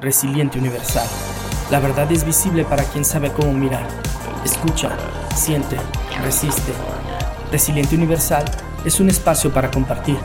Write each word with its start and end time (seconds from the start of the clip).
Resiliente 0.00 0.58
Universal. 0.58 1.06
La 1.70 1.80
verdad 1.80 2.10
es 2.12 2.24
visible 2.24 2.64
para 2.64 2.84
quien 2.84 3.04
sabe 3.04 3.32
cómo 3.32 3.52
mirar. 3.54 3.86
Escucha, 4.44 4.90
siente, 5.34 5.76
resiste. 6.22 6.72
Resiliente 7.50 7.96
Universal 7.96 8.44
es 8.84 9.00
un 9.00 9.08
espacio 9.08 9.52
para 9.52 9.70
compartir, 9.70 10.18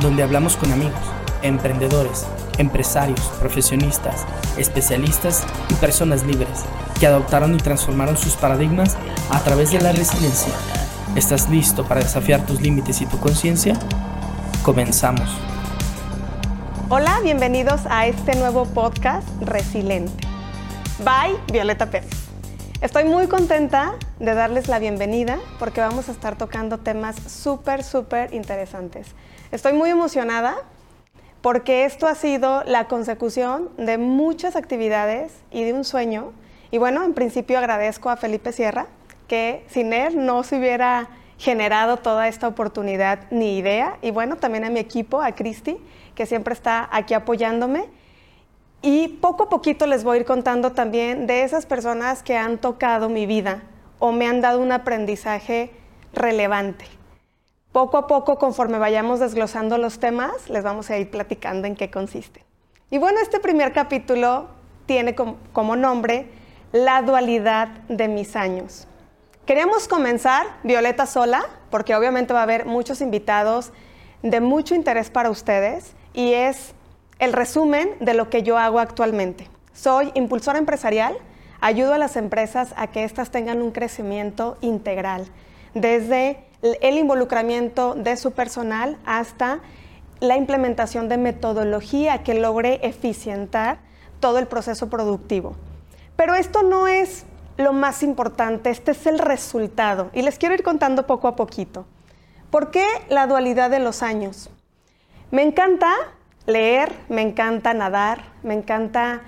donde 0.00 0.24
hablamos 0.24 0.56
con 0.56 0.72
amigos, 0.72 1.00
emprendedores, 1.42 2.26
empresarios, 2.58 3.20
profesionistas, 3.38 4.26
especialistas 4.56 5.44
y 5.70 5.74
personas 5.74 6.24
libres 6.24 6.64
que 6.98 7.06
adoptaron 7.06 7.54
y 7.54 7.58
transformaron 7.58 8.16
sus 8.16 8.34
paradigmas 8.34 8.96
a 9.30 9.38
través 9.44 9.70
de 9.70 9.80
la 9.80 9.92
resiliencia. 9.92 10.52
¿Estás 11.14 11.48
listo 11.48 11.86
para 11.86 12.00
desafiar 12.00 12.44
tus 12.44 12.60
límites 12.60 13.00
y 13.00 13.06
tu 13.06 13.18
conciencia? 13.18 13.78
Comenzamos. 14.64 15.47
Hola, 16.90 17.20
bienvenidos 17.22 17.82
a 17.90 18.06
este 18.06 18.34
nuevo 18.34 18.64
podcast 18.64 19.28
Resiliente. 19.42 20.26
Bye, 21.00 21.36
Violeta 21.52 21.90
Pérez. 21.90 22.08
Estoy 22.80 23.04
muy 23.04 23.26
contenta 23.26 23.96
de 24.18 24.32
darles 24.32 24.68
la 24.68 24.78
bienvenida 24.78 25.38
porque 25.58 25.82
vamos 25.82 26.08
a 26.08 26.12
estar 26.12 26.38
tocando 26.38 26.78
temas 26.78 27.16
súper, 27.16 27.84
súper 27.84 28.32
interesantes. 28.32 29.08
Estoy 29.52 29.74
muy 29.74 29.90
emocionada 29.90 30.56
porque 31.42 31.84
esto 31.84 32.06
ha 32.06 32.14
sido 32.14 32.64
la 32.64 32.86
consecución 32.86 33.68
de 33.76 33.98
muchas 33.98 34.56
actividades 34.56 35.34
y 35.50 35.64
de 35.64 35.74
un 35.74 35.84
sueño. 35.84 36.32
Y 36.70 36.78
bueno, 36.78 37.04
en 37.04 37.12
principio 37.12 37.58
agradezco 37.58 38.08
a 38.08 38.16
Felipe 38.16 38.50
Sierra, 38.50 38.86
que 39.26 39.62
sin 39.68 39.92
él 39.92 40.24
no 40.24 40.42
se 40.42 40.56
hubiera 40.56 41.10
generado 41.38 41.96
toda 41.96 42.28
esta 42.28 42.48
oportunidad 42.48 43.20
ni 43.30 43.58
idea. 43.58 43.98
Y 44.02 44.10
bueno, 44.10 44.36
también 44.36 44.64
a 44.64 44.70
mi 44.70 44.80
equipo, 44.80 45.22
a 45.22 45.32
Cristi, 45.32 45.78
que 46.14 46.26
siempre 46.26 46.52
está 46.52 46.88
aquí 46.92 47.14
apoyándome. 47.14 47.86
Y 48.82 49.08
poco 49.08 49.44
a 49.44 49.48
poquito 49.48 49.86
les 49.86 50.04
voy 50.04 50.18
a 50.18 50.20
ir 50.20 50.26
contando 50.26 50.72
también 50.72 51.26
de 51.26 51.42
esas 51.42 51.66
personas 51.66 52.22
que 52.22 52.36
han 52.36 52.58
tocado 52.58 53.08
mi 53.08 53.26
vida 53.26 53.62
o 53.98 54.12
me 54.12 54.26
han 54.26 54.40
dado 54.40 54.60
un 54.60 54.72
aprendizaje 54.72 55.70
relevante. 56.12 56.84
Poco 57.72 57.98
a 57.98 58.06
poco, 58.06 58.38
conforme 58.38 58.78
vayamos 58.78 59.20
desglosando 59.20 59.78
los 59.78 59.98
temas, 59.98 60.48
les 60.48 60.64
vamos 60.64 60.90
a 60.90 60.98
ir 60.98 61.10
platicando 61.10 61.66
en 61.66 61.76
qué 61.76 61.90
consiste. 61.90 62.44
Y 62.90 62.98
bueno, 62.98 63.20
este 63.20 63.40
primer 63.40 63.72
capítulo 63.72 64.46
tiene 64.86 65.14
como, 65.14 65.76
nombre 65.76 66.26
La 66.72 67.02
dualidad 67.02 67.68
de 67.88 68.08
mis 68.08 68.36
años. 68.36 68.88
Queríamos 69.48 69.88
comenzar 69.88 70.46
Violeta 70.62 71.06
sola, 71.06 71.42
porque 71.70 71.96
obviamente 71.96 72.34
va 72.34 72.40
a 72.40 72.42
haber 72.42 72.66
muchos 72.66 73.00
invitados 73.00 73.72
de 74.22 74.40
mucho 74.40 74.74
interés 74.74 75.08
para 75.08 75.30
ustedes 75.30 75.94
y 76.12 76.34
es 76.34 76.74
el 77.18 77.32
resumen 77.32 77.88
de 77.98 78.12
lo 78.12 78.28
que 78.28 78.42
yo 78.42 78.58
hago 78.58 78.78
actualmente. 78.78 79.48
Soy 79.72 80.10
impulsora 80.12 80.58
empresarial, 80.58 81.16
ayudo 81.62 81.94
a 81.94 81.98
las 81.98 82.16
empresas 82.16 82.74
a 82.76 82.88
que 82.88 83.04
éstas 83.04 83.30
tengan 83.30 83.62
un 83.62 83.70
crecimiento 83.70 84.58
integral, 84.60 85.26
desde 85.72 86.44
el 86.60 86.98
involucramiento 86.98 87.94
de 87.94 88.18
su 88.18 88.32
personal 88.32 88.98
hasta 89.06 89.60
la 90.20 90.36
implementación 90.36 91.08
de 91.08 91.16
metodología 91.16 92.22
que 92.22 92.34
logre 92.34 92.80
eficientar 92.82 93.78
todo 94.20 94.38
el 94.40 94.46
proceso 94.46 94.90
productivo. 94.90 95.56
Pero 96.16 96.34
esto 96.34 96.62
no 96.62 96.86
es 96.86 97.24
lo 97.58 97.72
más 97.72 98.02
importante, 98.02 98.70
este 98.70 98.92
es 98.92 99.06
el 99.06 99.18
resultado 99.18 100.10
y 100.14 100.22
les 100.22 100.38
quiero 100.38 100.54
ir 100.54 100.62
contando 100.62 101.06
poco 101.06 101.28
a 101.28 101.36
poquito. 101.36 101.84
¿Por 102.50 102.70
qué 102.70 102.86
la 103.10 103.26
dualidad 103.26 103.68
de 103.68 103.80
los 103.80 104.02
años? 104.02 104.48
Me 105.32 105.42
encanta 105.42 105.92
leer, 106.46 106.94
me 107.08 107.20
encanta 107.20 107.74
nadar, 107.74 108.22
me 108.42 108.54
encanta 108.54 109.22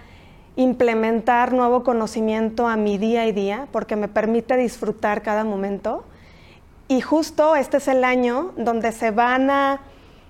implementar 0.56 1.52
nuevo 1.52 1.82
conocimiento 1.82 2.68
a 2.68 2.76
mi 2.76 2.98
día 2.98 3.26
y 3.26 3.32
día 3.32 3.66
porque 3.72 3.96
me 3.96 4.08
permite 4.08 4.56
disfrutar 4.56 5.22
cada 5.22 5.42
momento. 5.44 6.04
Y 6.86 7.00
justo 7.00 7.56
este 7.56 7.78
es 7.78 7.88
el 7.88 8.04
año 8.04 8.52
donde 8.56 8.92
se 8.92 9.10
van 9.10 9.50
a 9.50 9.80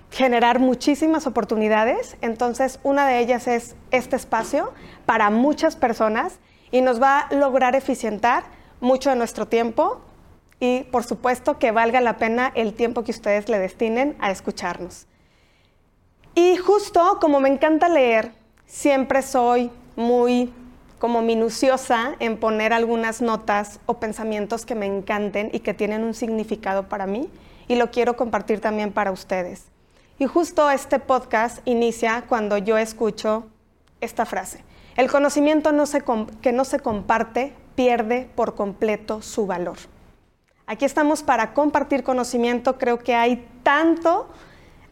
generar 0.09 0.59
muchísimas 0.59 1.27
oportunidades. 1.27 2.17
Entonces, 2.21 2.79
una 2.83 3.07
de 3.07 3.19
ellas 3.19 3.47
es 3.47 3.75
este 3.91 4.15
espacio 4.15 4.73
para 5.05 5.29
muchas 5.29 5.75
personas 5.75 6.39
y 6.71 6.81
nos 6.81 7.01
va 7.01 7.19
a 7.19 7.35
lograr 7.35 7.75
eficientar 7.75 8.43
mucho 8.79 9.09
de 9.09 9.15
nuestro 9.15 9.47
tiempo 9.47 10.01
y, 10.59 10.83
por 10.91 11.03
supuesto, 11.03 11.59
que 11.59 11.71
valga 11.71 12.01
la 12.01 12.17
pena 12.17 12.51
el 12.55 12.73
tiempo 12.73 13.03
que 13.03 13.11
ustedes 13.11 13.49
le 13.49 13.59
destinen 13.59 14.15
a 14.19 14.31
escucharnos. 14.31 15.07
Y 16.35 16.57
justo 16.57 17.17
como 17.19 17.39
me 17.39 17.49
encanta 17.49 17.89
leer, 17.89 18.31
siempre 18.65 19.21
soy 19.21 19.69
muy 19.95 20.53
como 20.97 21.21
minuciosa 21.23 22.15
en 22.19 22.37
poner 22.37 22.73
algunas 22.73 23.21
notas 23.21 23.79
o 23.87 23.95
pensamientos 23.95 24.65
que 24.65 24.75
me 24.75 24.85
encanten 24.85 25.49
y 25.51 25.59
que 25.59 25.73
tienen 25.73 26.03
un 26.03 26.13
significado 26.13 26.87
para 26.87 27.07
mí 27.07 27.27
y 27.67 27.75
lo 27.75 27.89
quiero 27.89 28.15
compartir 28.15 28.61
también 28.61 28.93
para 28.93 29.11
ustedes. 29.11 29.65
Y 30.19 30.27
justo 30.27 30.69
este 30.69 30.99
podcast 30.99 31.59
inicia 31.65 32.25
cuando 32.29 32.59
yo 32.59 32.77
escucho 32.77 33.47
esta 33.99 34.25
frase. 34.25 34.63
El 34.95 35.09
conocimiento 35.09 35.71
que 36.41 36.51
no 36.51 36.65
se 36.65 36.79
comparte 36.79 37.53
pierde 37.75 38.29
por 38.35 38.55
completo 38.55 39.21
su 39.21 39.47
valor. 39.47 39.77
Aquí 40.67 40.85
estamos 40.85 41.23
para 41.23 41.53
compartir 41.53 42.03
conocimiento. 42.03 42.77
Creo 42.77 42.99
que 42.99 43.15
hay 43.15 43.47
tanto 43.63 44.27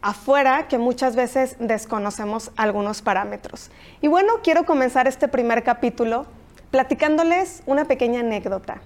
afuera 0.00 0.68
que 0.68 0.78
muchas 0.78 1.16
veces 1.16 1.56
desconocemos 1.58 2.50
algunos 2.56 3.02
parámetros. 3.02 3.70
Y 4.00 4.08
bueno, 4.08 4.34
quiero 4.42 4.64
comenzar 4.64 5.06
este 5.06 5.28
primer 5.28 5.62
capítulo 5.62 6.26
platicándoles 6.70 7.62
una 7.66 7.84
pequeña 7.84 8.20
anécdota. 8.20 8.80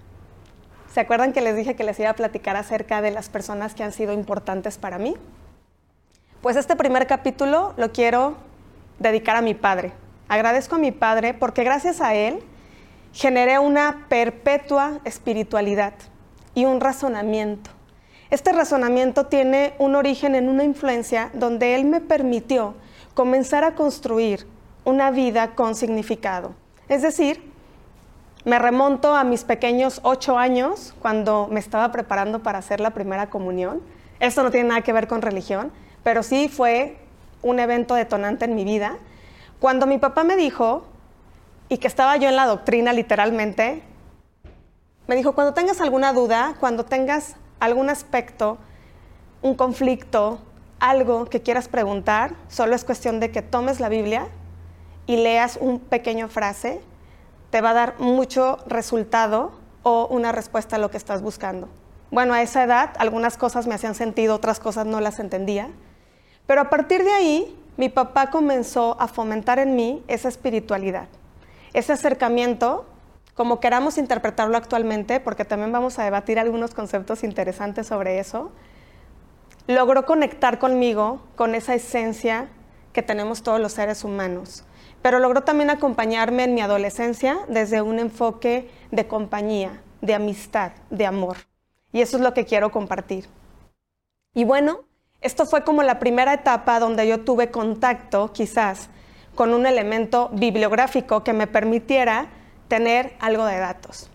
¿Se 0.93 1.01
acuerdan 1.01 1.33
que 1.33 1.41
les 1.41 1.57
dije 1.57 1.77
que 1.77 1.85
les 1.85 1.99
iba 1.99 2.11
a 2.11 2.15
platicar 2.15 2.57
acerca 2.57 3.03
de 3.03 3.11
las 3.11 3.29
personas 3.29 3.75
que 3.75 3.83
han 3.83 3.93
sido 3.93 4.13
importantes 4.13 4.79
para 4.79 4.99
mí? 4.99 5.17
Pues 6.41 6.57
este 6.57 6.77
primer 6.77 7.07
capítulo 7.07 7.75
lo 7.77 7.93
quiero 7.93 8.37
dedicar 8.99 9.37
a 9.37 9.43
mi 9.43 9.55
padre. 9.55 9.93
Agradezco 10.35 10.77
a 10.77 10.79
mi 10.79 10.93
padre 10.93 11.35
porque 11.35 11.65
gracias 11.65 12.01
a 12.01 12.15
él 12.15 12.41
generé 13.13 13.59
una 13.59 14.07
perpetua 14.09 15.01
espiritualidad 15.05 15.95
y 16.55 16.65
un 16.65 16.81
razonamiento 16.81 17.71
este 18.35 18.53
razonamiento 18.53 19.27
tiene 19.27 19.75
un 19.79 19.95
origen 19.95 20.35
en 20.35 20.49
una 20.49 20.65
influencia 20.65 21.31
donde 21.35 21.77
él 21.77 21.85
me 21.85 22.01
permitió 22.01 22.75
comenzar 23.15 23.63
a 23.63 23.77
construir 23.77 24.45
una 24.85 25.13
vida 25.13 25.55
con 25.55 25.77
significado. 25.77 26.53
Es 26.89 27.03
decir, 27.03 27.53
me 28.45 28.59
remonto 28.59 29.15
a 29.15 29.23
mis 29.23 29.45
pequeños 29.45 30.01
ocho 30.03 30.37
años 30.37 30.95
cuando 31.01 31.47
me 31.49 31.61
estaba 31.61 31.93
preparando 31.93 32.43
para 32.43 32.59
hacer 32.59 32.81
la 32.81 32.91
primera 32.91 33.31
comunión. 33.31 33.81
Esto 34.19 34.43
no 34.43 34.51
tiene 34.51 34.71
nada 34.71 34.81
que 34.81 34.93
ver 34.93 35.07
con 35.07 35.23
religión, 35.23 35.71
pero 36.03 36.25
sí 36.25 36.49
fue 36.49 36.97
un 37.41 37.61
evento 37.61 37.95
detonante 37.95 38.47
en 38.47 38.57
mi 38.57 38.65
vida. 38.65 38.97
Cuando 39.65 39.87
mi 39.87 39.97
papá 39.97 40.25
me 40.25 40.37
dijo, 40.37 40.85
y 41.71 41.79
que 41.79 41.87
estaba 41.87 42.19
yo 42.19 42.29
en 42.29 42.37
la 42.37 42.45
doctrina 42.45 42.93
literalmente, 42.93 43.83
me 45.07 45.17
dijo, 45.17 45.35
cuando 45.35 45.55
tengas 45.55 45.81
alguna 45.81 46.13
duda, 46.13 46.55
cuando 46.61 46.85
tengas 46.85 47.37
algún 47.61 47.89
aspecto, 47.89 48.59
un 49.41 49.55
conflicto, 49.55 50.39
algo 50.81 51.25
que 51.25 51.41
quieras 51.41 51.69
preguntar, 51.69 52.35
solo 52.49 52.75
es 52.75 52.85
cuestión 52.85 53.21
de 53.21 53.31
que 53.31 53.41
tomes 53.41 53.81
la 53.81 53.89
Biblia 53.89 54.29
y 55.07 55.17
leas 55.17 55.57
un 55.59 55.81
pequeño 55.81 56.29
frase, 56.29 56.83
te 57.49 57.63
va 57.63 57.71
a 57.71 57.73
dar 57.73 57.95
mucho 57.99 58.59
resultado 58.67 59.53
o 59.83 60.09
una 60.09 60.31
respuesta 60.31 60.77
a 60.77 60.79
lo 60.79 60.91
que 60.91 60.99
estás 60.99 61.23
buscando. 61.23 61.71
Bueno, 62.11 62.35
a 62.35 62.43
esa 62.43 62.65
edad 62.65 62.91
algunas 62.99 63.39
cosas 63.39 63.67
me 63.67 63.75
hacían 63.75 63.95
sentido, 63.95 64.35
otras 64.35 64.61
cosas 64.61 64.85
no 64.85 65.01
las 65.01 65.21
entendía, 65.21 65.71
pero 66.47 66.61
a 66.61 66.69
partir 66.69 67.03
de 67.03 67.13
ahí 67.13 67.64
mi 67.77 67.89
papá 67.89 68.31
comenzó 68.31 68.97
a 69.01 69.09
fomentar 69.09 69.59
en 69.59 69.77
mí 69.77 70.03
esa 70.09 70.29
espiritualidad, 70.29 71.09
ese 71.73 71.93
acercamiento 71.93 72.87
como 73.35 73.59
queramos 73.59 73.99
interpretarlo 73.99 74.57
actualmente, 74.57 75.19
porque 75.21 75.45
también 75.45 75.73
vamos 75.73 75.99
a 75.99 76.05
debatir 76.05 76.39
algunos 76.39 76.73
conceptos 76.73 77.25
interesantes 77.25 77.89
sobre 77.89 78.21
eso, 78.21 78.53
logró 79.67 80.07
conectar 80.07 80.59
conmigo 80.59 81.21
con 81.35 81.55
esa 81.55 81.75
esencia 81.75 82.49
que 82.93 83.03
tenemos 83.03 83.43
todos 83.43 83.61
los 83.61 83.73
seres 83.73 84.05
humanos, 84.05 84.65
pero 85.03 85.19
logró 85.19 85.43
también 85.43 85.71
acompañarme 85.71 86.45
en 86.45 86.55
mi 86.55 86.61
adolescencia 86.61 87.41
desde 87.49 87.83
un 87.83 87.99
enfoque 87.99 88.71
de 88.93 89.09
compañía, 89.09 89.83
de 90.01 90.15
amistad, 90.15 90.73
de 90.91 91.07
amor. 91.07 91.37
Y 91.93 92.03
eso 92.03 92.17
es 92.17 92.23
lo 92.23 92.35
que 92.35 92.45
quiero 92.45 92.71
compartir. 92.71 93.27
Y 94.33 94.45
bueno, 94.45 94.81
esto 95.25 95.47
fue 95.47 95.65
como 95.65 95.83
la 95.83 95.99
primera 95.99 96.35
etapa 96.35 96.79
donde 96.79 97.09
yo 97.09 97.25
tuve 97.25 97.51
contacto, 97.51 98.31
quizás, 98.33 98.91
con 99.35 99.55
un 99.55 99.65
elemento 99.65 100.29
bibliográfico 100.35 101.25
que 101.25 101.33
me 101.33 101.47
permitiera 101.47 102.27
tener 102.69 103.17
algo 103.21 103.47
de 103.47 103.59
datos. 103.59 104.11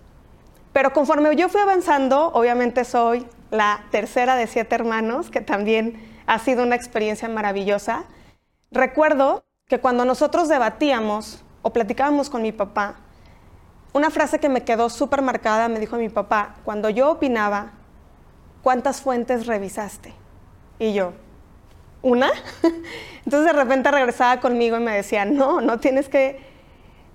Pero 0.71 0.93
conforme 0.93 1.35
yo 1.35 1.49
fui 1.49 1.59
avanzando, 1.61 2.27
obviamente 2.27 2.85
soy 2.85 3.25
la 3.49 3.85
tercera 3.89 4.35
de 4.35 4.45
siete 4.45 4.75
hermanos, 4.75 5.31
que 5.31 5.41
también 5.41 5.99
ha 6.27 6.37
sido 6.37 6.61
una 6.61 6.75
experiencia 6.75 7.27
maravillosa. 7.27 8.03
Recuerdo 8.69 9.43
que 9.67 9.79
cuando 9.79 10.05
nosotros 10.05 10.47
debatíamos 10.47 11.43
o 11.63 11.73
platicábamos 11.73 12.29
con 12.29 12.43
mi 12.43 12.51
papá, 12.51 12.97
una 13.93 14.11
frase 14.11 14.39
que 14.39 14.47
me 14.47 14.63
quedó 14.63 14.91
súper 14.91 15.23
marcada 15.23 15.69
me 15.69 15.79
dijo 15.79 15.97
mi 15.97 16.09
papá, 16.09 16.57
cuando 16.63 16.91
yo 16.91 17.09
opinaba, 17.09 17.71
¿cuántas 18.61 19.01
fuentes 19.01 19.47
revisaste? 19.47 20.13
Y 20.79 20.93
yo, 20.93 21.13
¿una? 22.01 22.31
Entonces 23.25 23.53
de 23.53 23.53
repente 23.53 23.91
regresaba 23.91 24.39
conmigo 24.39 24.77
y 24.77 24.79
me 24.79 24.95
decía, 24.95 25.25
no, 25.25 25.61
no 25.61 25.79
tienes 25.79 26.09
que 26.09 26.39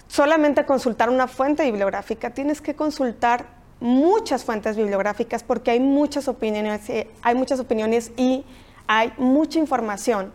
solamente 0.07 0.65
consultar 0.67 1.11
una 1.11 1.27
fuente 1.27 1.65
bibliográfica, 1.65 2.31
tienes 2.31 2.61
que 2.61 2.77
consultar 2.77 3.47
muchas 3.81 4.45
fuentes 4.45 4.77
bibliográficas 4.77 5.43
porque 5.43 5.71
hay 5.71 5.81
muchas 5.81 6.29
opiniones, 6.29 6.83
hay 7.23 7.35
muchas 7.35 7.59
opiniones 7.59 8.13
y 8.17 8.45
hay 8.87 9.13
mucha 9.17 9.59
información 9.59 10.33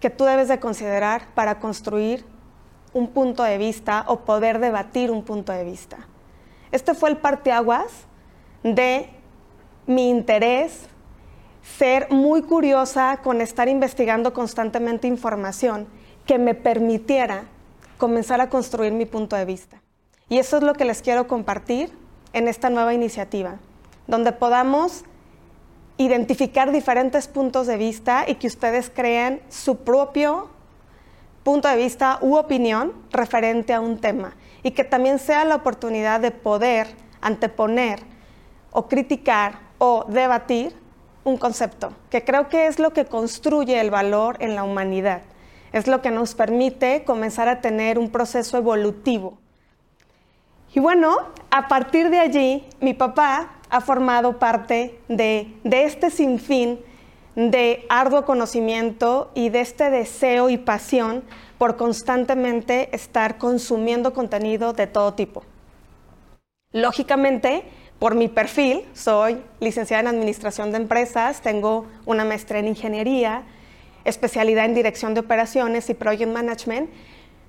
que 0.00 0.10
tú 0.10 0.24
debes 0.24 0.48
de 0.48 0.60
considerar 0.60 1.28
para 1.34 1.58
construir 1.58 2.24
un 2.92 3.08
punto 3.08 3.42
de 3.42 3.58
vista 3.58 4.04
o 4.06 4.20
poder 4.20 4.60
debatir 4.60 5.10
un 5.10 5.24
punto 5.24 5.52
de 5.52 5.64
vista. 5.64 6.06
Este 6.72 6.94
fue 6.94 7.10
el 7.10 7.16
parteaguas 7.16 8.06
de 8.62 9.10
mi 9.86 10.08
interés, 10.08 10.88
ser 11.64 12.10
muy 12.10 12.42
curiosa 12.42 13.20
con 13.22 13.40
estar 13.40 13.68
investigando 13.68 14.32
constantemente 14.32 15.08
información 15.08 15.88
que 16.26 16.38
me 16.38 16.54
permitiera 16.54 17.44
comenzar 17.98 18.40
a 18.40 18.50
construir 18.50 18.92
mi 18.92 19.06
punto 19.06 19.34
de 19.34 19.44
vista. 19.44 19.80
Y 20.28 20.38
eso 20.38 20.58
es 20.58 20.62
lo 20.62 20.74
que 20.74 20.84
les 20.84 21.02
quiero 21.02 21.26
compartir 21.26 21.90
en 22.32 22.48
esta 22.48 22.70
nueva 22.70 22.94
iniciativa, 22.94 23.56
donde 24.06 24.32
podamos 24.32 25.04
identificar 25.96 26.72
diferentes 26.72 27.28
puntos 27.28 27.66
de 27.66 27.76
vista 27.76 28.24
y 28.26 28.34
que 28.34 28.46
ustedes 28.46 28.90
creen 28.90 29.40
su 29.48 29.78
propio 29.78 30.50
punto 31.44 31.68
de 31.68 31.76
vista 31.76 32.18
u 32.20 32.36
opinión 32.36 32.92
referente 33.10 33.72
a 33.72 33.80
un 33.80 33.98
tema 33.98 34.34
y 34.62 34.72
que 34.72 34.82
también 34.82 35.18
sea 35.18 35.44
la 35.44 35.56
oportunidad 35.56 36.20
de 36.20 36.30
poder 36.30 36.88
anteponer 37.20 38.00
o 38.72 38.88
criticar 38.88 39.60
o 39.78 40.04
debatir 40.08 40.74
un 41.24 41.36
concepto, 41.38 41.92
que 42.10 42.24
creo 42.24 42.48
que 42.48 42.66
es 42.66 42.78
lo 42.78 42.92
que 42.92 43.06
construye 43.06 43.80
el 43.80 43.90
valor 43.90 44.36
en 44.40 44.54
la 44.54 44.62
humanidad, 44.62 45.22
es 45.72 45.86
lo 45.86 46.02
que 46.02 46.10
nos 46.10 46.34
permite 46.34 47.04
comenzar 47.04 47.48
a 47.48 47.60
tener 47.60 47.98
un 47.98 48.10
proceso 48.10 48.56
evolutivo. 48.56 49.38
Y 50.74 50.80
bueno, 50.80 51.16
a 51.50 51.68
partir 51.68 52.10
de 52.10 52.20
allí, 52.20 52.64
mi 52.80 52.94
papá 52.94 53.54
ha 53.70 53.80
formado 53.80 54.38
parte 54.38 54.98
de, 55.08 55.52
de 55.64 55.84
este 55.84 56.10
sinfín 56.10 56.80
de 57.34 57.84
arduo 57.88 58.24
conocimiento 58.24 59.30
y 59.34 59.48
de 59.48 59.60
este 59.60 59.90
deseo 59.90 60.50
y 60.50 60.58
pasión 60.58 61.24
por 61.58 61.76
constantemente 61.76 62.94
estar 62.94 63.38
consumiendo 63.38 64.12
contenido 64.12 64.72
de 64.72 64.86
todo 64.86 65.14
tipo. 65.14 65.44
Lógicamente, 66.72 67.64
por 68.04 68.16
mi 68.16 68.28
perfil, 68.28 68.84
soy 68.92 69.42
licenciada 69.60 70.02
en 70.02 70.08
Administración 70.08 70.70
de 70.72 70.76
Empresas, 70.76 71.40
tengo 71.40 71.86
una 72.04 72.22
maestría 72.26 72.60
en 72.60 72.68
Ingeniería, 72.68 73.44
especialidad 74.04 74.66
en 74.66 74.74
Dirección 74.74 75.14
de 75.14 75.20
Operaciones 75.20 75.88
y 75.88 75.94
Project 75.94 76.30
Management, 76.30 76.90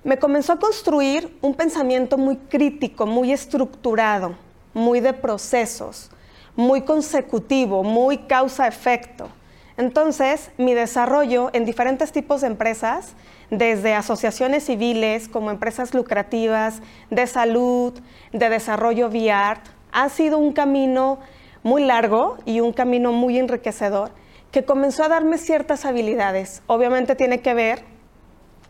me 0.02 0.16
comenzó 0.16 0.54
a 0.54 0.58
construir 0.58 1.36
un 1.42 1.52
pensamiento 1.52 2.16
muy 2.16 2.36
crítico, 2.36 3.04
muy 3.04 3.32
estructurado, 3.32 4.34
muy 4.72 5.00
de 5.00 5.12
procesos, 5.12 6.10
muy 6.54 6.80
consecutivo, 6.80 7.82
muy 7.82 8.16
causa-efecto. 8.16 9.28
Entonces, 9.76 10.50
mi 10.56 10.72
desarrollo 10.72 11.50
en 11.52 11.66
diferentes 11.66 12.12
tipos 12.12 12.40
de 12.40 12.46
empresas, 12.46 13.12
desde 13.50 13.92
asociaciones 13.92 14.64
civiles 14.64 15.28
como 15.28 15.50
empresas 15.50 15.92
lucrativas, 15.92 16.80
de 17.10 17.26
salud, 17.26 17.92
de 18.32 18.48
desarrollo 18.48 19.08
VR, 19.08 19.75
ha 19.96 20.10
sido 20.10 20.36
un 20.36 20.52
camino 20.52 21.18
muy 21.62 21.82
largo 21.82 22.36
y 22.44 22.60
un 22.60 22.74
camino 22.74 23.12
muy 23.12 23.38
enriquecedor 23.38 24.10
que 24.52 24.62
comenzó 24.62 25.04
a 25.04 25.08
darme 25.08 25.38
ciertas 25.38 25.86
habilidades. 25.86 26.62
Obviamente 26.66 27.16
tiene 27.16 27.40
que 27.40 27.54
ver 27.54 27.82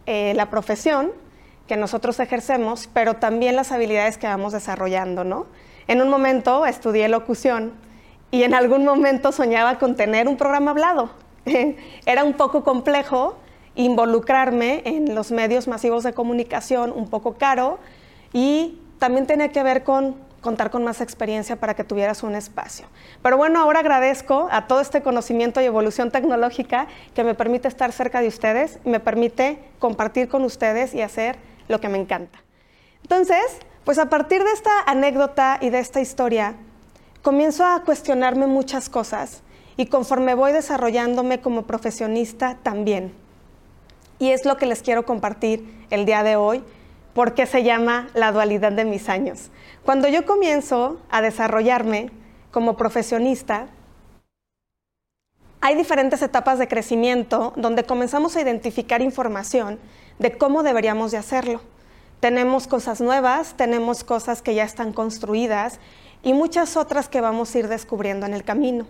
eh, 0.07 0.35
la 0.37 0.51
profesión 0.51 1.11
que 1.67 1.77
nosotros 1.77 2.21
ejercemos, 2.21 2.89
pero 2.95 3.15
también 3.15 3.57
las 3.57 3.73
habilidades 3.73 4.19
que 4.19 4.29
vamos 4.29 4.53
desarrollando, 4.53 5.25
¿no? 5.25 5.47
En 5.89 6.01
un 6.01 6.09
momento 6.09 6.65
estudié 6.65 7.09
locución 7.09 7.73
y 8.31 8.45
en 8.45 8.55
algún 8.55 8.85
momento 8.85 9.33
soñaba 9.33 9.81
con 9.81 9.97
tener 9.97 10.29
un 10.29 10.37
programa 10.37 10.71
hablado. 10.71 11.11
Era 12.07 12.23
un 12.23 12.35
poco 12.35 12.63
complejo 12.63 13.37
involucrarme 13.75 14.83
en 14.85 15.17
los 15.17 15.33
medios 15.33 15.67
masivos 15.67 16.05
de 16.05 16.13
comunicación, 16.13 16.93
un 16.93 17.11
poco 17.11 17.35
caro, 17.35 17.81
y 18.33 18.79
también 19.01 19.27
tenía 19.27 19.49
que 19.49 19.65
ver 19.65 19.83
con 19.83 20.25
contar 20.47 20.71
con 20.71 20.85
más 20.85 21.01
experiencia 21.01 21.57
para 21.57 21.75
que 21.75 21.83
tuvieras 21.83 22.23
un 22.23 22.37
espacio. 22.37 22.87
Pero 23.21 23.37
bueno, 23.37 23.61
ahora 23.61 23.81
agradezco 23.81 24.47
a 24.53 24.69
todo 24.69 24.81
este 24.81 25.03
conocimiento 25.03 25.61
y 25.61 25.65
evolución 25.65 26.13
tecnológica 26.13 26.87
que 27.17 27.25
me 27.25 27.35
permite 27.35 27.67
estar 27.67 27.91
cerca 27.91 28.21
de 28.21 28.29
ustedes, 28.29 28.79
me 28.85 29.01
permite 29.01 29.59
compartir 29.81 30.29
con 30.29 30.45
ustedes 30.45 30.95
y 30.95 31.03
hacer 31.03 31.35
lo 31.67 31.81
que 31.81 31.89
me 31.89 31.99
encanta. 31.99 32.39
Entonces, 33.03 33.59
pues 33.85 33.99
a 33.99 34.09
partir 34.09 34.45
de 34.45 34.53
esta 34.53 34.71
anécdota 34.87 35.59
y 35.61 35.71
de 35.71 35.81
esta 35.81 36.01
historia, 36.01 36.55
comienzo 37.23 37.65
a 37.65 37.83
cuestionarme 37.83 38.47
muchas 38.47 38.89
cosas 38.89 39.43
y 39.77 39.87
conforme 39.87 40.35
voy 40.35 40.53
desarrollándome 40.53 41.41
como 41.41 41.63
profesionista 41.63 42.57
también. 42.63 43.13
Y 44.21 44.31
es 44.31 44.45
lo 44.45 44.59
que 44.59 44.67
les 44.67 44.83
quiero 44.83 45.05
compartir 45.05 45.87
el 45.91 46.07
día 46.07 46.23
de 46.23 46.37
hoy, 46.37 46.63
porque 47.17 47.47
se 47.47 47.63
llama 47.63 48.09
la 48.13 48.31
dualidad 48.31 48.73
de 48.73 48.85
mis 48.85 49.09
años. 49.09 49.49
Cuando 49.87 50.07
yo 50.07 50.27
comienzo 50.27 51.01
a 51.09 51.23
desarrollarme 51.23 52.11
como 52.51 52.77
profesionista, 52.77 53.69
hay 55.63 55.77
diferentes 55.77 56.21
etapas 56.21 56.59
de 56.59 56.69
crecimiento 56.69 57.55
donde 57.57 57.85
comenzamos 57.85 58.37
a 58.37 58.43
identificar 58.43 59.01
información 59.01 59.79
de 60.19 60.37
cómo 60.37 60.63
deberíamos 60.63 61.11
de 61.11 61.17
hacerlo. 61.17 61.63
Tenemos 62.21 62.67
cosas 62.67 63.01
nuevas, 63.01 63.55
tenemos 63.57 64.05
cosas 64.05 64.43
que 64.43 64.55
ya 64.55 64.65
están 64.65 64.93
construidas 64.93 65.81
y 66.23 66.35
muchas 66.35 66.77
otras 66.77 67.09
que 67.09 67.23
vamos 67.23 67.55
a 67.55 67.59
ir 67.61 67.69
descubriendo 67.69 68.27
en 68.27 68.35
el 68.35 68.45
camino. 68.45 68.87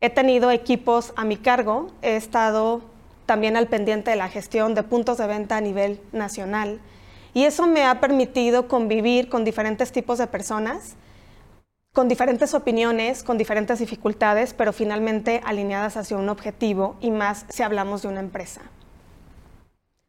He 0.00 0.10
tenido 0.10 0.50
equipos 0.50 1.12
a 1.14 1.24
mi 1.24 1.36
cargo, 1.36 1.92
he 2.02 2.16
estado 2.16 2.80
también 3.26 3.56
al 3.56 3.68
pendiente 3.68 4.10
de 4.10 4.16
la 4.16 4.28
gestión 4.28 4.74
de 4.74 4.82
puntos 4.82 5.18
de 5.18 5.28
venta 5.28 5.56
a 5.56 5.60
nivel 5.60 6.00
nacional 6.10 6.80
y 7.34 7.44
eso 7.44 7.66
me 7.66 7.84
ha 7.84 8.00
permitido 8.00 8.68
convivir 8.68 9.28
con 9.28 9.44
diferentes 9.44 9.90
tipos 9.90 10.18
de 10.18 10.28
personas, 10.28 10.94
con 11.92 12.08
diferentes 12.08 12.54
opiniones, 12.54 13.22
con 13.22 13.38
diferentes 13.38 13.80
dificultades, 13.80 14.54
pero 14.54 14.72
finalmente 14.72 15.40
alineadas 15.44 15.96
hacia 15.96 16.16
un 16.16 16.28
objetivo 16.28 16.96
y 17.00 17.10
más 17.10 17.44
si 17.48 17.62
hablamos 17.62 18.02
de 18.02 18.08
una 18.08 18.20
empresa. 18.20 18.62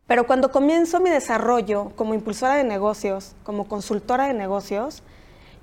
Pero 0.08 0.27
cuando 0.27 0.51
comienzo 0.51 1.00
mi 1.00 1.10
desarrollo 1.10 1.91
como 1.96 2.13
impulsora 2.13 2.55
de 2.55 2.63
negocios, 2.63 3.36
como 3.44 3.67
consultora 3.67 4.27
de 4.27 4.34
negocios, 4.34 5.01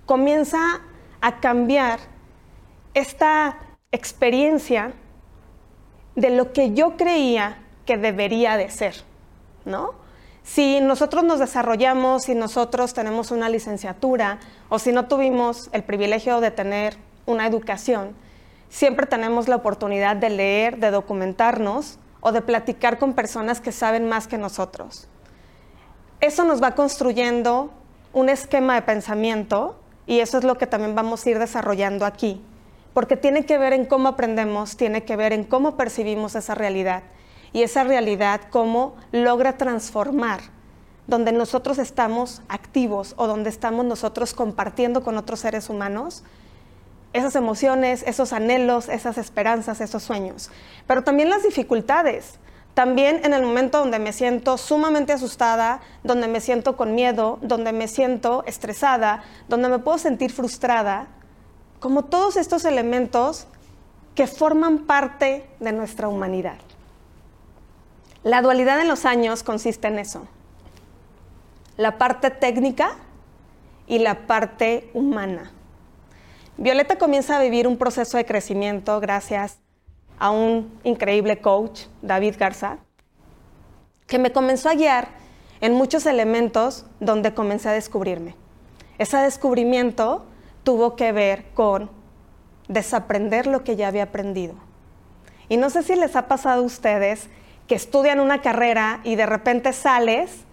comienza 0.04 0.80
a 1.20 1.38
cambiar 1.40 2.00
esta 2.94 3.56
experiencia 3.92 4.94
de 6.16 6.30
lo 6.30 6.52
que 6.52 6.72
yo 6.72 6.96
creía 6.96 7.58
que 7.86 7.96
debería 7.96 8.56
de 8.56 8.68
ser, 8.68 8.96
¿no? 9.64 10.01
Si 10.44 10.80
nosotros 10.80 11.22
nos 11.24 11.38
desarrollamos, 11.38 12.24
si 12.24 12.34
nosotros 12.34 12.94
tenemos 12.94 13.30
una 13.30 13.48
licenciatura 13.48 14.38
o 14.68 14.78
si 14.78 14.92
no 14.92 15.06
tuvimos 15.06 15.70
el 15.72 15.84
privilegio 15.84 16.40
de 16.40 16.50
tener 16.50 16.96
una 17.26 17.46
educación, 17.46 18.14
siempre 18.68 19.06
tenemos 19.06 19.48
la 19.48 19.56
oportunidad 19.56 20.16
de 20.16 20.30
leer, 20.30 20.78
de 20.78 20.90
documentarnos 20.90 21.98
o 22.20 22.32
de 22.32 22.42
platicar 22.42 22.98
con 22.98 23.14
personas 23.14 23.60
que 23.60 23.70
saben 23.70 24.08
más 24.08 24.26
que 24.26 24.38
nosotros. 24.38 25.08
Eso 26.20 26.44
nos 26.44 26.62
va 26.62 26.74
construyendo 26.74 27.70
un 28.12 28.28
esquema 28.28 28.74
de 28.74 28.82
pensamiento 28.82 29.78
y 30.06 30.20
eso 30.20 30.38
es 30.38 30.44
lo 30.44 30.58
que 30.58 30.66
también 30.66 30.94
vamos 30.94 31.24
a 31.24 31.30
ir 31.30 31.38
desarrollando 31.38 32.04
aquí, 32.04 32.40
porque 32.94 33.16
tiene 33.16 33.46
que 33.46 33.58
ver 33.58 33.72
en 33.72 33.86
cómo 33.86 34.08
aprendemos, 34.08 34.76
tiene 34.76 35.04
que 35.04 35.16
ver 35.16 35.32
en 35.32 35.44
cómo 35.44 35.76
percibimos 35.76 36.34
esa 36.34 36.54
realidad 36.54 37.04
y 37.52 37.62
esa 37.62 37.84
realidad 37.84 38.42
cómo 38.50 38.94
logra 39.12 39.56
transformar 39.56 40.40
donde 41.06 41.32
nosotros 41.32 41.78
estamos 41.78 42.42
activos 42.48 43.14
o 43.16 43.26
donde 43.26 43.50
estamos 43.50 43.84
nosotros 43.84 44.34
compartiendo 44.34 45.02
con 45.02 45.18
otros 45.18 45.40
seres 45.40 45.68
humanos 45.68 46.22
esas 47.12 47.36
emociones, 47.36 48.02
esos 48.06 48.32
anhelos, 48.32 48.88
esas 48.88 49.18
esperanzas, 49.18 49.80
esos 49.80 50.02
sueños. 50.02 50.50
Pero 50.86 51.04
también 51.04 51.28
las 51.28 51.42
dificultades. 51.42 52.38
También 52.74 53.20
en 53.22 53.34
el 53.34 53.42
momento 53.42 53.78
donde 53.78 53.98
me 53.98 54.14
siento 54.14 54.56
sumamente 54.56 55.12
asustada, 55.12 55.80
donde 56.02 56.26
me 56.26 56.40
siento 56.40 56.74
con 56.74 56.94
miedo, 56.94 57.38
donde 57.42 57.72
me 57.72 57.86
siento 57.86 58.44
estresada, 58.46 59.24
donde 59.46 59.68
me 59.68 59.78
puedo 59.78 59.98
sentir 59.98 60.32
frustrada, 60.32 61.08
como 61.80 62.06
todos 62.06 62.36
estos 62.36 62.64
elementos 62.64 63.46
que 64.14 64.26
forman 64.26 64.86
parte 64.86 65.50
de 65.60 65.72
nuestra 65.72 66.08
humanidad. 66.08 66.56
La 68.24 68.40
dualidad 68.40 68.80
en 68.80 68.86
los 68.86 69.04
años 69.04 69.42
consiste 69.42 69.88
en 69.88 69.98
eso. 69.98 70.28
La 71.76 71.98
parte 71.98 72.30
técnica 72.30 72.96
y 73.88 73.98
la 73.98 74.28
parte 74.28 74.90
humana. 74.94 75.50
Violeta 76.56 76.98
comienza 76.98 77.36
a 77.36 77.42
vivir 77.42 77.66
un 77.66 77.76
proceso 77.76 78.16
de 78.16 78.24
crecimiento 78.24 79.00
gracias 79.00 79.58
a 80.20 80.30
un 80.30 80.78
increíble 80.84 81.40
coach, 81.40 81.86
David 82.00 82.36
Garza, 82.38 82.78
que 84.06 84.20
me 84.20 84.30
comenzó 84.30 84.68
a 84.68 84.74
guiar 84.74 85.08
en 85.60 85.74
muchos 85.74 86.06
elementos 86.06 86.86
donde 87.00 87.34
comencé 87.34 87.70
a 87.70 87.72
descubrirme. 87.72 88.36
Ese 88.98 89.16
descubrimiento 89.16 90.24
tuvo 90.62 90.94
que 90.94 91.10
ver 91.10 91.46
con 91.54 91.90
desaprender 92.68 93.48
lo 93.48 93.64
que 93.64 93.74
ya 93.74 93.88
había 93.88 94.04
aprendido. 94.04 94.54
Y 95.48 95.56
no 95.56 95.70
sé 95.70 95.82
si 95.82 95.96
les 95.96 96.14
ha 96.14 96.28
pasado 96.28 96.62
a 96.62 96.66
ustedes 96.66 97.28
que 97.66 97.74
estudian 97.74 98.20
una 98.20 98.40
carrera 98.42 99.00
y 99.04 99.14
de 99.16 99.26
repente 99.26 99.72
sales 99.72 100.44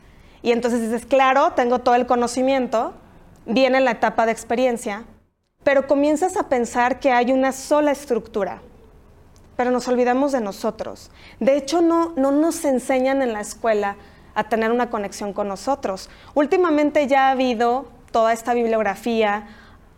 y 0.42 0.52
entonces 0.52 0.82
dices, 0.82 1.06
claro, 1.06 1.52
tengo 1.54 1.80
todo 1.80 1.96
el 1.96 2.06
conocimiento, 2.06 2.94
viene 3.46 3.80
la 3.82 3.92
etapa 3.92 4.26
de 4.26 4.32
experiencia, 4.32 5.04
pero 5.64 5.88
comienzas 5.88 6.38
a 6.38 6.48
pensar 6.48 7.00
que 7.00 7.12
hay 7.12 7.32
una 7.32 7.52
sola 7.52 7.92
estructura, 7.92 8.62
pero 9.58 9.72
nos 9.72 9.88
olvidamos 9.88 10.32
de 10.32 10.40
nosotros. 10.40 11.12
De 11.40 11.58
hecho, 11.58 11.82
no, 11.82 12.14
no 12.16 12.32
nos 12.32 12.64
enseñan 12.64 13.22
en 13.22 13.34
la 13.34 13.42
escuela 13.42 13.98
a 14.34 14.46
tener 14.46 14.72
una 14.72 14.90
conexión 14.90 15.34
con 15.34 15.50
nosotros. 15.50 16.10
Últimamente 16.34 17.08
ya 17.08 17.28
ha 17.28 17.32
habido 17.32 17.88
toda 18.12 18.32
esta 18.32 18.54
bibliografía, 18.54 19.48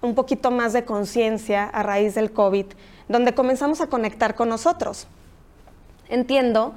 un 0.02 0.16
poquito 0.16 0.50
más 0.50 0.74
de 0.74 0.84
conciencia 0.84 1.66
a 1.66 1.84
raíz 1.84 2.16
del 2.16 2.32
COVID, 2.32 2.66
donde 3.08 3.36
comenzamos 3.36 3.82
a 3.82 3.88
conectar 3.88 4.34
con 4.34 4.50
nosotros. 4.50 5.08
Entiendo 6.10 6.74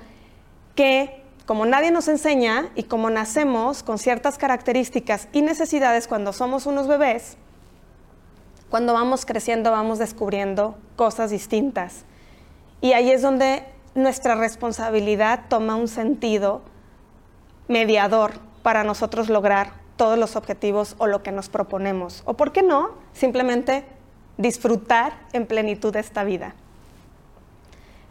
que 0.75 1.23
como 1.47 1.66
nadie 1.66 1.90
nos 1.90 2.09
enseña 2.09 2.71
y 2.75 2.85
como 2.85 3.11
nacemos 3.11 3.83
con 3.83 3.99
ciertas 3.99 4.38
características 4.38 5.28
y 5.33 5.43
necesidades 5.43 6.09
cuando 6.09 6.33
somos 6.33 6.66
unos 6.66 6.88
bebés, 6.88 7.37
cuando 8.71 8.95
vamos 8.95 9.26
creciendo 9.26 9.71
vamos 9.71 9.99
descubriendo 9.99 10.76
cosas 10.97 11.31
distintas. 11.31 12.04
Y 12.81 12.93
ahí 12.93 13.11
es 13.11 13.23
donde 13.23 13.64
nuestra 13.95 14.35
responsabilidad 14.35 15.45
toma 15.49 15.76
un 15.76 15.88
sentido 15.88 16.62
mediador 17.69 18.33
para 18.62 18.83
nosotros 18.83 19.28
lograr 19.28 19.75
todos 19.97 20.19
los 20.19 20.37
objetivos 20.37 20.97
o 20.99 21.07
lo 21.07 21.23
que 21.23 21.31
nos 21.31 21.49
proponemos. 21.49 22.23
O 22.26 22.35
por 22.35 22.52
qué 22.52 22.62
no, 22.62 22.93
simplemente 23.12 23.85
disfrutar 24.38 25.12
en 25.33 25.47
plenitud 25.47 25.95
esta 25.95 26.25
vida. 26.25 26.54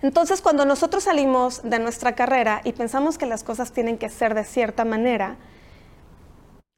Entonces, 0.03 0.41
cuando 0.41 0.65
nosotros 0.65 1.05
salimos 1.05 1.61
de 1.63 1.79
nuestra 1.79 2.13
carrera 2.13 2.59
y 2.65 2.73
pensamos 2.73 3.17
que 3.17 3.25
las 3.25 3.45
cosas 3.45 3.71
tienen 3.71 3.97
que 3.97 4.09
ser 4.09 4.35
de 4.35 4.43
cierta 4.43 4.83
manera, 4.83 5.37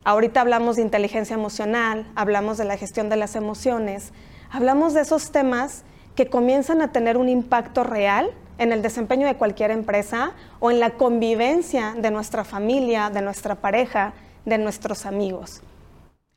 ahorita 0.04 0.42
hablamos 0.42 0.76
de 0.76 0.84
inteligencia 0.84 1.34
emocional, 1.34 2.08
hablamos 2.16 2.60
de 2.60 2.66
la 2.66 2.78
gestión 2.78 3.10
de 3.10 3.16
las 3.16 3.36
emociones, 3.36 4.14
hablamos 4.52 4.94
de 4.94 5.02
esos 5.02 5.32
temas 5.32 5.86
que 6.16 6.30
comienzan 6.30 6.84
a 6.84 6.92
tener 6.92 7.18
un 7.18 7.28
impacto 7.28 7.84
real 7.84 8.30
en 8.60 8.72
el 8.72 8.84
desempeño 8.84 9.26
de 9.26 9.38
cualquier 9.38 9.72
empresa 9.72 10.34
o 10.60 10.70
en 10.70 10.80
la 10.80 10.92
convivencia 10.92 11.96
de 11.98 12.12
nuestra 12.12 12.44
familia, 12.44 13.10
de 13.10 13.24
nuestra 13.24 13.56
pareja, 13.56 14.14
de 14.46 14.60
nuestros 14.60 15.08
amigos. 15.08 15.64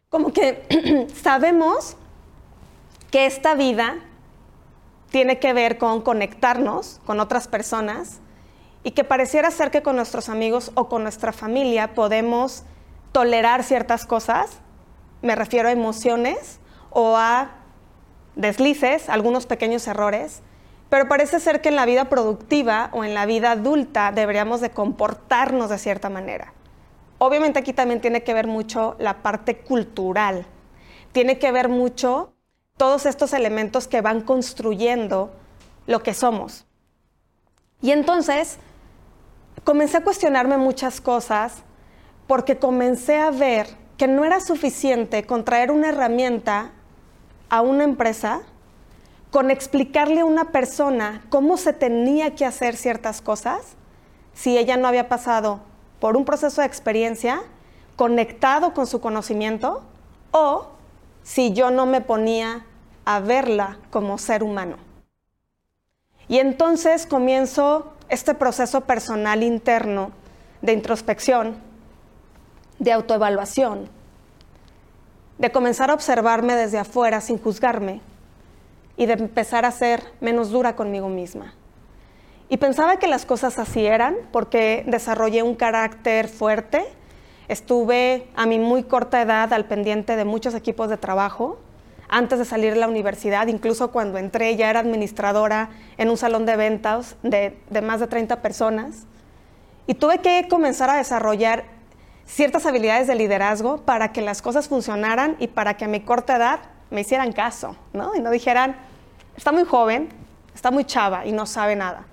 Como 0.08 0.32
que 0.32 1.06
sabemos 1.22 1.98
que 3.10 3.26
esta 3.26 3.54
vida 3.54 3.96
tiene 5.10 5.38
que 5.38 5.52
ver 5.52 5.78
con 5.78 6.02
conectarnos 6.02 7.00
con 7.06 7.20
otras 7.20 7.48
personas 7.48 8.20
y 8.82 8.92
que 8.92 9.04
pareciera 9.04 9.50
ser 9.50 9.70
que 9.70 9.82
con 9.82 9.96
nuestros 9.96 10.28
amigos 10.28 10.70
o 10.74 10.88
con 10.88 11.02
nuestra 11.02 11.32
familia 11.32 11.94
podemos 11.94 12.64
tolerar 13.12 13.64
ciertas 13.64 14.06
cosas, 14.06 14.58
me 15.22 15.34
refiero 15.34 15.68
a 15.68 15.72
emociones 15.72 16.60
o 16.90 17.16
a 17.16 17.50
deslices, 18.36 19.08
algunos 19.08 19.46
pequeños 19.46 19.86
errores, 19.88 20.42
pero 20.88 21.08
parece 21.08 21.40
ser 21.40 21.60
que 21.60 21.68
en 21.68 21.76
la 21.76 21.86
vida 21.86 22.08
productiva 22.08 22.90
o 22.92 23.04
en 23.04 23.14
la 23.14 23.26
vida 23.26 23.52
adulta 23.52 24.12
deberíamos 24.12 24.60
de 24.60 24.70
comportarnos 24.70 25.70
de 25.70 25.78
cierta 25.78 26.08
manera. 26.08 26.52
Obviamente 27.18 27.58
aquí 27.58 27.72
también 27.72 28.00
tiene 28.00 28.22
que 28.22 28.32
ver 28.32 28.46
mucho 28.46 28.94
la 28.98 29.22
parte 29.22 29.58
cultural, 29.58 30.46
tiene 31.12 31.38
que 31.38 31.50
ver 31.50 31.68
mucho 31.68 32.32
todos 32.78 33.04
estos 33.04 33.34
elementos 33.34 33.86
que 33.86 34.00
van 34.00 34.22
construyendo 34.22 35.30
lo 35.86 36.02
que 36.02 36.14
somos. 36.14 36.64
Y 37.82 37.90
entonces 37.90 38.58
comencé 39.64 39.98
a 39.98 40.04
cuestionarme 40.04 40.56
muchas 40.56 41.00
cosas 41.00 41.62
porque 42.26 42.58
comencé 42.58 43.18
a 43.18 43.30
ver 43.30 43.66
que 43.96 44.08
no 44.08 44.24
era 44.24 44.40
suficiente 44.40 45.24
con 45.24 45.44
traer 45.44 45.70
una 45.70 45.88
herramienta 45.88 46.70
a 47.50 47.62
una 47.62 47.84
empresa, 47.84 48.42
con 49.30 49.50
explicarle 49.50 50.20
a 50.20 50.24
una 50.24 50.52
persona 50.52 51.22
cómo 51.30 51.56
se 51.56 51.72
tenía 51.72 52.34
que 52.34 52.46
hacer 52.46 52.76
ciertas 52.76 53.20
cosas, 53.20 53.76
si 54.34 54.56
ella 54.56 54.76
no 54.76 54.88
había 54.88 55.08
pasado 55.08 55.60
por 56.00 56.16
un 56.16 56.24
proceso 56.24 56.60
de 56.60 56.66
experiencia 56.66 57.42
conectado 57.96 58.72
con 58.72 58.86
su 58.86 59.00
conocimiento 59.00 59.82
o 60.30 60.68
si 61.24 61.52
yo 61.52 61.70
no 61.70 61.84
me 61.84 62.00
ponía 62.00 62.64
a 63.08 63.20
verla 63.20 63.78
como 63.88 64.18
ser 64.18 64.42
humano. 64.42 64.76
Y 66.28 66.40
entonces 66.40 67.06
comienzo 67.06 67.94
este 68.10 68.34
proceso 68.34 68.82
personal 68.82 69.42
interno 69.42 70.10
de 70.60 70.74
introspección, 70.74 71.56
de 72.78 72.92
autoevaluación, 72.92 73.88
de 75.38 75.50
comenzar 75.50 75.90
a 75.90 75.94
observarme 75.94 76.54
desde 76.54 76.78
afuera 76.78 77.22
sin 77.22 77.38
juzgarme 77.38 78.02
y 78.98 79.06
de 79.06 79.14
empezar 79.14 79.64
a 79.64 79.70
ser 79.70 80.02
menos 80.20 80.50
dura 80.50 80.76
conmigo 80.76 81.08
misma. 81.08 81.54
Y 82.50 82.58
pensaba 82.58 82.98
que 82.98 83.06
las 83.06 83.24
cosas 83.24 83.58
así 83.58 83.86
eran 83.86 84.16
porque 84.32 84.84
desarrollé 84.86 85.42
un 85.42 85.54
carácter 85.54 86.28
fuerte, 86.28 86.84
estuve 87.48 88.28
a 88.36 88.44
mi 88.44 88.58
muy 88.58 88.82
corta 88.82 89.22
edad 89.22 89.50
al 89.54 89.64
pendiente 89.64 90.14
de 90.14 90.26
muchos 90.26 90.54
equipos 90.54 90.90
de 90.90 90.98
trabajo, 90.98 91.58
antes 92.08 92.38
de 92.38 92.44
salir 92.44 92.74
de 92.74 92.80
la 92.80 92.88
universidad, 92.88 93.46
incluso 93.48 93.90
cuando 93.90 94.18
entré 94.18 94.56
ya 94.56 94.70
era 94.70 94.80
administradora 94.80 95.70
en 95.96 96.10
un 96.10 96.16
salón 96.16 96.46
de 96.46 96.56
ventas 96.56 97.16
de, 97.22 97.56
más 97.82 98.00
de 98.00 98.06
30 98.06 98.40
personas. 98.40 99.06
Y 99.86 99.94
tuve 99.94 100.18
que 100.18 100.46
comenzar 100.48 100.90
a 100.90 100.96
desarrollar 100.96 101.64
ciertas 102.26 102.66
habilidades 102.66 103.06
de 103.06 103.14
liderazgo 103.14 103.78
para 103.78 104.12
que 104.12 104.22
las 104.22 104.42
cosas 104.42 104.68
funcionaran 104.68 105.36
y 105.38 105.48
para 105.48 105.76
que 105.76 105.84
a 105.84 105.88
mi 105.88 106.00
corta 106.00 106.36
edad 106.36 106.60
me 106.90 107.02
hicieran 107.02 107.32
caso, 107.32 107.76
¿no? 107.92 108.14
Y 108.14 108.20
no 108.20 108.30
dijeran, 108.30 108.76
está 109.36 109.52
muy 109.52 109.64
joven, 109.64 110.08
está 110.54 110.70
muy 110.70 110.84
chava 110.84 111.26
y 111.26 111.32
no 111.32 111.46
sabe 111.46 111.76
nada. 111.76 112.04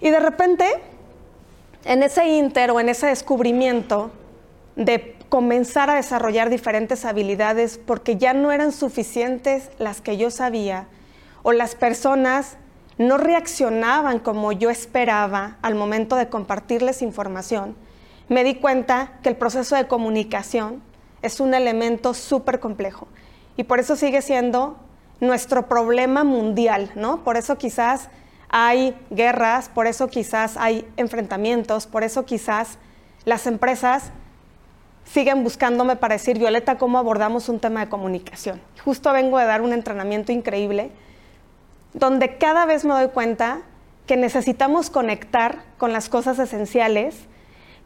Y 0.00 0.10
de 0.10 0.20
repente, 0.20 0.66
en 1.84 2.02
ese 2.02 2.26
inter 2.26 2.70
o 2.70 2.80
en 2.80 2.88
ese 2.88 3.06
descubrimiento 3.06 4.10
de 4.76 5.16
comenzar 5.32 5.88
a 5.88 5.94
desarrollar 5.94 6.50
diferentes 6.50 7.06
habilidades 7.06 7.78
porque 7.78 8.18
ya 8.18 8.34
no 8.34 8.52
eran 8.52 8.70
suficientes 8.70 9.70
las 9.78 10.02
que 10.02 10.18
yo 10.18 10.30
sabía 10.30 10.88
o 11.42 11.52
las 11.52 11.74
personas 11.74 12.58
no 12.98 13.16
reaccionaban 13.16 14.18
como 14.18 14.52
yo 14.52 14.68
esperaba 14.68 15.56
al 15.62 15.74
momento 15.74 16.16
de 16.16 16.28
compartirles 16.28 17.00
información, 17.00 17.76
me 18.28 18.44
di 18.44 18.56
cuenta 18.56 19.12
que 19.22 19.30
el 19.30 19.36
proceso 19.36 19.74
de 19.74 19.86
comunicación 19.86 20.82
es 21.22 21.40
un 21.40 21.54
elemento 21.54 22.12
súper 22.12 22.60
complejo 22.60 23.08
y 23.56 23.64
por 23.64 23.80
eso 23.80 23.96
sigue 23.96 24.20
siendo 24.20 24.76
nuestro 25.20 25.66
problema 25.66 26.24
mundial, 26.24 26.90
¿no? 26.94 27.24
Por 27.24 27.38
eso 27.38 27.56
quizás 27.56 28.10
hay 28.50 28.94
guerras, 29.08 29.70
por 29.70 29.86
eso 29.86 30.08
quizás 30.08 30.58
hay 30.58 30.86
enfrentamientos, 30.98 31.86
por 31.86 32.02
eso 32.04 32.26
quizás 32.26 32.76
las 33.24 33.46
empresas 33.46 34.12
siguen 35.04 35.44
buscándome 35.44 35.96
para 35.96 36.14
decir, 36.14 36.38
Violeta, 36.38 36.78
¿cómo 36.78 36.98
abordamos 36.98 37.48
un 37.48 37.60
tema 37.60 37.80
de 37.80 37.88
comunicación? 37.88 38.60
Justo 38.84 39.12
vengo 39.12 39.38
de 39.38 39.44
dar 39.44 39.62
un 39.62 39.72
entrenamiento 39.72 40.32
increíble 40.32 40.90
donde 41.94 42.38
cada 42.38 42.64
vez 42.66 42.84
me 42.84 42.94
doy 42.94 43.08
cuenta 43.08 43.60
que 44.06 44.16
necesitamos 44.16 44.90
conectar 44.90 45.62
con 45.78 45.92
las 45.92 46.08
cosas 46.08 46.38
esenciales, 46.38 47.16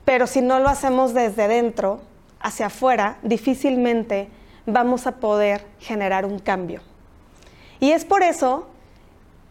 pero 0.05 0.27
si 0.27 0.41
no 0.41 0.61
lo 0.61 0.69
hacemos 0.69 1.13
desde 1.13 1.49
dentro 1.49 2.01
hacia 2.41 2.67
afuera, 2.67 3.19
difícilmente 3.23 4.29
vamos 4.67 5.07
a 5.07 5.17
poder 5.17 5.67
generar 5.81 6.25
un 6.25 6.39
cambio. 6.39 6.81
Y 7.81 7.91
es 7.91 8.05
por 8.05 8.23
eso 8.23 8.69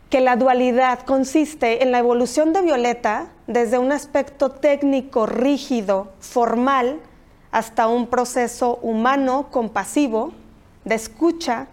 que 0.10 0.22
la 0.22 0.36
dualidad 0.36 1.00
consiste 1.02 1.84
en 1.84 1.92
la 1.92 2.00
evolución 2.00 2.54
de 2.54 2.62
Violeta 2.62 3.28
desde 3.48 3.78
un 3.78 3.92
aspecto 3.92 4.52
técnico, 4.52 5.26
rígido, 5.26 6.14
formal, 6.20 7.00
hasta 7.56 7.88
un 7.88 8.08
proceso 8.08 8.80
humano, 8.82 9.48
compasivo, 9.50 10.34
de 10.84 10.96
escucha 10.96 11.68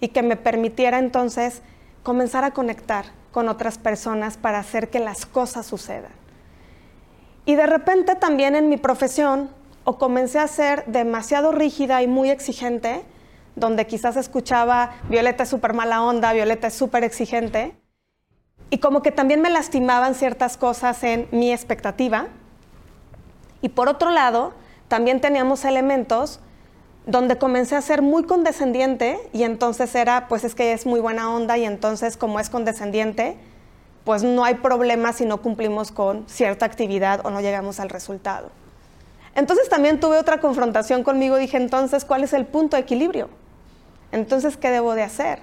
y 0.00 0.08
que 0.08 0.24
me 0.24 0.34
permitiera 0.34 0.98
entonces 0.98 1.62
comenzar 2.02 2.42
a 2.42 2.50
conectar 2.50 3.04
con 3.30 3.48
otras 3.48 3.78
personas 3.78 4.36
para 4.36 4.58
hacer 4.58 4.90
que 4.90 4.98
las 4.98 5.26
cosas 5.26 5.64
sucedan. 5.64 6.10
Y 7.44 7.54
de 7.54 7.66
repente 7.68 8.16
también 8.16 8.56
en 8.56 8.68
mi 8.68 8.78
profesión 8.78 9.48
o 9.84 9.96
comencé 9.96 10.40
a 10.40 10.48
ser 10.48 10.84
demasiado 10.86 11.52
rígida 11.52 12.02
y 12.02 12.08
muy 12.08 12.30
exigente, 12.30 13.04
donde 13.54 13.86
quizás 13.86 14.16
escuchaba 14.16 14.96
Violeta 15.08 15.44
es 15.44 15.50
súper 15.50 15.72
mala 15.72 16.02
onda, 16.02 16.32
Violeta 16.32 16.66
es 16.66 16.74
súper 16.74 17.04
exigente, 17.04 17.76
y 18.70 18.78
como 18.78 19.02
que 19.02 19.12
también 19.12 19.40
me 19.40 19.50
lastimaban 19.50 20.16
ciertas 20.16 20.56
cosas 20.56 21.04
en 21.04 21.28
mi 21.30 21.52
expectativa. 21.52 22.26
Y 23.62 23.68
por 23.68 23.88
otro 23.88 24.10
lado, 24.10 24.52
también 24.88 25.20
teníamos 25.20 25.64
elementos 25.64 26.40
donde 27.06 27.38
comencé 27.38 27.76
a 27.76 27.80
ser 27.80 28.02
muy 28.02 28.24
condescendiente 28.24 29.18
y 29.32 29.44
entonces 29.44 29.94
era, 29.94 30.28
pues 30.28 30.44
es 30.44 30.54
que 30.54 30.72
es 30.72 30.84
muy 30.84 31.00
buena 31.00 31.32
onda 31.32 31.56
y 31.56 31.64
entonces 31.64 32.16
como 32.16 32.40
es 32.40 32.50
condescendiente, 32.50 33.36
pues 34.04 34.22
no 34.22 34.44
hay 34.44 34.54
problema 34.54 35.12
si 35.12 35.24
no 35.24 35.40
cumplimos 35.40 35.92
con 35.92 36.28
cierta 36.28 36.66
actividad 36.66 37.24
o 37.24 37.30
no 37.30 37.40
llegamos 37.40 37.80
al 37.80 37.88
resultado. 37.88 38.50
Entonces 39.34 39.68
también 39.68 40.00
tuve 40.00 40.18
otra 40.18 40.40
confrontación 40.40 41.04
conmigo, 41.04 41.36
dije, 41.36 41.56
entonces, 41.56 42.04
¿cuál 42.04 42.24
es 42.24 42.32
el 42.32 42.44
punto 42.44 42.76
de 42.76 42.82
equilibrio? 42.82 43.28
Entonces, 44.10 44.56
¿qué 44.56 44.70
debo 44.70 44.94
de 44.94 45.02
hacer? 45.02 45.40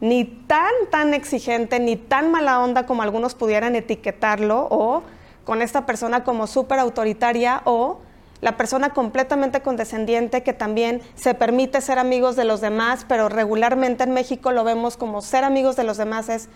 Ni 0.00 0.24
tan, 0.24 0.72
tan 0.90 1.14
exigente, 1.14 1.80
ni 1.80 1.96
tan 1.96 2.30
mala 2.30 2.60
onda 2.60 2.84
como 2.84 3.02
algunos 3.02 3.34
pudieran 3.34 3.74
etiquetarlo, 3.74 4.68
o 4.70 5.02
con 5.44 5.62
esta 5.62 5.86
persona 5.86 6.24
como 6.24 6.46
súper 6.46 6.78
autoritaria, 6.78 7.62
o 7.64 8.00
la 8.44 8.58
persona 8.58 8.90
completamente 8.90 9.62
condescendiente 9.62 10.42
que 10.42 10.52
también 10.52 11.00
se 11.14 11.32
permite 11.32 11.80
ser 11.80 11.98
amigos 11.98 12.36
de 12.36 12.44
los 12.44 12.60
demás, 12.60 13.06
pero 13.08 13.30
regularmente 13.30 14.04
en 14.04 14.12
México 14.12 14.52
lo 14.52 14.64
vemos 14.64 14.98
como 14.98 15.22
ser 15.22 15.44
amigos 15.44 15.76
de 15.76 15.84
los 15.84 15.96
demás 15.96 16.28
es 16.28 16.50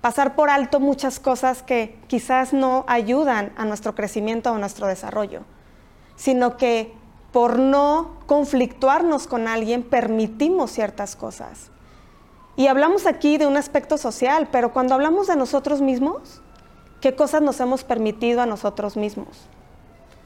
pasar 0.00 0.34
por 0.34 0.48
alto 0.48 0.80
muchas 0.80 1.20
cosas 1.20 1.62
que 1.62 1.98
quizás 2.06 2.54
no 2.54 2.86
ayudan 2.88 3.52
a 3.58 3.66
nuestro 3.66 3.94
crecimiento 3.94 4.50
o 4.50 4.56
nuestro 4.56 4.86
desarrollo, 4.86 5.42
sino 6.14 6.56
que 6.56 6.94
por 7.30 7.58
no 7.58 8.16
conflictuarnos 8.24 9.26
con 9.26 9.48
alguien 9.48 9.82
permitimos 9.82 10.70
ciertas 10.70 11.14
cosas. 11.14 11.70
Y 12.56 12.68
hablamos 12.68 13.04
aquí 13.04 13.36
de 13.36 13.46
un 13.46 13.58
aspecto 13.58 13.98
social, 13.98 14.48
pero 14.50 14.72
cuando 14.72 14.94
hablamos 14.94 15.26
de 15.26 15.36
nosotros 15.36 15.82
mismos, 15.82 16.40
¿qué 17.02 17.14
cosas 17.14 17.42
nos 17.42 17.60
hemos 17.60 17.84
permitido 17.84 18.40
a 18.40 18.46
nosotros 18.46 18.96
mismos? 18.96 19.50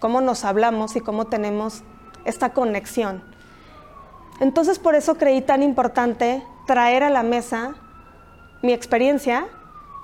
¿Cómo 0.01 0.21
nos 0.21 0.45
hablamos 0.45 0.97
y 0.97 1.01
cómo 1.01 1.27
tenemos 1.27 1.83
esta 2.25 2.53
conexión? 2.53 3.23
Entonces 4.41 4.79
por 4.79 4.95
eso 4.95 5.17
creí 5.17 5.43
tan 5.43 5.63
importante 5.63 6.43
traer 6.67 7.03
a 7.03 7.11
la 7.11 7.23
mesa 7.23 7.75
mi 8.63 8.73
experiencia 8.73 9.47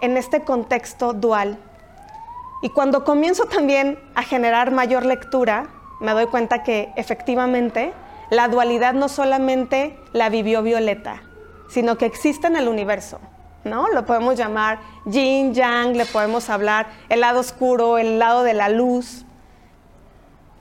en 0.00 0.16
este 0.16 0.42
contexto 0.44 1.14
dual. 1.14 1.58
Y 2.62 2.68
cuando 2.70 3.04
comienzo 3.04 3.46
también 3.46 3.98
a 4.14 4.22
generar 4.22 4.70
mayor 4.70 5.04
lectura, 5.04 5.68
me 6.00 6.12
doy 6.12 6.26
cuenta 6.26 6.62
que 6.62 6.92
efectivamente 6.96 7.92
la 8.30 8.48
dualidad 8.48 8.94
no 8.94 9.08
solamente 9.08 9.98
la 10.12 10.28
vivió 10.28 10.62
Violeta, 10.62 11.22
sino 11.68 11.96
que 11.96 12.06
existe 12.06 12.46
en 12.46 12.56
el 12.56 12.68
universo. 12.68 13.18
¿no? 13.64 13.88
Lo 13.88 14.06
podemos 14.06 14.36
llamar 14.36 14.78
yin, 15.04 15.54
yang, 15.54 15.96
le 15.96 16.06
podemos 16.06 16.50
hablar 16.50 16.86
el 17.08 17.20
lado 17.20 17.40
oscuro, 17.40 17.98
el 17.98 18.18
lado 18.18 18.42
de 18.42 18.54
la 18.54 18.68
luz. 18.68 19.24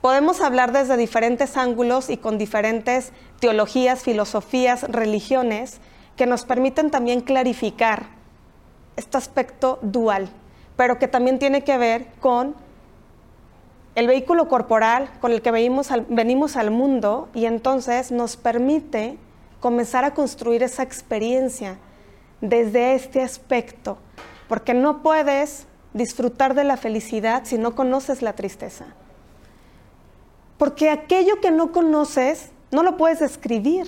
Podemos 0.06 0.40
hablar 0.40 0.70
desde 0.70 0.96
diferentes 0.96 1.56
ángulos 1.56 2.10
y 2.10 2.16
con 2.16 2.38
diferentes 2.38 3.10
teologías, 3.40 4.04
filosofías, 4.04 4.84
religiones 4.84 5.80
que 6.14 6.26
nos 6.26 6.44
permiten 6.44 6.92
también 6.92 7.22
clarificar 7.22 8.06
este 8.94 9.18
aspecto 9.18 9.80
dual, 9.82 10.28
pero 10.76 11.00
que 11.00 11.08
también 11.08 11.40
tiene 11.40 11.64
que 11.64 11.76
ver 11.76 12.06
con 12.20 12.54
el 13.96 14.06
vehículo 14.06 14.46
corporal 14.46 15.10
con 15.20 15.32
el 15.32 15.42
que 15.42 15.50
venimos 15.50 15.90
al, 15.90 16.06
venimos 16.08 16.54
al 16.54 16.70
mundo 16.70 17.28
y 17.34 17.46
entonces 17.46 18.12
nos 18.12 18.36
permite 18.36 19.18
comenzar 19.58 20.04
a 20.04 20.14
construir 20.14 20.62
esa 20.62 20.84
experiencia 20.84 21.78
desde 22.40 22.94
este 22.94 23.22
aspecto, 23.22 23.98
porque 24.48 24.72
no 24.72 25.02
puedes 25.02 25.66
disfrutar 25.94 26.54
de 26.54 26.62
la 26.62 26.76
felicidad 26.76 27.42
si 27.44 27.58
no 27.58 27.74
conoces 27.74 28.22
la 28.22 28.34
tristeza. 28.34 28.94
Porque 30.58 30.90
aquello 30.90 31.40
que 31.40 31.50
no 31.50 31.72
conoces 31.72 32.50
no 32.70 32.82
lo 32.82 32.96
puedes 32.96 33.20
describir. 33.20 33.86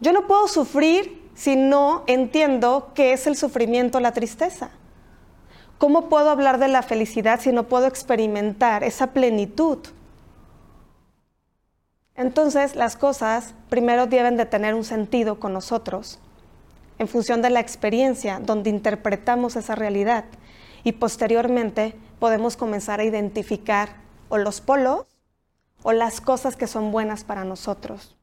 Yo 0.00 0.12
no 0.12 0.26
puedo 0.26 0.48
sufrir 0.48 1.22
si 1.34 1.56
no 1.56 2.04
entiendo 2.06 2.92
qué 2.94 3.12
es 3.12 3.26
el 3.26 3.36
sufrimiento, 3.36 4.00
la 4.00 4.12
tristeza? 4.12 4.70
¿Cómo 5.78 6.08
puedo 6.08 6.30
hablar 6.30 6.58
de 6.58 6.68
la 6.68 6.82
felicidad 6.82 7.40
si 7.40 7.52
no 7.52 7.64
puedo 7.64 7.86
experimentar 7.86 8.84
esa 8.84 9.08
plenitud? 9.08 9.78
Entonces 12.14 12.76
las 12.76 12.96
cosas 12.96 13.54
primero 13.68 14.06
deben 14.06 14.36
de 14.36 14.46
tener 14.46 14.74
un 14.74 14.84
sentido 14.84 15.40
con 15.40 15.52
nosotros, 15.52 16.20
en 16.98 17.08
función 17.08 17.42
de 17.42 17.50
la 17.50 17.60
experiencia 17.60 18.38
donde 18.38 18.70
interpretamos 18.70 19.56
esa 19.56 19.74
realidad 19.74 20.24
y 20.84 20.92
posteriormente 20.92 21.96
podemos 22.20 22.56
comenzar 22.56 23.00
a 23.00 23.04
identificar 23.04 23.96
o 24.28 24.38
los 24.38 24.60
polos 24.60 25.06
o 25.82 25.92
las 25.92 26.20
cosas 26.20 26.56
que 26.56 26.66
son 26.66 26.92
buenas 26.92 27.24
para 27.24 27.44
nosotros. 27.44 28.16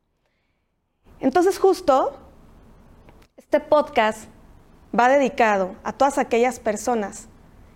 Entonces 1.20 1.60
justo 1.60 2.18
este 3.38 3.60
podcast 3.60 4.26
va 4.98 5.10
dedicado 5.10 5.76
a 5.84 5.94
todas 5.94 6.18
aquellas 6.18 6.60
personas 6.60 7.28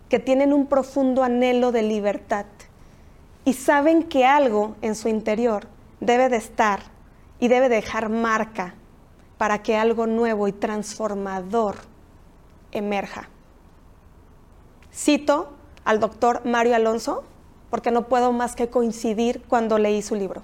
que 0.09 0.19
tienen 0.19 0.53
un 0.53 0.67
profundo 0.67 1.23
anhelo 1.23 1.71
de 1.71 1.83
libertad 1.83 2.45
y 3.45 3.53
saben 3.53 4.03
que 4.03 4.25
algo 4.25 4.75
en 4.81 4.95
su 4.95 5.09
interior 5.09 5.67
debe 5.99 6.29
de 6.29 6.37
estar 6.37 6.81
y 7.39 7.47
debe 7.47 7.69
dejar 7.69 8.09
marca 8.09 8.75
para 9.37 9.63
que 9.63 9.75
algo 9.75 10.07
nuevo 10.07 10.47
y 10.47 10.53
transformador 10.53 11.75
emerja. 12.71 13.29
Cito 14.93 15.53
al 15.83 15.99
doctor 15.99 16.45
Mario 16.45 16.75
Alonso 16.75 17.23
porque 17.73 17.89
no 17.89 18.07
puedo 18.07 18.31
más 18.31 18.55
que 18.55 18.69
coincidir 18.69 19.41
cuando 19.47 19.79
leí 19.79 20.03
su 20.03 20.13
libro. 20.13 20.43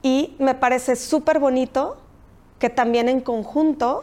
Y 0.00 0.34
me 0.38 0.54
parece 0.54 0.96
súper 0.96 1.40
bonito 1.40 1.98
que 2.58 2.70
también 2.70 3.10
en 3.10 3.20
conjunto, 3.20 4.02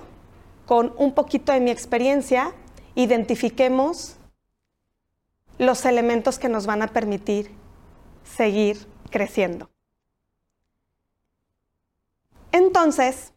con 0.68 0.94
un 0.96 1.16
poquito 1.16 1.52
de 1.52 1.60
mi 1.60 1.72
experiencia, 1.72 2.54
identifiquemos 2.94 4.16
los 5.58 5.86
elementos 5.86 6.38
que 6.38 6.50
nos 6.50 6.68
van 6.68 6.84
a 6.84 6.90
permitir 6.90 7.50
seguir 8.24 8.86
creciendo. 9.10 9.72
Entonces, 12.52 13.34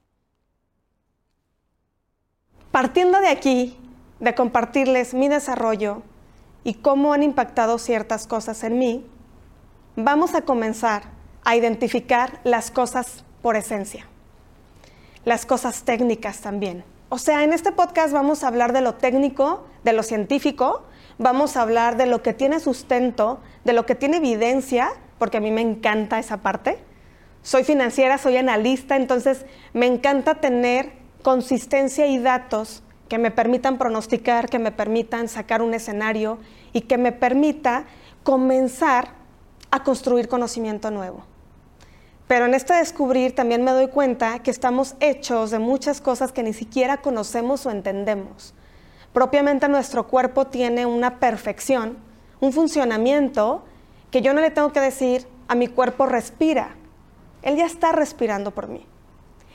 partiendo 2.70 3.20
de 3.20 3.28
aquí, 3.28 3.78
de 4.20 4.34
compartirles 4.34 5.14
mi 5.14 5.28
desarrollo 5.28 6.02
y 6.66 6.74
cómo 6.74 7.14
han 7.14 7.22
impactado 7.22 7.78
ciertas 7.78 8.26
cosas 8.26 8.62
en 8.62 8.78
mí, 8.78 9.06
vamos 9.96 10.34
a 10.34 10.42
comenzar 10.42 11.04
a 11.44 11.56
identificar 11.56 12.40
las 12.44 12.70
cosas 12.70 13.24
por 13.40 13.56
esencia 13.56 14.06
las 15.26 15.44
cosas 15.44 15.82
técnicas 15.82 16.38
también. 16.38 16.84
O 17.08 17.18
sea, 17.18 17.42
en 17.42 17.52
este 17.52 17.72
podcast 17.72 18.12
vamos 18.12 18.44
a 18.44 18.48
hablar 18.48 18.72
de 18.72 18.80
lo 18.80 18.94
técnico, 18.94 19.66
de 19.82 19.92
lo 19.92 20.04
científico, 20.04 20.84
vamos 21.18 21.56
a 21.56 21.62
hablar 21.62 21.96
de 21.96 22.06
lo 22.06 22.22
que 22.22 22.32
tiene 22.32 22.60
sustento, 22.60 23.40
de 23.64 23.72
lo 23.72 23.86
que 23.86 23.96
tiene 23.96 24.18
evidencia, 24.18 24.88
porque 25.18 25.38
a 25.38 25.40
mí 25.40 25.50
me 25.50 25.62
encanta 25.62 26.20
esa 26.20 26.38
parte. 26.38 26.78
Soy 27.42 27.64
financiera, 27.64 28.18
soy 28.18 28.36
analista, 28.36 28.94
entonces 28.94 29.46
me 29.72 29.86
encanta 29.86 30.36
tener 30.36 30.92
consistencia 31.22 32.06
y 32.06 32.18
datos 32.18 32.84
que 33.08 33.18
me 33.18 33.30
permitan 33.30 33.78
pronosticar, 33.78 34.48
que 34.48 34.58
me 34.58 34.72
permitan 34.72 35.28
sacar 35.28 35.62
un 35.62 35.74
escenario 35.74 36.38
y 36.72 36.82
que 36.82 36.98
me 36.98 37.12
permita 37.12 37.84
comenzar 38.22 39.10
a 39.70 39.84
construir 39.84 40.28
conocimiento 40.28 40.90
nuevo. 40.90 41.24
Pero 42.26 42.46
en 42.46 42.54
este 42.54 42.74
descubrir 42.74 43.34
también 43.34 43.62
me 43.62 43.70
doy 43.70 43.88
cuenta 43.88 44.40
que 44.40 44.50
estamos 44.50 44.96
hechos 44.98 45.52
de 45.52 45.60
muchas 45.60 46.00
cosas 46.00 46.32
que 46.32 46.42
ni 46.42 46.52
siquiera 46.52 46.96
conocemos 46.96 47.64
o 47.66 47.70
entendemos. 47.70 48.52
Propiamente 49.12 49.68
nuestro 49.68 50.08
cuerpo 50.08 50.48
tiene 50.48 50.86
una 50.86 51.20
perfección, 51.20 51.96
un 52.40 52.52
funcionamiento 52.52 53.64
que 54.10 54.22
yo 54.22 54.34
no 54.34 54.40
le 54.40 54.50
tengo 54.50 54.72
que 54.72 54.80
decir 54.80 55.26
a 55.46 55.54
mi 55.54 55.68
cuerpo 55.68 56.06
respira. 56.06 56.74
Él 57.42 57.56
ya 57.56 57.66
está 57.66 57.92
respirando 57.92 58.50
por 58.50 58.68
mí. 58.68 58.84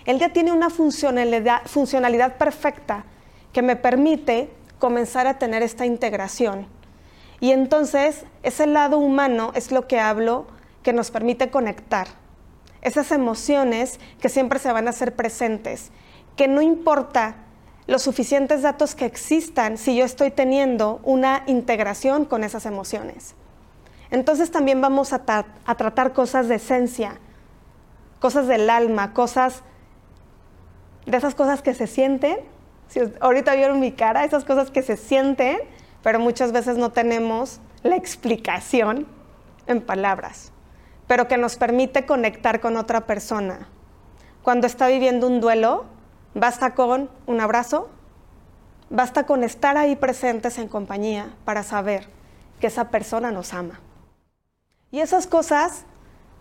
Él 0.05 0.17
ya 0.17 0.29
tiene 0.29 0.53
una 0.53 0.69
funcionalidad, 0.69 1.63
funcionalidad 1.65 2.37
perfecta 2.37 3.05
que 3.53 3.61
me 3.61 3.75
permite 3.75 4.49
comenzar 4.79 5.27
a 5.27 5.37
tener 5.37 5.63
esta 5.63 5.85
integración. 5.85 6.67
Y 7.39 7.51
entonces 7.51 8.25
ese 8.43 8.67
lado 8.67 8.97
humano 8.97 9.51
es 9.55 9.71
lo 9.71 9.87
que 9.87 9.99
hablo 9.99 10.47
que 10.83 10.93
nos 10.93 11.11
permite 11.11 11.49
conectar 11.49 12.07
esas 12.81 13.11
emociones 13.11 13.99
que 14.19 14.29
siempre 14.29 14.59
se 14.59 14.71
van 14.71 14.87
a 14.87 14.89
hacer 14.89 15.15
presentes, 15.15 15.91
que 16.35 16.47
no 16.47 16.61
importa 16.61 17.35
los 17.87 18.01
suficientes 18.01 18.61
datos 18.61 18.95
que 18.95 19.05
existan 19.05 19.77
si 19.77 19.95
yo 19.95 20.05
estoy 20.05 20.31
teniendo 20.31 20.99
una 21.03 21.43
integración 21.45 22.25
con 22.25 22.43
esas 22.43 22.65
emociones. 22.65 23.35
Entonces 24.09 24.51
también 24.51 24.81
vamos 24.81 25.13
a, 25.13 25.23
tratar 25.23 26.13
cosas 26.13 26.47
de 26.47 26.55
esencia, 26.55 27.19
cosas 28.19 28.47
del 28.47 28.69
alma, 28.69 29.13
cosas 29.13 29.61
de 31.05 31.17
esas 31.17 31.33
cosas 31.33 31.61
que 31.61 31.73
se 31.73 31.87
sienten. 31.87 32.37
Si 32.91 32.99
ahorita 33.21 33.55
vieron 33.55 33.79
mi 33.79 33.93
cara, 33.93 34.25
esas 34.25 34.43
cosas 34.43 34.69
que 34.69 34.83
se 34.83 34.97
sienten, 34.97 35.59
pero 36.03 36.19
muchas 36.19 36.51
veces 36.51 36.77
no 36.77 36.91
tenemos 36.91 37.61
la 37.83 37.95
explicación 37.95 39.07
en 39.65 39.79
palabras, 39.79 40.51
pero 41.07 41.29
que 41.29 41.37
nos 41.37 41.55
permite 41.55 42.05
conectar 42.05 42.59
con 42.59 42.75
otra 42.75 43.07
persona. 43.07 43.69
Cuando 44.43 44.67
está 44.67 44.89
viviendo 44.89 45.25
un 45.27 45.39
duelo, 45.39 45.85
basta 46.33 46.75
con 46.75 47.09
un 47.27 47.39
abrazo, 47.39 47.89
basta 48.89 49.25
con 49.25 49.45
estar 49.45 49.77
ahí 49.77 49.95
presentes 49.95 50.57
en 50.57 50.67
compañía 50.67 51.33
para 51.45 51.63
saber 51.63 52.09
que 52.59 52.67
esa 52.67 52.89
persona 52.89 53.31
nos 53.31 53.53
ama. 53.53 53.79
Y 54.91 54.99
esas 54.99 55.27
cosas, 55.27 55.85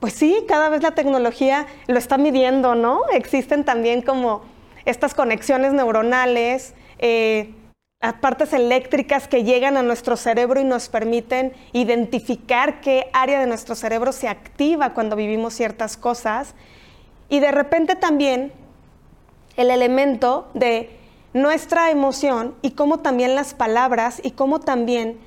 pues 0.00 0.14
sí, 0.14 0.44
cada 0.48 0.68
vez 0.68 0.82
la 0.82 0.96
tecnología 0.96 1.66
lo 1.86 1.96
está 1.96 2.18
midiendo, 2.18 2.74
¿no? 2.74 3.02
Existen 3.12 3.64
también 3.64 4.02
como 4.02 4.42
estas 4.84 5.14
conexiones 5.14 5.72
neuronales, 5.72 6.74
eh, 6.98 7.54
partes 8.20 8.52
eléctricas 8.52 9.28
que 9.28 9.44
llegan 9.44 9.76
a 9.76 9.82
nuestro 9.82 10.16
cerebro 10.16 10.60
y 10.60 10.64
nos 10.64 10.88
permiten 10.88 11.52
identificar 11.72 12.80
qué 12.80 13.10
área 13.12 13.38
de 13.38 13.46
nuestro 13.46 13.74
cerebro 13.74 14.12
se 14.12 14.28
activa 14.28 14.94
cuando 14.94 15.16
vivimos 15.16 15.54
ciertas 15.54 15.96
cosas. 15.96 16.54
Y 17.28 17.40
de 17.40 17.52
repente 17.52 17.96
también 17.96 18.52
el 19.56 19.70
elemento 19.70 20.48
de 20.54 20.90
nuestra 21.34 21.90
emoción 21.90 22.54
y 22.62 22.72
cómo 22.72 23.00
también 23.00 23.34
las 23.34 23.54
palabras 23.54 24.20
y 24.24 24.32
cómo 24.32 24.60
también 24.60 25.18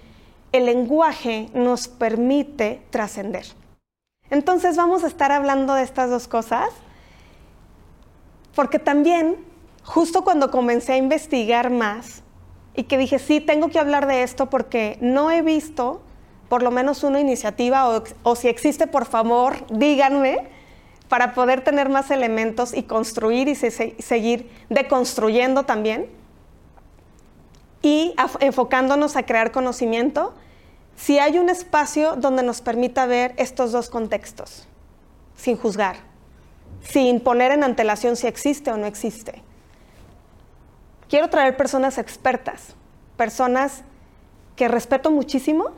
el 0.52 0.66
lenguaje 0.66 1.50
nos 1.54 1.88
permite 1.88 2.82
trascender. 2.90 3.46
Entonces 4.30 4.76
vamos 4.76 5.04
a 5.04 5.08
estar 5.08 5.32
hablando 5.32 5.76
de 5.76 5.84
estas 5.84 6.10
dos 6.10 6.28
cosas, 6.28 6.70
porque 8.56 8.80
también, 8.80 9.38
justo 9.84 10.24
cuando 10.24 10.52
comencé 10.52 10.94
a 10.94 10.98
investigar 10.98 11.70
más, 11.70 12.24
y 12.76 12.84
que 12.84 12.98
dije, 12.98 13.20
sí, 13.20 13.40
tengo 13.40 13.70
que 13.70 13.80
hablar 13.80 14.08
de 14.08 14.24
esto 14.24 14.50
porque 14.50 14.98
no 15.00 15.32
he 15.32 15.42
visto 15.42 16.02
por 16.50 16.62
lo 16.62 16.72
menos 16.72 17.04
una 17.04 17.20
iniciativa, 17.20 18.04
o, 18.24 18.36
si 18.36 18.48
existe, 18.48 18.86
por 18.86 19.06
favor, 19.06 19.66
díganme, 19.72 20.48
para 21.10 21.34
poder 21.34 21.64
tener 21.64 21.90
más 21.90 22.12
elementos 22.12 22.76
y 22.76 22.84
construir 22.84 23.48
y 23.48 23.56
seguir 23.56 24.52
deconstruyendo 24.70 25.64
también, 25.64 26.10
y 27.82 28.14
enfocándonos 28.40 29.16
a 29.16 29.24
crear 29.24 29.52
conocimiento, 29.52 30.34
si 30.96 31.18
hay 31.18 31.40
un 31.40 31.50
espacio 31.50 32.16
donde 32.16 32.44
nos 32.44 32.62
permita 32.62 33.06
ver 33.08 33.34
estos 33.38 33.72
dos 33.72 33.90
contextos, 33.90 34.68
sin 35.36 35.58
juzgar, 35.58 35.98
sin 36.84 37.20
poner 37.20 37.52
en 37.52 37.64
antelación 37.64 38.16
si 38.16 38.28
existe 38.28 38.72
o 38.72 38.78
no 38.78 38.86
existe. 38.86 39.42
Quiero 41.10 41.30
traer 41.30 41.58
personas 41.58 41.98
expertas, 41.98 42.76
personas 43.18 43.84
que 44.56 44.68
respeto 44.68 45.12
muchísimo, 45.12 45.72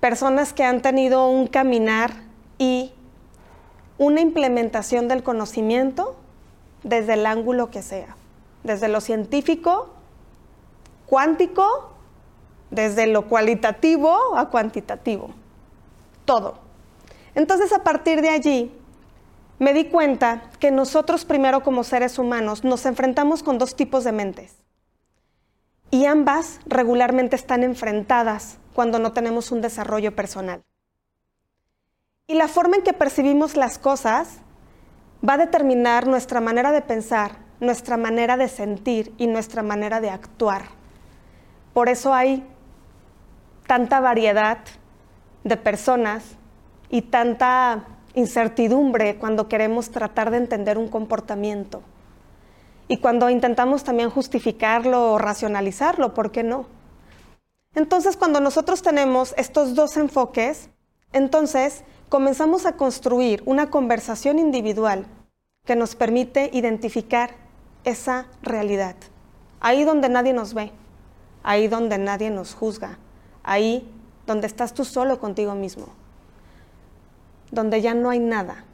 personas 0.00 0.52
que 0.52 0.64
han 0.64 0.82
tenido 0.82 1.28
un 1.28 1.46
caminar 1.46 2.12
y 2.58 2.92
una 3.98 4.20
implementación 4.20 5.08
del 5.08 5.22
conocimiento 5.22 6.16
desde 6.82 7.14
el 7.14 7.26
ángulo 7.26 7.70
que 7.70 7.82
sea, 7.82 8.16
desde 8.62 8.88
lo 8.88 9.00
científico, 9.00 9.90
cuántico 11.06 11.90
desde 12.70 13.06
lo 13.06 13.28
cualitativo 13.28 14.36
a 14.36 14.50
cuantitativo, 14.50 15.30
todo. 16.24 16.58
Entonces 17.34 17.72
a 17.72 17.84
partir 17.84 18.20
de 18.20 18.30
allí 18.30 18.72
me 19.58 19.72
di 19.72 19.86
cuenta 19.86 20.50
que 20.58 20.70
nosotros 20.70 21.24
primero 21.24 21.62
como 21.62 21.84
seres 21.84 22.18
humanos 22.18 22.64
nos 22.64 22.86
enfrentamos 22.86 23.42
con 23.42 23.58
dos 23.58 23.76
tipos 23.76 24.04
de 24.04 24.12
mentes 24.12 24.64
y 25.90 26.06
ambas 26.06 26.60
regularmente 26.66 27.36
están 27.36 27.62
enfrentadas 27.62 28.58
cuando 28.74 28.98
no 28.98 29.12
tenemos 29.12 29.52
un 29.52 29.60
desarrollo 29.60 30.16
personal. 30.16 30.64
Y 32.26 32.34
la 32.34 32.48
forma 32.48 32.76
en 32.76 32.82
que 32.82 32.92
percibimos 32.92 33.56
las 33.56 33.78
cosas 33.78 34.38
va 35.26 35.34
a 35.34 35.38
determinar 35.38 36.06
nuestra 36.06 36.40
manera 36.40 36.72
de 36.72 36.82
pensar, 36.82 37.36
nuestra 37.60 37.96
manera 37.96 38.36
de 38.36 38.48
sentir 38.48 39.14
y 39.18 39.26
nuestra 39.26 39.62
manera 39.62 40.00
de 40.00 40.10
actuar. 40.10 40.62
Por 41.72 41.88
eso 41.88 42.12
hay 42.12 42.44
tanta 43.66 44.00
variedad 44.00 44.58
de 45.44 45.56
personas 45.56 46.24
y 46.90 47.02
tanta 47.02 47.84
incertidumbre 48.14 49.16
cuando 49.16 49.48
queremos 49.48 49.90
tratar 49.90 50.30
de 50.30 50.38
entender 50.38 50.78
un 50.78 50.88
comportamiento. 50.88 51.82
Y 52.86 52.98
cuando 52.98 53.30
intentamos 53.30 53.84
también 53.84 54.10
justificarlo 54.10 55.12
o 55.12 55.18
racionalizarlo, 55.18 56.14
¿por 56.14 56.30
qué 56.30 56.42
no? 56.42 56.66
Entonces, 57.74 58.16
cuando 58.16 58.40
nosotros 58.40 58.82
tenemos 58.82 59.34
estos 59.36 59.74
dos 59.74 59.96
enfoques, 59.96 60.68
entonces 61.12 61.82
comenzamos 62.08 62.66
a 62.66 62.76
construir 62.76 63.42
una 63.46 63.70
conversación 63.70 64.38
individual 64.38 65.06
que 65.64 65.76
nos 65.76 65.96
permite 65.96 66.50
identificar 66.52 67.30
esa 67.84 68.26
realidad. 68.42 68.96
Ahí 69.60 69.84
donde 69.84 70.08
nadie 70.08 70.32
nos 70.32 70.54
ve, 70.54 70.72
ahí 71.42 71.68
donde 71.68 71.98
nadie 71.98 72.30
nos 72.30 72.54
juzga, 72.54 72.98
ahí 73.42 73.90
donde 74.26 74.46
estás 74.46 74.74
tú 74.74 74.84
solo 74.84 75.18
contigo 75.18 75.54
mismo, 75.54 75.88
donde 77.54 77.80
ya 77.80 77.94
no 77.94 78.10
hay 78.10 78.18
nada, 78.18 78.64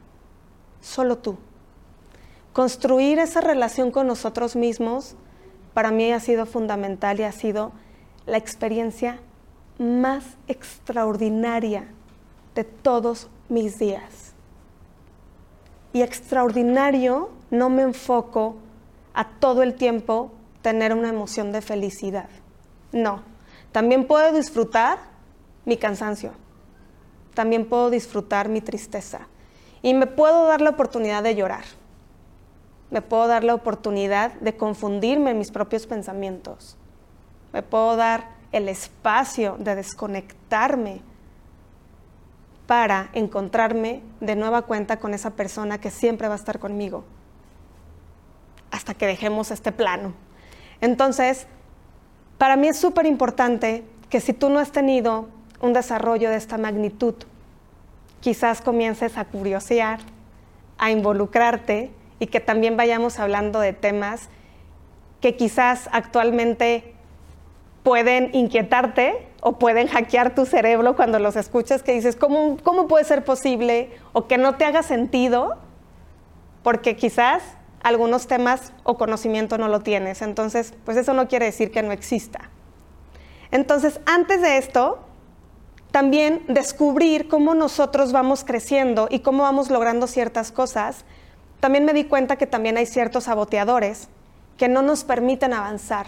solo 0.81 1.17
tú. 1.19 1.37
Construir 2.53 3.19
esa 3.19 3.39
relación 3.39 3.91
con 3.91 4.07
nosotros 4.07 4.55
mismos 4.55 5.15
para 5.73 5.91
mí 5.91 6.11
ha 6.11 6.19
sido 6.19 6.45
fundamental 6.45 7.19
y 7.19 7.23
ha 7.23 7.31
sido 7.31 7.71
la 8.25 8.37
experiencia 8.37 9.19
más 9.77 10.23
extraordinaria 10.47 11.87
de 12.55 12.63
todos 12.63 13.29
mis 13.47 13.79
días. 13.79 14.33
Y 15.93 16.01
extraordinario 16.01 17.29
no 17.49 17.69
me 17.69 17.83
enfoco 17.83 18.55
a 19.13 19.27
todo 19.27 19.63
el 19.63 19.75
tiempo 19.75 20.31
tener 20.61 20.93
una 20.93 21.09
emoción 21.09 21.51
de 21.51 21.61
felicidad. 21.61 22.29
No, 22.91 23.23
también 23.71 24.07
puedo 24.07 24.33
disfrutar 24.33 24.99
mi 25.65 25.77
cansancio. 25.77 26.31
También 27.33 27.65
puedo 27.65 27.89
disfrutar 27.89 28.49
mi 28.49 28.61
tristeza. 28.61 29.27
Y 29.81 29.93
me 29.93 30.07
puedo 30.07 30.45
dar 30.45 30.61
la 30.61 30.71
oportunidad 30.71 31.23
de 31.23 31.35
llorar. 31.35 31.63
Me 32.89 33.01
puedo 33.01 33.27
dar 33.27 33.43
la 33.43 33.53
oportunidad 33.53 34.33
de 34.33 34.55
confundirme 34.55 35.31
en 35.31 35.37
mis 35.37 35.51
propios 35.51 35.87
pensamientos. 35.87 36.77
Me 37.53 37.63
puedo 37.63 37.95
dar 37.95 38.29
el 38.51 38.67
espacio 38.67 39.55
de 39.59 39.75
desconectarme 39.75 41.01
para 42.67 43.09
encontrarme 43.13 44.01
de 44.19 44.35
nueva 44.35 44.61
cuenta 44.63 44.97
con 44.97 45.13
esa 45.13 45.31
persona 45.31 45.79
que 45.79 45.89
siempre 45.91 46.27
va 46.27 46.35
a 46.35 46.37
estar 46.37 46.59
conmigo 46.59 47.03
hasta 48.71 48.93
que 48.93 49.05
dejemos 49.05 49.51
este 49.51 49.71
plano. 49.71 50.13
Entonces, 50.79 51.47
para 52.37 52.55
mí 52.55 52.69
es 52.69 52.79
súper 52.79 53.05
importante 53.05 53.83
que 54.09 54.19
si 54.19 54.33
tú 54.33 54.49
no 54.49 54.59
has 54.59 54.71
tenido 54.71 55.27
un 55.61 55.73
desarrollo 55.73 56.29
de 56.29 56.37
esta 56.37 56.57
magnitud, 56.57 57.15
quizás 58.19 58.61
comiences 58.61 59.17
a 59.17 59.25
curiosear, 59.25 59.99
a 60.77 60.91
involucrarte 60.91 61.91
y 62.19 62.27
que 62.27 62.39
también 62.39 62.77
vayamos 62.77 63.19
hablando 63.19 63.59
de 63.59 63.73
temas 63.73 64.29
que 65.21 65.35
quizás 65.35 65.89
actualmente 65.91 66.93
pueden 67.83 68.29
inquietarte 68.33 69.27
o 69.41 69.57
pueden 69.57 69.87
hackear 69.87 70.35
tu 70.35 70.45
cerebro 70.45 70.95
cuando 70.95 71.19
los 71.19 71.35
escuchas, 71.35 71.81
que 71.83 71.93
dices, 71.93 72.15
¿cómo, 72.15 72.57
cómo 72.63 72.87
puede 72.87 73.05
ser 73.05 73.23
posible? 73.23 73.89
O 74.13 74.27
que 74.27 74.37
no 74.37 74.55
te 74.55 74.65
haga 74.65 74.83
sentido, 74.83 75.57
porque 76.63 76.95
quizás 76.95 77.41
algunos 77.81 78.27
temas 78.27 78.73
o 78.83 78.97
conocimiento 78.97 79.57
no 79.57 79.67
lo 79.67 79.79
tienes. 79.79 80.21
Entonces, 80.21 80.73
pues 80.85 80.97
eso 80.97 81.13
no 81.13 81.27
quiere 81.27 81.45
decir 81.45 81.71
que 81.71 81.81
no 81.81 81.91
exista. 81.91 82.51
Entonces, 83.49 83.99
antes 84.05 84.41
de 84.41 84.57
esto, 84.57 84.99
también 85.91 86.43
descubrir 86.47 87.27
cómo 87.27 87.53
nosotros 87.53 88.11
vamos 88.11 88.43
creciendo 88.43 89.07
y 89.09 89.19
cómo 89.19 89.43
vamos 89.43 89.69
logrando 89.69 90.07
ciertas 90.07 90.51
cosas, 90.51 91.03
también 91.59 91.85
me 91.85 91.93
di 91.93 92.05
cuenta 92.05 92.37
que 92.37 92.47
también 92.47 92.77
hay 92.77 92.85
ciertos 92.85 93.25
saboteadores 93.25 94.07
que 94.57 94.67
no 94.67 94.81
nos 94.81 95.03
permiten 95.03 95.53
avanzar. 95.53 96.07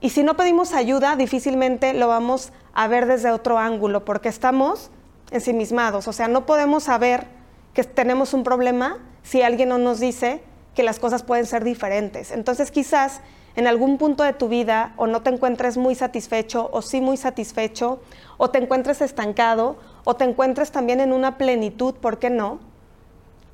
Y 0.00 0.10
si 0.10 0.22
no 0.22 0.36
pedimos 0.36 0.72
ayuda, 0.72 1.16
difícilmente 1.16 1.94
lo 1.94 2.08
vamos 2.08 2.52
a 2.74 2.88
ver 2.88 3.06
desde 3.06 3.30
otro 3.30 3.58
ángulo, 3.58 4.04
porque 4.04 4.28
estamos 4.28 4.90
ensimismados. 5.30 6.08
O 6.08 6.12
sea, 6.12 6.28
no 6.28 6.46
podemos 6.46 6.84
saber 6.84 7.26
que 7.74 7.84
tenemos 7.84 8.34
un 8.34 8.44
problema 8.44 8.98
si 9.22 9.42
alguien 9.42 9.68
no 9.68 9.78
nos 9.78 10.00
dice 10.00 10.42
que 10.74 10.82
las 10.82 10.98
cosas 10.98 11.22
pueden 11.22 11.46
ser 11.46 11.64
diferentes. 11.64 12.30
Entonces 12.30 12.70
quizás 12.70 13.20
en 13.56 13.66
algún 13.66 13.98
punto 13.98 14.22
de 14.22 14.34
tu 14.34 14.48
vida 14.48 14.92
o 14.96 15.06
no 15.06 15.22
te 15.22 15.30
encuentres 15.30 15.76
muy 15.76 15.94
satisfecho 15.94 16.68
o 16.72 16.82
sí 16.82 17.00
muy 17.00 17.16
satisfecho, 17.16 18.00
o 18.36 18.50
te 18.50 18.58
encuentres 18.58 19.00
estancado, 19.00 19.76
o 20.04 20.14
te 20.14 20.24
encuentres 20.24 20.70
también 20.70 21.00
en 21.00 21.12
una 21.12 21.38
plenitud, 21.38 21.94
¿por 21.94 22.18
qué 22.18 22.30
no? 22.30 22.60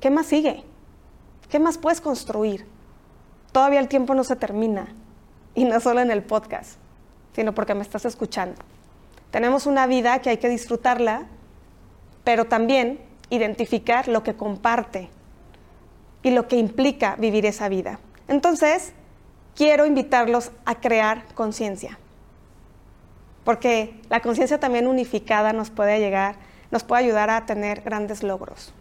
¿Qué 0.01 0.09
más 0.09 0.27
sigue? 0.27 0.63
¿Qué 1.49 1.57
más 1.57 1.77
puedes 1.77 2.01
construir? 2.01 2.67
Todavía 3.53 3.79
el 3.79 3.87
tiempo 3.87 4.13
no 4.13 4.23
se 4.23 4.35
termina, 4.35 4.93
y 5.55 5.65
no 5.65 5.79
solo 5.79 6.01
en 6.01 6.11
el 6.11 6.23
podcast, 6.23 6.77
sino 7.33 7.53
porque 7.53 7.73
me 7.73 7.81
estás 7.81 8.05
escuchando. 8.05 8.61
Tenemos 9.31 9.65
una 9.65 9.87
vida 9.87 10.19
que 10.19 10.31
hay 10.31 10.37
que 10.37 10.49
disfrutarla, 10.49 11.27
pero 12.23 12.45
también 12.45 12.99
identificar 13.29 14.07
lo 14.07 14.23
que 14.23 14.35
comparte 14.35 15.09
y 16.21 16.31
lo 16.31 16.47
que 16.47 16.57
implica 16.57 17.15
vivir 17.17 17.45
esa 17.45 17.69
vida. 17.69 17.99
Entonces, 18.27 18.93
quiero 19.55 19.85
invitarlos 19.85 20.51
a 20.65 20.75
crear 20.75 21.25
conciencia, 21.35 21.99
porque 23.43 23.99
la 24.09 24.21
conciencia 24.21 24.59
también 24.59 24.87
unificada 24.87 25.53
nos 25.53 25.69
puede 25.69 25.99
llegar, 25.99 26.35
nos 26.71 26.83
puede 26.83 27.03
ayudar 27.03 27.29
a 27.29 27.45
tener 27.45 27.81
grandes 27.81 28.23
logros. 28.23 28.73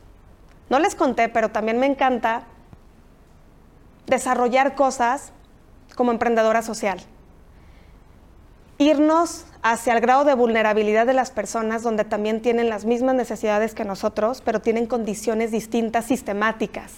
No 0.70 0.78
les 0.78 0.94
conté, 0.94 1.28
pero 1.28 1.50
también 1.50 1.78
me 1.78 1.86
encanta 1.86 2.44
desarrollar 4.06 4.74
cosas 4.74 5.32
como 5.94 6.12
emprendedora 6.12 6.62
social 6.62 7.00
irnos 8.82 9.44
hacia 9.62 9.92
el 9.92 10.00
grado 10.00 10.24
de 10.24 10.34
vulnerabilidad 10.34 11.06
de 11.06 11.12
las 11.12 11.30
personas 11.30 11.82
donde 11.82 12.04
también 12.04 12.42
tienen 12.42 12.68
las 12.68 12.84
mismas 12.84 13.14
necesidades 13.14 13.74
que 13.74 13.84
nosotros, 13.84 14.42
pero 14.44 14.60
tienen 14.60 14.86
condiciones 14.86 15.50
distintas, 15.50 16.06
sistemáticas. 16.06 16.92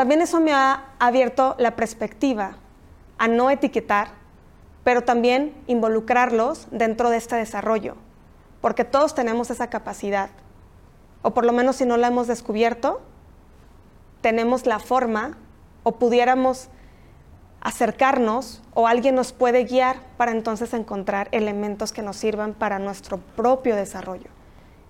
También 0.00 0.22
eso 0.22 0.40
me 0.40 0.54
ha 0.54 0.84
abierto 0.98 1.56
la 1.58 1.76
perspectiva 1.76 2.52
a 3.18 3.28
no 3.28 3.50
etiquetar, 3.50 4.12
pero 4.82 5.02
también 5.02 5.52
involucrarlos 5.66 6.68
dentro 6.70 7.10
de 7.10 7.18
este 7.18 7.36
desarrollo, 7.36 7.96
porque 8.62 8.84
todos 8.86 9.14
tenemos 9.14 9.50
esa 9.50 9.68
capacidad, 9.68 10.30
o 11.20 11.34
por 11.34 11.44
lo 11.44 11.52
menos 11.52 11.76
si 11.76 11.84
no 11.84 11.98
la 11.98 12.06
hemos 12.06 12.28
descubierto, 12.28 13.02
tenemos 14.22 14.64
la 14.64 14.78
forma 14.78 15.36
o 15.82 15.92
pudiéramos 15.96 16.70
acercarnos 17.60 18.62
o 18.72 18.86
alguien 18.86 19.14
nos 19.14 19.34
puede 19.34 19.64
guiar 19.64 19.98
para 20.16 20.32
entonces 20.32 20.72
encontrar 20.72 21.28
elementos 21.30 21.92
que 21.92 22.00
nos 22.00 22.16
sirvan 22.16 22.54
para 22.54 22.78
nuestro 22.78 23.18
propio 23.18 23.76
desarrollo. 23.76 24.30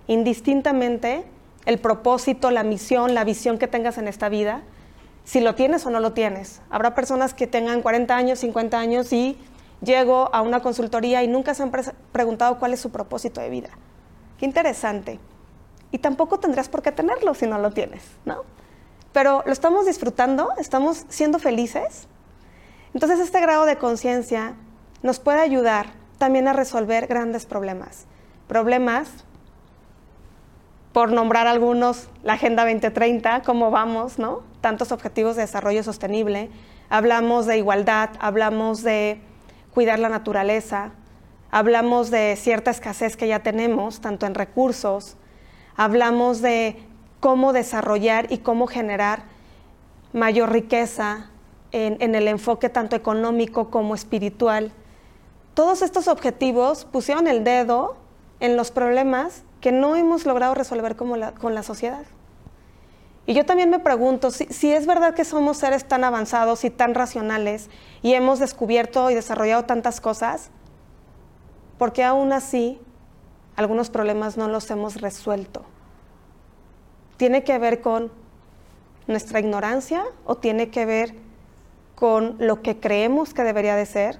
Indistintamente, 0.07 1.25
el 1.65 1.79
propósito, 1.79 2.49
la 2.49 2.63
misión, 2.63 3.13
la 3.13 3.25
visión 3.25 3.57
que 3.57 3.67
tengas 3.67 3.97
en 3.97 4.07
esta 4.07 4.29
vida, 4.29 4.61
si 5.23 5.39
lo 5.39 5.55
tienes 5.55 5.85
o 5.85 5.89
no 5.89 5.99
lo 5.99 6.13
tienes. 6.13 6.61
Habrá 6.69 6.95
personas 6.95 7.33
que 7.33 7.47
tengan 7.47 7.81
40 7.81 8.15
años, 8.15 8.39
50 8.39 8.79
años 8.79 9.13
y 9.13 9.37
llego 9.81 10.33
a 10.33 10.41
una 10.41 10.61
consultoría 10.61 11.23
y 11.23 11.27
nunca 11.27 11.53
se 11.53 11.63
han 11.63 11.71
preguntado 12.11 12.59
cuál 12.59 12.73
es 12.73 12.79
su 12.79 12.89
propósito 12.91 13.41
de 13.41 13.49
vida. 13.49 13.69
Qué 14.37 14.45
interesante. 14.45 15.19
Y 15.91 15.97
tampoco 15.99 16.39
tendrás 16.39 16.69
por 16.69 16.81
qué 16.81 16.91
tenerlo 16.91 17.33
si 17.33 17.47
no 17.47 17.59
lo 17.59 17.71
tienes, 17.71 18.03
¿no? 18.25 18.43
Pero 19.13 19.43
lo 19.45 19.51
estamos 19.51 19.85
disfrutando, 19.85 20.49
estamos 20.57 21.05
siendo 21.09 21.37
felices 21.37 22.07
entonces 22.93 23.19
este 23.19 23.39
grado 23.39 23.65
de 23.65 23.77
conciencia 23.77 24.55
nos 25.01 25.19
puede 25.19 25.39
ayudar 25.39 25.87
también 26.17 26.47
a 26.47 26.53
resolver 26.53 27.07
grandes 27.07 27.45
problemas. 27.45 28.05
Problemas, 28.47 29.09
por 30.91 31.11
nombrar 31.11 31.47
algunos, 31.47 32.09
la 32.23 32.33
Agenda 32.33 32.63
2030, 32.63 33.43
cómo 33.43 33.71
vamos, 33.71 34.19
¿no? 34.19 34.41
Tantos 34.61 34.91
objetivos 34.91 35.35
de 35.35 35.41
desarrollo 35.41 35.83
sostenible. 35.83 36.49
Hablamos 36.89 37.45
de 37.45 37.57
igualdad, 37.57 38.11
hablamos 38.19 38.83
de 38.83 39.19
cuidar 39.73 39.99
la 39.99 40.09
naturaleza, 40.09 40.91
hablamos 41.49 42.11
de 42.11 42.35
cierta 42.37 42.71
escasez 42.71 43.17
que 43.17 43.27
ya 43.27 43.39
tenemos, 43.39 44.01
tanto 44.01 44.25
en 44.25 44.35
recursos, 44.35 45.17
hablamos 45.75 46.41
de 46.41 46.83
cómo 47.19 47.53
desarrollar 47.53 48.31
y 48.31 48.39
cómo 48.39 48.67
generar 48.67 49.23
mayor 50.13 50.51
riqueza, 50.51 51.31
en, 51.71 52.15
el 52.15 52.27
enfoque 52.27 52.69
tanto 52.69 52.95
económico 52.95 53.69
como 53.69 53.95
espiritual. 53.95 54.71
Todos 55.53 55.81
estos 55.81 56.07
objetivos 56.07 56.85
pusieron 56.85 57.27
el 57.27 57.43
dedo 57.43 57.95
en 58.39 58.57
los 58.57 58.71
problemas 58.71 59.43
que 59.61 59.71
no 59.71 59.95
hemos 59.95 60.25
logrado 60.25 60.53
resolver 60.53 60.95
con 60.95 61.55
la 61.55 61.63
sociedad. 61.63 62.03
Y 63.25 63.33
yo 63.33 63.45
también 63.45 63.69
me 63.69 63.79
pregunto 63.79 64.31
si, 64.31 64.73
es 64.73 64.87
verdad 64.87 65.13
que 65.13 65.25
somos 65.25 65.57
seres 65.57 65.87
tan 65.87 66.03
avanzados 66.03 66.63
y 66.65 66.69
tan 66.69 66.95
racionales 66.95 67.69
y 68.01 68.13
hemos 68.13 68.39
descubierto 68.39 69.09
y 69.11 69.15
desarrollado 69.15 69.65
tantas 69.65 70.01
cosas, 70.01 70.49
¿por 71.77 71.93
qué 71.93 72.03
aún 72.03 72.33
así 72.33 72.79
algunos 73.55 73.89
problemas 73.89 74.37
no 74.37 74.47
los 74.47 74.69
hemos 74.71 75.01
resuelto? 75.01 75.63
¿Tiene 77.17 77.43
que 77.43 77.59
ver 77.59 77.81
con 77.81 78.11
nuestra 79.07 79.39
ignorancia 79.39 80.03
o 80.25 80.35
tiene 80.35 80.69
que 80.69 80.85
ver 80.85 81.15
con 81.93 82.35
lo 82.39 82.63
que 82.63 82.79
creemos 82.79 83.33
que 83.33 83.43
debería 83.43 83.75
de 83.75 83.85
ser 83.85 84.19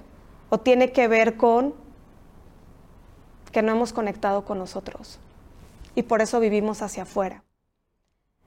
o 0.50 0.58
tiene 0.58 0.92
que 0.92 1.08
ver 1.08 1.36
con 1.36 1.74
que 3.50 3.62
no 3.62 3.72
hemos 3.72 3.92
conectado 3.92 4.44
con 4.44 4.58
nosotros 4.58 5.18
y 5.94 6.04
por 6.04 6.22
eso 6.22 6.40
vivimos 6.40 6.82
hacia 6.82 7.02
afuera. 7.02 7.42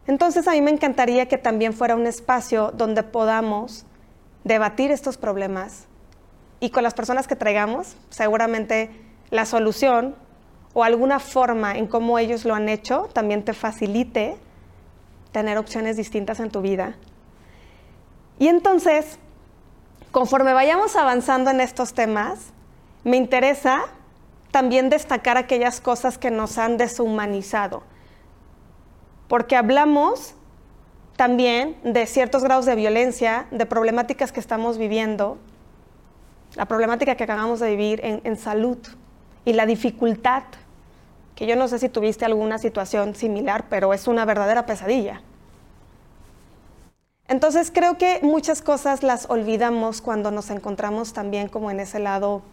Entonces 0.08 0.48
a 0.48 0.52
mí 0.52 0.62
me 0.62 0.72
encantaría 0.72 1.28
que 1.28 1.38
también 1.38 1.74
fuera 1.74 1.96
un 1.96 2.06
espacio 2.06 2.72
donde 2.72 3.04
podamos 3.04 3.86
debatir 4.44 4.92
estos 4.92 5.18
problemas 5.18 5.86
y 6.60 6.70
con 6.70 6.84
las 6.84 6.94
personas 6.94 7.28
que 7.28 7.36
traigamos, 7.36 7.96
seguramente 8.10 8.92
la 9.32 9.46
solución 9.46 10.16
o 10.74 10.84
alguna 10.84 11.20
forma 11.20 11.78
en 11.78 11.88
cómo 11.88 12.20
ellos 12.20 12.46
lo 12.46 12.54
han 12.54 12.70
hecho 12.70 13.10
también 13.14 13.44
te 13.44 13.54
facilite 13.54 14.38
tener 15.32 15.58
opciones 15.58 15.98
distintas 15.98 16.40
en 16.40 16.52
tu 16.52 16.62
vida. 16.62 16.96
Y 18.38 18.48
entonces 18.48 19.20
conforme 20.16 20.54
vayamos 20.54 20.96
avanzando 20.96 21.52
en 21.52 21.60
estos 21.60 21.94
temas, 21.94 22.54
me 23.04 23.18
interesa 23.18 23.82
también 24.50 24.90
destacar 24.90 25.36
aquellas 25.36 25.82
cosas 25.82 26.18
que 26.18 26.32
nos 26.32 26.58
han 26.58 26.78
deshumanizado, 26.78 27.84
porque 29.28 29.56
hablamos 29.56 30.36
también 31.16 31.78
de 31.84 32.06
ciertos 32.06 32.44
grados 32.44 32.66
de 32.66 32.76
violencia, 32.76 33.48
de 33.52 33.66
problemáticas 33.66 34.32
que 34.32 34.40
estamos 34.40 34.78
viviendo, 34.78 35.38
la 36.56 36.66
problemática 36.66 37.16
que 37.16 37.24
acabamos 37.24 37.60
de 37.60 37.70
vivir 37.70 38.02
en, 38.04 38.22
en 38.24 38.38
salud 38.38 38.78
y 39.46 39.54
la 39.54 39.66
dificultad, 39.66 40.44
que 41.36 41.48
yo 41.48 41.56
no 41.56 41.68
sé 41.68 41.80
si 41.80 41.90
tuviste 41.90 42.26
alguna 42.26 42.58
situación 42.58 43.16
similar, 43.16 43.66
pero 43.70 43.94
es 43.94 44.08
una 44.08 44.26
verdadera 44.26 44.66
pesadilla. 44.66 45.22
Entonces 47.28 47.72
creo 47.74 47.98
que 47.98 48.20
muchas 48.22 48.62
cosas 48.62 49.02
las 49.02 49.30
olvidamos 49.30 50.02
cuando 50.02 50.32
nos 50.32 50.50
encontramos 50.52 51.14
también 51.14 51.48
como 51.50 51.72
en 51.72 51.80
ese 51.80 52.00
lado 52.00 52.44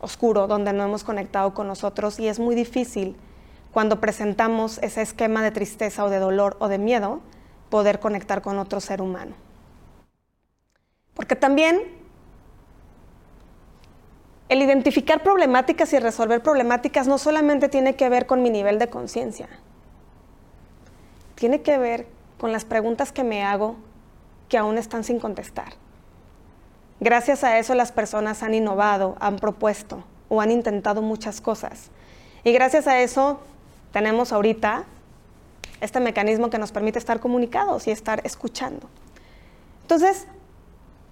oscuro, 0.00 0.46
donde 0.46 0.72
no 0.72 0.84
hemos 0.84 1.02
conectado 1.02 1.52
con 1.54 1.66
nosotros 1.66 2.20
y 2.20 2.28
es 2.28 2.38
muy 2.38 2.54
difícil 2.54 3.16
cuando 3.74 4.00
presentamos 4.00 4.78
ese 4.78 5.02
esquema 5.02 5.42
de 5.42 5.50
tristeza 5.50 6.04
o 6.04 6.08
de 6.08 6.20
dolor 6.20 6.56
o 6.60 6.68
de 6.68 6.78
miedo 6.78 7.20
poder 7.70 7.98
conectar 7.98 8.40
con 8.40 8.60
otro 8.60 8.80
ser 8.80 9.02
humano. 9.02 9.34
Porque 11.12 11.34
también 11.34 11.82
el 14.48 14.62
identificar 14.62 15.24
problemáticas 15.24 15.92
y 15.92 15.98
resolver 15.98 16.40
problemáticas 16.40 17.08
no 17.08 17.18
solamente 17.18 17.68
tiene 17.68 17.96
que 17.96 18.08
ver 18.08 18.26
con 18.26 18.44
mi 18.44 18.50
nivel 18.50 18.78
de 18.78 18.88
conciencia, 18.88 19.48
tiene 21.34 21.62
que 21.62 21.76
ver 21.76 22.06
con 22.38 22.52
las 22.52 22.64
preguntas 22.64 23.10
que 23.10 23.24
me 23.24 23.42
hago 23.42 23.74
que 24.48 24.56
aún 24.56 24.78
están 24.78 25.02
sin 25.02 25.18
contestar. 25.18 25.72
Gracias 27.00 27.42
a 27.42 27.58
eso 27.58 27.74
las 27.74 27.90
personas 27.90 28.44
han 28.44 28.54
innovado, 28.54 29.16
han 29.18 29.34
propuesto 29.40 30.04
o 30.28 30.40
han 30.40 30.52
intentado 30.52 31.02
muchas 31.02 31.40
cosas. 31.40 31.90
Y 32.44 32.52
gracias 32.52 32.86
a 32.86 33.00
eso 33.00 33.40
tenemos 33.94 34.32
ahorita 34.32 34.84
este 35.80 36.00
mecanismo 36.00 36.50
que 36.50 36.58
nos 36.58 36.72
permite 36.72 36.98
estar 36.98 37.20
comunicados 37.20 37.86
y 37.86 37.92
estar 37.92 38.20
escuchando. 38.24 38.90
Entonces, 39.82 40.26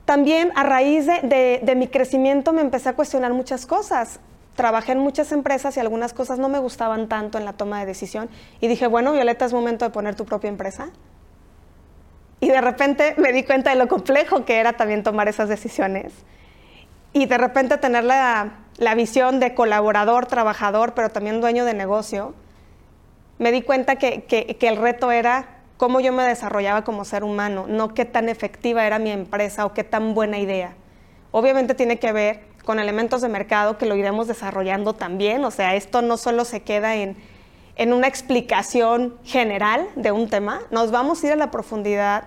también 0.05 0.51
a 0.57 0.65
raíz 0.65 1.07
de, 1.07 1.61
de, 1.63 1.75
mi 1.77 1.87
crecimiento 1.87 2.53
me 2.53 2.61
empecé 2.61 2.89
a 2.89 2.95
cuestionar 2.95 3.33
muchas 3.33 3.67
cosas. 3.67 4.19
Trabajé 4.57 4.93
en 4.93 4.99
muchas 4.99 5.31
empresas 5.31 5.77
y 5.77 5.81
algunas 5.81 6.13
cosas 6.13 6.41
no 6.41 6.49
me 6.49 6.59
gustaban 6.59 7.09
tanto 7.09 7.39
en 7.39 7.45
la 7.45 7.53
toma 7.53 7.79
de 7.79 7.87
decisión. 7.87 8.29
Y 8.61 8.67
dije, 8.67 8.89
bueno, 8.89 9.13
Violeta, 9.13 9.45
es 9.45 9.53
momento 9.53 9.85
de 9.85 9.93
poner 9.93 10.17
tu 10.17 10.25
propia 10.25 10.49
empresa. 10.49 10.91
Y 12.41 12.49
de 12.49 12.61
repente 12.61 13.15
me 13.17 13.33
di 13.33 13.45
cuenta 13.45 13.71
de 13.71 13.77
lo 13.77 13.87
complejo 13.87 14.45
que 14.45 14.59
era 14.59 14.73
también 14.73 15.05
tomar 15.05 15.29
esas 15.29 15.49
decisiones. 15.49 16.13
Y 17.13 17.27
de 17.27 17.39
repente 17.39 17.79
tener 17.79 18.03
la, 18.03 18.55
visión 18.97 19.39
de 19.39 19.55
colaborador, 19.55 20.27
trabajador, 20.27 20.95
pero 20.95 21.11
también 21.11 21.41
dueño 21.41 21.65
de 21.65 21.75
negocio. 21.75 22.35
Me 23.43 23.51
di 23.51 23.63
cuenta 23.63 23.97
que, 23.97 24.57
el 24.61 24.77
reto 24.77 25.11
era 25.11 25.49
cómo 25.77 25.99
yo 25.99 26.13
me 26.13 26.23
desarrollaba 26.23 26.85
como 26.85 27.05
ser 27.05 27.25
humano, 27.25 27.65
no 27.67 27.93
qué 27.93 28.05
tan 28.05 28.29
efectiva 28.29 28.87
era 28.87 29.01
mi 29.01 29.11
empresa 29.11 29.67
o 29.67 29.75
qué 29.75 29.83
tan 29.83 30.15
buena 30.15 30.39
idea. 30.39 30.77
Obviamente 31.33 31.75
tiene 31.75 31.99
que 31.99 32.13
ver 32.13 32.45
con 32.65 32.79
elementos 32.79 33.21
de 33.21 33.29
mercado 33.29 33.79
que 33.79 33.87
lo 33.87 33.97
iremos 33.97 34.29
desarrollando 34.29 34.93
también, 34.93 35.45
o 35.45 35.51
sea, 35.51 35.75
esto 35.75 36.03
no 36.03 36.19
solo 36.19 36.45
se 36.45 36.63
queda 36.63 36.95
en, 36.95 37.17
en 37.75 37.93
una 37.93 38.07
explicación 38.07 39.17
general 39.25 39.89
de 39.97 40.13
un 40.13 40.31
tema, 40.31 40.61
nos 40.71 40.93
vamos 40.93 41.25
a 41.25 41.27
ir 41.27 41.33
a 41.33 41.37
la 41.37 41.51
profundidad 41.51 42.27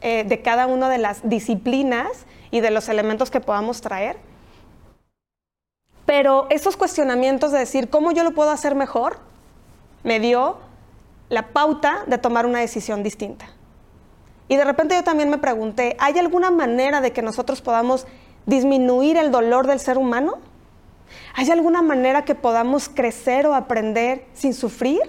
eh, 0.00 0.24
de 0.24 0.42
cada 0.42 0.66
una 0.66 0.88
de 0.88 0.98
las 0.98 1.20
disciplinas 1.28 2.26
y 2.50 2.58
de 2.58 2.72
los 2.72 2.88
elementos 2.88 3.30
que 3.30 3.40
podamos 3.40 3.80
traer. 3.80 4.16
Pero 6.04 6.48
esos 6.50 6.76
cuestionamientos 6.76 7.52
de 7.52 7.60
decir, 7.60 7.90
¿cómo 7.90 8.10
yo 8.10 8.24
lo 8.24 8.32
puedo 8.32 8.50
hacer 8.50 8.74
mejor? 8.74 9.24
Me 10.06 10.20
dio 10.20 10.58
la 11.28 11.48
pauta 11.48 12.04
de 12.06 12.16
tomar 12.16 12.46
una 12.46 12.60
decisión 12.60 13.02
distinta. 13.02 13.46
Y 14.46 14.56
de 14.56 14.64
repente 14.64 14.94
yo 14.94 15.02
también 15.02 15.28
me 15.28 15.38
pregunté, 15.38 15.96
¿hay 15.98 16.16
alguna 16.20 16.52
manera 16.52 17.00
de 17.00 17.12
que 17.12 17.22
nosotros 17.22 17.60
podamos 17.60 18.06
disminuir 18.46 19.16
el 19.16 19.32
dolor 19.32 19.66
del 19.66 19.80
ser 19.80 19.98
humano? 19.98 20.38
¿Hay 21.34 21.50
alguna 21.50 21.82
manera 21.82 22.24
que 22.24 22.36
podamos 22.36 22.88
crecer 22.88 23.48
o 23.48 23.54
aprender 23.54 24.24
sin 24.32 24.54
sufrir? 24.54 25.00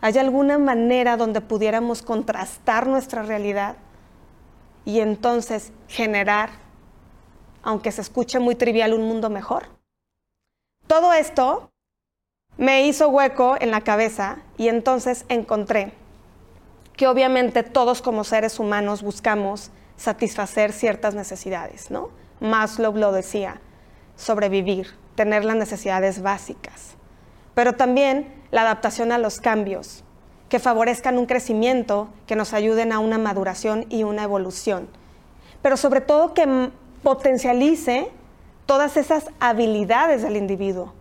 ¿Hay 0.00 0.16
alguna 0.16 0.58
manera 0.58 1.18
donde 1.18 1.42
pudiéramos 1.42 2.00
contrastar 2.00 2.86
nuestra 2.86 3.22
realidad 3.22 3.76
y 4.86 5.00
entonces 5.00 5.72
generar, 5.88 6.48
aunque 7.62 7.92
se 7.92 8.00
escuche 8.00 8.38
muy 8.38 8.54
trivial, 8.54 8.94
un 8.94 9.06
mundo 9.06 9.28
mejor? 9.28 9.64
Todo 10.86 11.12
esto 11.12 11.70
me 12.60 12.86
hizo 12.86 13.08
hueco 13.08 13.56
en 13.58 13.70
la 13.70 13.80
cabeza 13.80 14.36
y 14.58 14.68
entonces 14.68 15.24
encontré 15.30 15.94
que 16.94 17.08
obviamente 17.08 17.62
todos 17.62 18.02
como 18.02 18.22
seres 18.22 18.58
humanos 18.58 19.02
buscamos 19.02 19.70
satisfacer 19.96 20.74
ciertas 20.74 21.14
necesidades, 21.14 21.90
¿no? 21.90 22.10
Maslow 22.38 22.94
lo 22.94 23.12
decía, 23.12 23.62
sobrevivir, 24.14 24.88
tener 25.14 25.42
las 25.46 25.56
necesidades 25.56 26.20
básicas, 26.20 26.96
pero 27.54 27.72
también 27.72 28.30
la 28.50 28.60
adaptación 28.60 29.10
a 29.10 29.16
los 29.16 29.40
cambios, 29.40 30.04
que 30.50 30.58
favorezcan 30.58 31.16
un 31.16 31.24
crecimiento, 31.24 32.10
que 32.26 32.36
nos 32.36 32.52
ayuden 32.52 32.92
a 32.92 32.98
una 32.98 33.16
maduración 33.16 33.86
y 33.88 34.02
una 34.02 34.24
evolución, 34.24 34.86
pero 35.62 35.78
sobre 35.78 36.02
todo 36.02 36.34
que 36.34 36.68
potencialice 37.02 38.10
todas 38.66 38.98
esas 38.98 39.30
habilidades 39.40 40.20
del 40.20 40.36
individuo. 40.36 40.99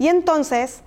Y 0.00 0.08
entonces 0.08 0.80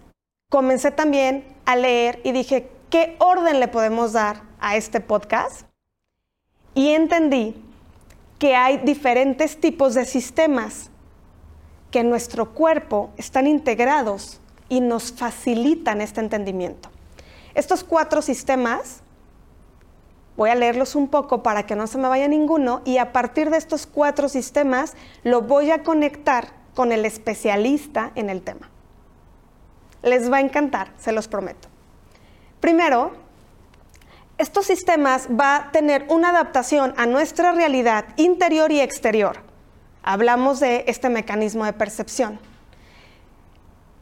comencé 0.49 0.89
también 0.89 1.45
a 1.67 1.75
leer 1.75 2.19
y 2.23 2.31
dije, 2.31 2.67
¿qué 2.89 3.15
orden 3.19 3.59
le 3.59 3.67
podemos 3.67 4.11
dar 4.11 4.41
a 4.59 4.75
este 4.75 5.01
podcast? 5.01 5.67
Y 6.73 6.89
entendí 6.89 7.55
que 8.39 8.55
hay 8.55 8.79
diferentes 8.79 9.59
tipos 9.61 9.93
de 9.93 10.05
sistemas 10.05 10.89
que 11.91 11.99
en 11.99 12.09
nuestro 12.09 12.55
cuerpo 12.55 13.11
están 13.15 13.45
integrados 13.45 14.41
y 14.67 14.81
nos 14.81 15.11
facilitan 15.11 16.01
este 16.01 16.19
entendimiento. 16.19 16.89
Estos 17.53 17.83
cuatro 17.83 18.23
sistemas, 18.23 19.01
voy 20.35 20.49
a 20.49 20.55
leerlos 20.55 20.95
un 20.95 21.07
poco 21.07 21.43
para 21.43 21.67
que 21.67 21.75
no 21.75 21.85
se 21.85 21.99
me 21.99 22.07
vaya 22.07 22.27
ninguno, 22.27 22.81
y 22.83 22.97
a 22.97 23.13
partir 23.13 23.51
de 23.51 23.57
estos 23.57 23.85
cuatro 23.85 24.27
sistemas 24.27 24.95
lo 25.23 25.43
voy 25.43 25.69
a 25.69 25.83
conectar 25.83 26.47
con 26.73 26.91
el 26.91 27.05
especialista 27.05 28.11
en 28.15 28.31
el 28.31 28.41
tema. 28.41 28.72
Les 30.03 30.31
va 30.31 30.37
a 30.37 30.41
encantar, 30.41 30.91
se 30.97 31.11
los 31.11 31.27
prometo. 31.27 31.67
Primero, 32.59 33.13
estos 34.37 34.65
sistemas 34.65 35.27
va 35.29 35.55
a 35.55 35.71
tener 35.71 36.05
una 36.09 36.29
adaptación 36.29 36.93
a 36.97 37.05
nuestra 37.05 37.51
realidad 37.51 38.05
interior 38.17 38.71
y 38.71 38.81
exterior. 38.81 39.37
Hablamos 40.03 40.59
de 40.59 40.83
este 40.87 41.09
mecanismo 41.09 41.65
de 41.65 41.73
percepción. 41.73 42.39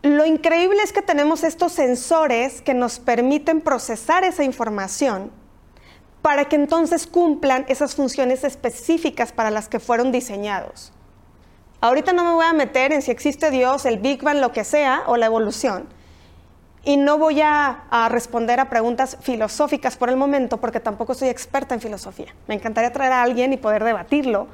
Lo 0.04 0.26
increíble 0.26 0.82
es 0.84 0.94
que 0.94 1.04
tenemos 1.04 1.44
estos 1.44 1.74
sensores 1.74 2.62
que 2.62 2.74
nos 2.74 3.00
permiten 3.00 3.62
procesar 3.62 4.24
esa 4.24 4.44
información 4.44 5.32
para 6.22 6.46
que 6.46 6.56
entonces 6.56 7.06
cumplan 7.06 7.66
esas 7.68 7.96
funciones 7.96 8.44
específicas 8.44 9.32
para 9.32 9.52
las 9.52 9.70
que 9.70 9.80
fueron 9.80 10.12
diseñados. 10.12 10.92
Ahorita 11.82 12.14
no 12.14 12.24
me 12.24 12.32
voy 12.34 12.46
a 12.46 12.54
meter 12.54 12.94
en 12.94 13.02
si 13.02 13.10
existe 13.10 13.50
Dios, 13.50 13.86
el 13.86 13.98
Big 13.98 14.22
Bang, 14.22 14.38
lo 14.38 14.52
que 14.52 14.64
sea, 14.64 15.04
o 15.08 15.18
la 15.18 15.26
evolución. 15.26 15.88
Y 16.84 16.98
no 16.98 17.18
voy 17.18 17.42
a, 17.42 17.86
a, 17.90 18.08
responder 18.08 18.60
a 18.60 18.70
preguntas 18.70 19.18
filosóficas 19.22 19.98
por 19.98 20.10
el 20.10 20.16
momento, 20.16 20.58
porque 20.58 20.80
tampoco 20.80 21.16
soy 21.16 21.30
experta 21.30 21.74
en 21.74 21.82
filosofía. 21.82 22.34
Me 22.48 22.56
encantaría 22.56 22.94
traer 22.94 23.12
a 23.12 23.24
alguien 23.24 23.52
y 23.52 23.58
poder 23.58 23.84
debatirlo 23.84 24.48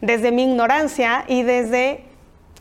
desde 0.00 0.30
mi 0.30 0.44
ignorancia 0.44 1.24
y 1.26 1.42
desde 1.42 2.04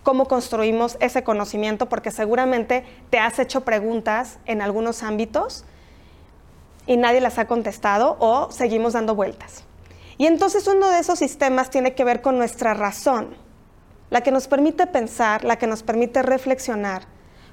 cómo 0.01 0.27
construimos 0.27 0.97
ese 0.99 1.23
conocimiento, 1.23 1.87
porque 1.87 2.09
seguramente 2.09 2.83
te 3.11 3.19
has 3.19 3.37
hecho 3.37 3.61
preguntas 3.61 4.39
en 4.45 4.61
algunos 4.63 5.03
ámbitos 5.03 5.65
y 6.87 6.97
nadie 6.97 7.21
las 7.21 7.37
ha 7.37 7.45
contestado 7.45 8.17
o 8.19 8.51
seguimos 8.51 8.93
dando 8.93 9.13
vueltas. 9.13 9.65
Y 10.17 10.25
entonces 10.25 10.67
uno 10.67 10.89
de 10.89 10.99
esos 10.99 11.19
sistemas 11.19 11.69
tiene 11.69 11.93
que 11.93 12.03
ver 12.03 12.21
con 12.21 12.37
nuestra 12.39 12.73
razón, 12.73 13.35
la 14.09 14.21
que 14.21 14.31
nos 14.31 14.47
permite 14.47 14.87
pensar, 14.87 15.43
la 15.43 15.57
que 15.57 15.67
nos 15.67 15.83
permite 15.83 16.21
reflexionar, 16.21 17.03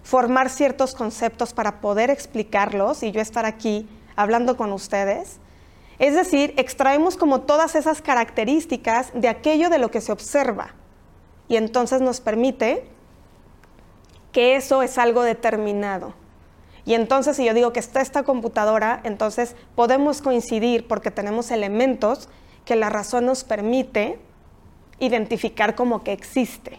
formar 0.03 0.51
ciertos 0.51 0.95
conceptos 0.95 1.53
para 1.53 1.81
poder 1.81 2.11
explicarlos 2.11 3.03
y 3.03 3.13
yo 3.13 3.21
estar 3.21 3.45
aquí 3.45 3.89
hablando 4.15 4.57
con 4.57 4.73
ustedes. 4.73 5.39
Es 5.99 6.15
decir, 6.15 6.55
extraemos 6.57 7.17
como 7.17 7.43
todas 7.43 7.75
esas 7.75 8.03
características 8.03 9.11
de 9.15 9.29
aquello 9.29 9.71
de 9.71 9.79
lo 9.79 9.91
que 9.91 10.01
se 10.01 10.13
observa 10.13 10.75
y 11.49 11.57
entonces 11.57 12.01
nos 12.01 12.21
permite 12.21 12.89
que 14.33 14.57
eso 14.57 14.83
es 14.83 14.99
algo 14.99 15.23
determinado. 15.23 16.15
Y 16.85 16.95
entonces 16.95 17.37
si 17.37 17.45
yo 17.45 17.55
digo 17.55 17.73
que 17.73 17.81
está 17.81 18.01
esta 18.01 18.23
computadora, 18.23 19.01
entonces 19.05 19.57
podemos 19.75 20.23
coincidir 20.23 20.87
porque 20.87 21.11
tenemos 21.11 21.51
elementos 21.51 22.29
que 22.65 22.77
la 22.77 22.91
razón 22.91 23.27
nos 23.27 23.45
permite 23.45 24.19
identificar 24.99 25.75
como 25.75 26.03
que 26.03 26.13
existe. 26.13 26.79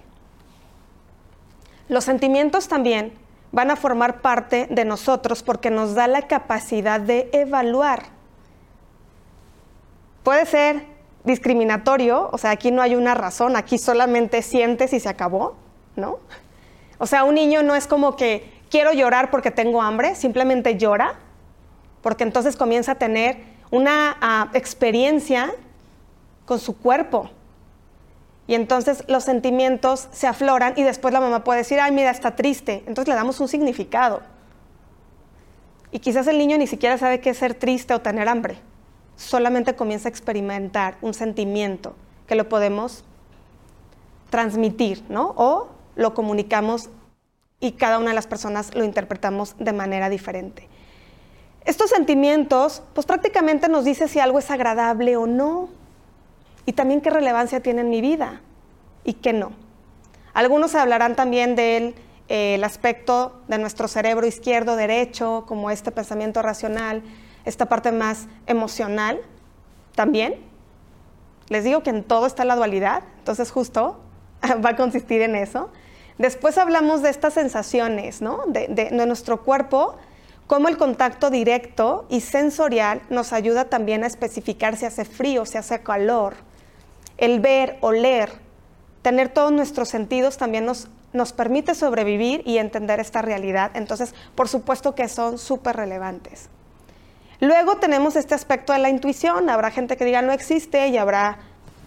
Los 1.90 2.04
sentimientos 2.04 2.68
también 2.68 3.14
van 3.52 3.72
a 3.72 3.76
formar 3.76 4.22
parte 4.22 4.68
de 4.70 4.86
nosotros 4.86 5.44
porque 5.44 5.70
nos 5.70 5.96
da 5.96 6.08
la 6.08 6.24
capacidad 6.24 7.00
de 7.00 7.30
evaluar. 7.32 8.04
Puede 10.24 10.46
ser 10.46 10.86
discriminatorio, 11.24 12.30
o 12.32 12.38
sea, 12.38 12.52
aquí 12.52 12.72
no 12.72 12.82
hay 12.82 12.96
una 12.96 13.14
razón, 13.14 13.56
aquí 13.56 13.78
solamente 13.78 14.42
sientes 14.42 14.94
y 14.94 15.00
se 15.00 15.10
acabó, 15.10 15.56
¿no? 15.96 16.20
O 16.98 17.06
sea, 17.06 17.24
un 17.24 17.36
niño 17.36 17.64
no 17.64 17.76
es 17.76 17.88
como 17.88 18.16
que 18.16 18.50
quiero 18.70 18.94
llorar 18.94 19.30
porque 19.30 19.52
tengo 19.52 19.82
hambre, 19.82 20.16
simplemente 20.16 20.78
llora, 20.78 21.16
porque 22.02 22.24
entonces 22.24 22.56
comienza 22.56 22.94
a 22.94 22.96
tener 22.96 23.38
una 23.72 24.18
ah, 24.22 24.50
experiencia 24.54 25.54
con 26.46 26.60
su 26.60 26.78
cuerpo. 26.78 27.30
Y 28.48 28.56
entonces 28.56 29.04
los 29.08 29.26
sentimientos 29.26 30.08
se 30.12 30.26
afloran 30.26 30.74
y 30.78 30.84
después 30.84 31.14
la 31.14 31.20
mamá 31.20 31.44
puede 31.44 31.60
decir, 31.60 31.80
ay, 31.80 31.92
mira, 31.92 32.12
está 32.12 32.36
triste. 32.36 32.84
Entonces 32.88 33.10
le 33.10 33.16
damos 33.16 33.40
un 33.40 33.48
significado. 33.48 34.22
Y 35.92 36.00
quizás 36.00 36.28
el 36.28 36.38
niño 36.38 36.58
ni 36.58 36.68
siquiera 36.68 36.98
sabe 36.98 37.20
qué 37.20 37.32
es 37.32 37.38
ser 37.38 37.54
triste 37.54 37.94
o 37.94 38.02
tener 38.02 38.28
hambre 38.30 38.60
solamente 39.18 39.76
comienza 39.76 40.08
a 40.08 40.12
experimentar 40.12 40.98
un 41.02 41.14
sentimiento 41.14 41.96
que 42.28 42.36
lo 42.36 42.48
podemos 42.48 43.04
transmitir, 44.30 45.04
¿no? 45.10 45.34
O 45.36 45.70
lo 45.96 46.14
comunicamos 46.14 46.90
y 47.60 47.74
cada 47.74 47.98
una 47.98 48.10
de 48.10 48.16
las 48.16 48.28
personas 48.28 48.74
lo 48.76 48.86
interpretamos 48.86 49.56
de 49.58 49.74
manera 49.74 50.10
diferente. 50.10 50.70
Estos 51.66 51.90
sentimientos, 51.90 52.84
pues 52.94 53.06
prácticamente 53.06 53.68
nos 53.68 53.84
dice 53.84 54.08
si 54.08 54.20
algo 54.20 54.40
es 54.40 54.52
agradable 54.52 55.18
o 55.18 55.26
no, 55.26 55.70
y 56.68 56.74
también 56.74 57.00
qué 57.00 57.10
relevancia 57.10 57.62
tiene 57.62 57.80
en 57.80 57.90
mi 57.90 58.02
vida 58.02 58.42
y 59.06 59.14
qué 59.14 59.32
no. 59.32 59.54
Algunos 60.34 60.76
hablarán 60.76 61.16
también 61.16 61.56
del 61.56 61.96
eh, 62.28 62.62
aspecto 62.62 63.42
de 63.48 63.58
nuestro 63.58 63.88
cerebro 63.88 64.28
izquierdo, 64.28 64.76
derecho, 64.76 65.46
como 65.48 65.72
este 65.72 65.92
pensamiento 65.92 66.42
racional, 66.42 67.02
esta 67.46 67.68
parte 67.68 67.94
más 67.94 68.28
emocional 68.48 69.22
también. 69.96 70.36
Les 71.48 71.64
digo 71.64 71.84
que 71.84 71.90
en 71.90 72.04
todo 72.04 72.28
está 72.28 72.44
la 72.44 72.58
dualidad, 72.58 73.04
entonces 73.20 73.50
justo 73.50 74.02
va 74.66 74.72
a 74.72 74.76
consistir 74.76 75.22
en 75.22 75.38
eso. 75.38 75.70
Después 76.18 76.58
hablamos 76.58 77.02
de 77.02 77.12
estas 77.12 77.34
sensaciones, 77.34 78.22
¿no? 78.22 78.44
De, 78.48 78.68
de, 78.68 79.06
nuestro 79.06 79.44
cuerpo, 79.44 79.96
cómo 80.48 80.68
el 80.68 80.76
contacto 80.76 81.30
directo 81.30 82.06
y 82.10 82.20
sensorial 82.20 83.04
nos 83.10 83.32
ayuda 83.32 83.70
también 83.70 84.04
a 84.04 84.08
especificar 84.08 84.76
si 84.76 84.86
hace 84.86 85.06
frío, 85.06 85.46
si 85.46 85.58
hace 85.58 85.82
calor. 85.82 86.47
El 87.18 87.40
ver, 87.40 87.78
oler, 87.82 88.32
tener 89.02 89.30
todos 89.30 89.52
nuestros 89.52 89.90
sentidos 89.90 90.38
también 90.38 90.66
nos, 90.66 90.88
nos 91.14 91.34
permite 91.34 91.76
sobrevivir 91.76 92.44
y 92.46 92.58
entender 92.58 93.00
esta 93.00 93.22
realidad. 93.22 93.72
Entonces, 93.74 94.14
por 94.36 94.48
supuesto 94.48 94.96
que 94.96 95.08
son 95.08 95.38
súper 95.38 95.76
relevantes. 95.76 96.50
Luego 97.40 97.78
tenemos 97.78 98.16
este 98.16 98.36
aspecto 98.36 98.74
de 98.74 98.80
la 98.80 98.90
intuición. 98.90 99.50
Habrá 99.50 99.72
gente 99.72 99.98
que 99.98 100.06
diga 100.06 100.22
no 100.22 100.32
existe 100.32 100.88
y 100.88 100.98
habrá 100.98 101.38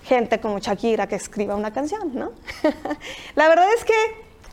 gente 0.04 0.40
como 0.40 0.58
Shakira 0.58 1.06
que 1.06 1.16
escriba 1.16 1.56
una 1.56 1.72
canción, 1.72 2.14
¿no? 2.14 2.32
la 3.34 3.48
verdad 3.48 3.66
es 3.74 3.84
que 3.84 3.94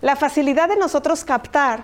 la 0.02 0.16
facilidad 0.16 0.70
de 0.70 0.76
nosotros 0.76 1.24
captar 1.24 1.84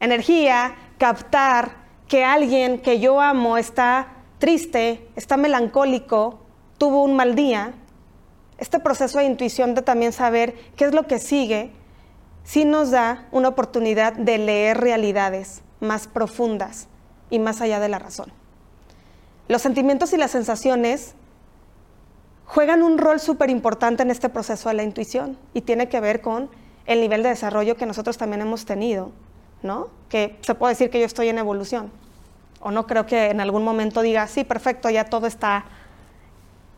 energía, 0.00 0.74
captar 0.98 1.72
que 2.08 2.24
alguien 2.24 2.80
que 2.80 2.98
yo 2.98 3.20
amo 3.20 3.56
está 3.56 4.08
triste, 4.38 5.08
está 5.14 5.36
melancólico, 5.36 6.40
tuvo 6.80 7.04
un 7.04 7.14
mal 7.14 7.34
día, 7.34 7.74
este 8.56 8.80
proceso 8.80 9.18
de 9.18 9.26
intuición 9.26 9.74
de 9.74 9.82
también 9.82 10.14
saber 10.14 10.54
qué 10.76 10.86
es 10.86 10.94
lo 10.94 11.06
que 11.06 11.18
sigue, 11.18 11.72
sí 12.42 12.64
nos 12.64 12.90
da 12.90 13.28
una 13.32 13.48
oportunidad 13.48 14.14
de 14.14 14.38
leer 14.38 14.78
realidades 14.78 15.60
más 15.80 16.08
profundas 16.08 16.88
y 17.28 17.38
más 17.38 17.60
allá 17.60 17.80
de 17.80 17.90
la 17.90 17.98
razón. 17.98 18.32
Los 19.46 19.60
sentimientos 19.60 20.14
y 20.14 20.16
las 20.16 20.30
sensaciones 20.30 21.12
juegan 22.46 22.82
un 22.82 22.96
rol 22.96 23.20
súper 23.20 23.50
importante 23.50 24.02
en 24.02 24.10
este 24.10 24.30
proceso 24.30 24.70
de 24.70 24.76
la 24.76 24.82
intuición 24.82 25.36
y 25.52 25.60
tiene 25.60 25.90
que 25.90 26.00
ver 26.00 26.22
con 26.22 26.48
el 26.86 27.02
nivel 27.02 27.22
de 27.22 27.28
desarrollo 27.28 27.76
que 27.76 27.84
nosotros 27.84 28.16
también 28.16 28.40
hemos 28.40 28.64
tenido, 28.64 29.12
¿no? 29.62 29.88
Que 30.08 30.38
se 30.40 30.54
puede 30.54 30.72
decir 30.72 30.88
que 30.88 30.98
yo 30.98 31.04
estoy 31.04 31.28
en 31.28 31.36
evolución. 31.36 31.92
O 32.60 32.70
no 32.70 32.86
creo 32.86 33.04
que 33.04 33.26
en 33.26 33.40
algún 33.42 33.64
momento 33.64 34.00
diga, 34.00 34.26
sí, 34.28 34.44
perfecto, 34.44 34.88
ya 34.88 35.04
todo 35.04 35.26
está, 35.26 35.66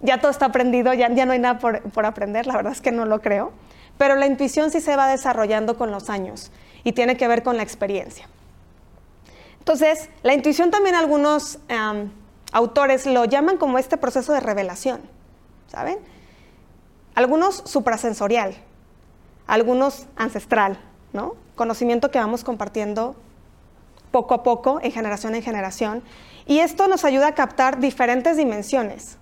ya 0.02 0.20
todo 0.20 0.30
está 0.30 0.46
aprendido, 0.46 0.92
ya, 0.94 1.10
ya 1.10 1.24
no 1.26 1.32
hay 1.32 1.38
nada 1.38 1.58
por, 1.58 1.82
por 1.90 2.04
aprender, 2.06 2.46
la 2.46 2.56
verdad 2.56 2.72
es 2.72 2.80
que 2.80 2.92
no 2.92 3.06
lo 3.06 3.20
creo. 3.20 3.52
Pero 3.98 4.16
la 4.16 4.26
intuición 4.26 4.70
sí 4.70 4.80
se 4.80 4.96
va 4.96 5.06
desarrollando 5.08 5.76
con 5.76 5.90
los 5.90 6.10
años 6.10 6.50
y 6.84 6.92
tiene 6.92 7.16
que 7.16 7.28
ver 7.28 7.42
con 7.42 7.56
la 7.56 7.62
experiencia. 7.62 8.28
Entonces, 9.58 10.10
la 10.22 10.34
intuición 10.34 10.70
también 10.70 10.96
algunos 10.96 11.58
autores 12.52 13.06
lo 13.06 13.24
llaman 13.24 13.56
como 13.56 13.78
este 13.78 13.96
proceso 13.96 14.32
de 14.32 14.40
revelación. 14.40 15.00
¿saben? 15.72 15.98
Algunos 17.14 17.62
suprasensorial, 17.64 18.54
algunos 19.46 20.06
ancestral, 20.16 20.78
¿no? 21.12 21.34
Conocimiento 21.54 22.10
que 22.10 22.18
vamos 22.18 22.44
compartiendo 22.44 23.16
poco 24.10 24.34
a 24.34 24.42
poco, 24.42 24.80
en 24.82 24.92
generación 24.92 25.34
en 25.34 25.42
generación. 25.42 26.02
Y 26.46 26.58
esto 26.58 26.88
nos 26.88 27.04
ayuda 27.04 27.28
a 27.28 27.34
captar 27.34 27.80
diferentes 27.80 28.36
dimensiones, 28.36 29.16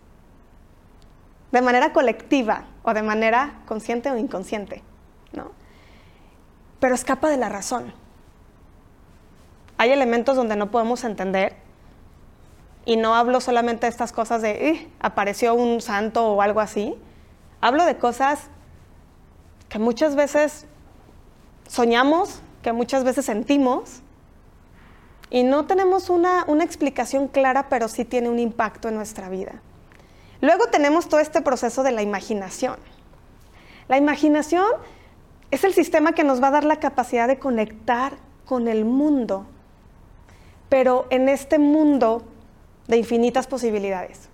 de 1.53 1.63
manera 1.63 1.93
colectiva 1.93 2.65
o 2.83 2.95
de 2.95 3.03
manera 3.03 3.61
consciente 3.67 4.11
o 4.11 4.17
inconsciente, 4.17 4.83
¿no? 5.33 5.51
Pero 6.79 6.95
escapa 6.95 7.29
de 7.29 7.37
la 7.37 7.49
razón. 7.49 7.93
Hay 9.77 9.91
elementos 9.91 10.37
donde 10.37 10.57
no 10.57 10.71
podemos 10.71 11.05
entender 11.05 11.57
y 12.85 12.97
no 12.97 13.15
hablo 13.15 13.41
solamente 13.41 13.87
de 13.87 13.91
estas 13.91 14.13
cosas 14.13 14.43
de 14.43 14.89
apareció 15.01 15.55
un 15.55 15.81
santo 15.81 16.33
o 16.33 16.43
algo 16.43 16.61
así. 16.61 16.95
Hablo 17.61 17.85
de 17.85 17.97
cosas 17.97 18.49
que 19.69 19.79
muchas 19.79 20.17
veces 20.17 20.67
soñamos, 21.69 22.41
que 22.63 22.73
muchas 22.73 23.05
veces 23.05 23.25
sentimos 23.27 24.03
y 25.31 25.45
no 25.45 25.67
tenemos 25.67 26.11
una, 26.11 26.45
una 26.49 26.65
explicación 26.65 27.29
clara, 27.29 27.69
pero 27.69 27.89
sí 27.89 28.05
tiene 28.05 28.29
un 28.29 28.39
impacto 28.39 28.89
en 28.89 28.97
nuestra 28.97 29.29
vida. 29.29 29.63
Luego 30.41 30.66
tenemos 30.66 31.09
todo 31.09 31.20
este 31.20 31.43
proceso 31.43 31.82
de 31.82 31.93
la 31.93 32.03
imaginación. 32.03 32.76
La 33.88 33.99
imaginación 33.99 34.66
es 35.51 35.64
el 35.64 35.74
sistema 35.74 36.12
que 36.12 36.24
nos 36.24 36.43
va 36.43 36.49
a 36.49 36.53
dar 36.53 36.64
la 36.64 36.76
capacidad 36.76 37.28
de 37.28 37.38
conectar 37.38 38.14
con 38.45 38.68
el 38.68 38.84
mundo, 38.84 39.47
pero 40.68 41.07
en 41.11 41.28
este 41.28 41.59
mundo 41.59 42.22
de 42.86 42.97
infinitas 42.97 43.47
posibilidades. 43.47 44.28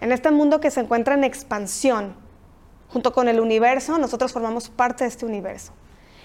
En 0.00 0.12
este 0.12 0.30
mundo 0.30 0.60
que 0.60 0.70
se 0.70 0.80
encuentra 0.80 1.14
en 1.14 1.24
expansión, 1.24 2.14
junto 2.88 3.12
con 3.12 3.28
el 3.28 3.40
universo, 3.40 3.98
nosotros 3.98 4.32
formamos 4.32 4.68
parte 4.68 5.04
de 5.04 5.08
este 5.08 5.26
universo. 5.26 5.72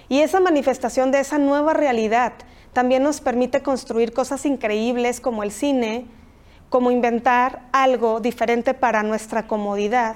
Y 0.09 0.19
esa 0.19 0.39
manifestación 0.39 1.11
de 1.11 1.19
esa 1.19 1.37
nueva 1.37 1.73
realidad 1.73 2.33
también 2.73 3.03
nos 3.03 3.21
permite 3.21 3.61
construir 3.61 4.13
cosas 4.13 4.45
increíbles 4.45 5.21
como 5.21 5.43
el 5.43 5.51
cine, 5.51 6.05
como 6.73 6.89
inventar 6.89 7.61
algo 7.71 8.19
diferente 8.19 8.73
para 8.73 9.03
nuestra 9.03 9.45
comodidad. 9.45 10.15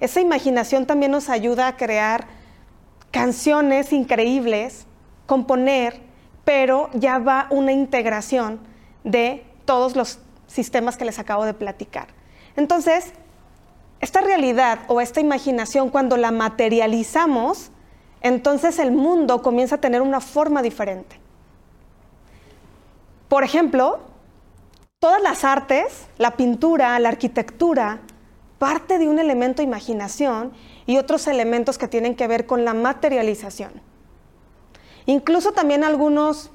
Esa 0.00 0.20
imaginación 0.20 0.84
también 0.84 1.12
nos 1.12 1.30
ayuda 1.30 1.66
a 1.66 1.78
crear 1.78 2.26
canciones 3.10 3.94
increíbles, 3.94 4.84
componer, 5.24 6.02
pero 6.44 6.90
ya 6.92 7.18
va 7.18 7.46
una 7.48 7.72
integración 7.72 8.60
de 9.02 9.46
todos 9.64 9.96
los 9.96 10.18
sistemas 10.46 10.98
que 10.98 11.06
les 11.06 11.18
acabo 11.18 11.46
de 11.46 11.54
platicar. 11.54 12.08
Entonces, 12.54 13.14
esta 14.00 14.20
realidad 14.20 14.80
o 14.88 15.00
esta 15.00 15.20
imaginación, 15.20 15.88
cuando 15.88 16.18
la 16.18 16.32
materializamos, 16.32 17.70
entonces 18.20 18.78
el 18.78 18.92
mundo 18.92 19.40
comienza 19.40 19.76
a 19.76 19.80
tener 19.80 20.02
una 20.02 20.20
forma 20.20 20.60
diferente. 20.60 21.18
Por 23.30 23.42
ejemplo, 23.42 24.00
todas 24.98 25.22
las 25.22 25.44
artes, 25.44 26.08
la 26.18 26.32
pintura, 26.32 26.98
la 26.98 27.10
arquitectura, 27.10 28.00
parte 28.58 28.98
de 28.98 29.08
un 29.08 29.20
elemento 29.20 29.62
imaginación 29.62 30.52
y 30.86 30.98
otros 30.98 31.28
elementos 31.28 31.78
que 31.78 31.86
tienen 31.86 32.16
que 32.16 32.26
ver 32.26 32.46
con 32.46 32.64
la 32.64 32.74
materialización. 32.74 33.70
Incluso 35.06 35.52
también 35.52 35.84
algunos 35.84 36.50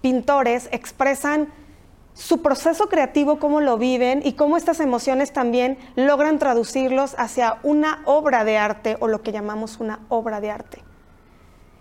pintores 0.00 0.68
expresan 0.70 1.52
su 2.14 2.40
proceso 2.40 2.88
creativo, 2.88 3.38
cómo 3.38 3.60
lo 3.60 3.76
viven 3.76 4.22
y 4.24 4.34
cómo 4.34 4.56
estas 4.56 4.78
emociones 4.80 5.32
también 5.32 5.76
logran 5.96 6.38
traducirlos 6.38 7.16
hacia 7.18 7.58
una 7.64 8.02
obra 8.06 8.44
de 8.44 8.56
arte 8.56 8.96
o 9.00 9.08
lo 9.08 9.22
que 9.22 9.32
llamamos 9.32 9.80
una 9.80 10.00
obra 10.08 10.40
de 10.40 10.50
arte. 10.50 10.82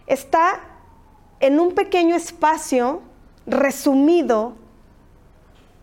Está 0.07 0.59
en 1.39 1.59
un 1.59 1.73
pequeño 1.73 2.15
espacio 2.15 3.01
resumido 3.45 4.64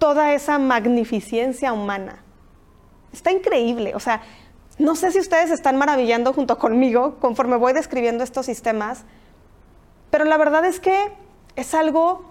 toda 0.02 0.34
esa 0.34 0.58
magnificencia 0.58 1.72
humana. 1.72 2.24
Está 3.12 3.30
increíble, 3.30 3.94
o 3.94 4.00
sea, 4.00 4.20
no 4.76 4.96
sé 4.96 5.12
si 5.12 5.20
ustedes 5.20 5.52
están 5.52 5.76
maravillando 5.76 6.32
junto 6.32 6.58
conmigo 6.58 7.20
conforme 7.20 7.54
voy 7.54 7.72
describiendo 7.72 8.24
estos 8.24 8.46
sistemas, 8.46 9.04
pero 10.10 10.24
la 10.24 10.36
verdad 10.38 10.64
es 10.64 10.80
que 10.80 11.12
es 11.54 11.72
algo 11.72 12.24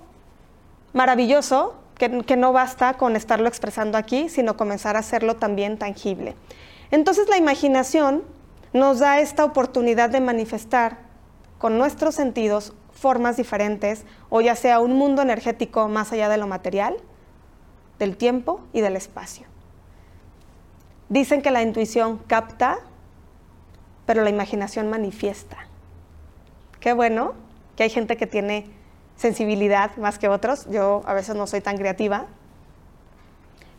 maravilloso 0.92 1.76
que, 1.96 2.10
no 2.36 2.52
basta 2.52 2.96
con 2.96 3.16
estarlo 3.16 3.48
expresando 3.48 3.98
aquí, 3.98 4.28
sino 4.28 4.58
comenzar 4.58 4.98
a 4.98 5.00
hacerlo 5.00 5.38
también 5.38 5.78
tangible. 5.78 6.36
Entonces 6.90 7.30
la 7.30 7.38
imaginación 7.38 8.22
nos 8.74 9.00
da 9.00 9.22
esta 9.22 9.46
oportunidad 9.46 10.10
de 10.10 10.20
manifestar 10.20 10.98
con 11.58 11.78
nuestros 11.78 12.16
sentidos 12.16 12.74
formas 12.92 13.38
diferentes, 13.38 14.04
o 14.30 14.42
ya 14.42 14.58
sea 14.58 14.82
un 14.82 14.92
mundo 14.98 15.22
energético 15.22 15.88
más 15.88 16.12
allá 16.12 16.28
de 16.28 16.36
lo 16.36 16.48
material, 16.48 16.98
del 18.02 18.18
tiempo 18.18 18.62
y 18.74 18.82
del 18.82 18.96
espacio. 18.96 19.46
Dicen 21.08 21.44
que 21.44 21.52
la 21.52 21.62
intuición 21.62 22.18
capta, 22.18 22.80
pero 24.08 24.24
la 24.24 24.32
imaginación 24.32 24.90
manifiesta. 24.90 25.68
Qué 26.80 26.94
bueno 26.94 27.34
que 27.76 27.84
hay 27.84 27.92
gente 27.92 28.18
que 28.18 28.26
tiene 28.26 28.66
sensibilidad 29.18 29.96
más 29.98 30.18
que 30.18 30.30
otros. 30.30 30.66
Yo 30.72 31.04
a 31.06 31.14
veces 31.14 31.36
no 31.36 31.46
soy 31.46 31.62
tan 31.62 31.78
creativa. 31.78 32.26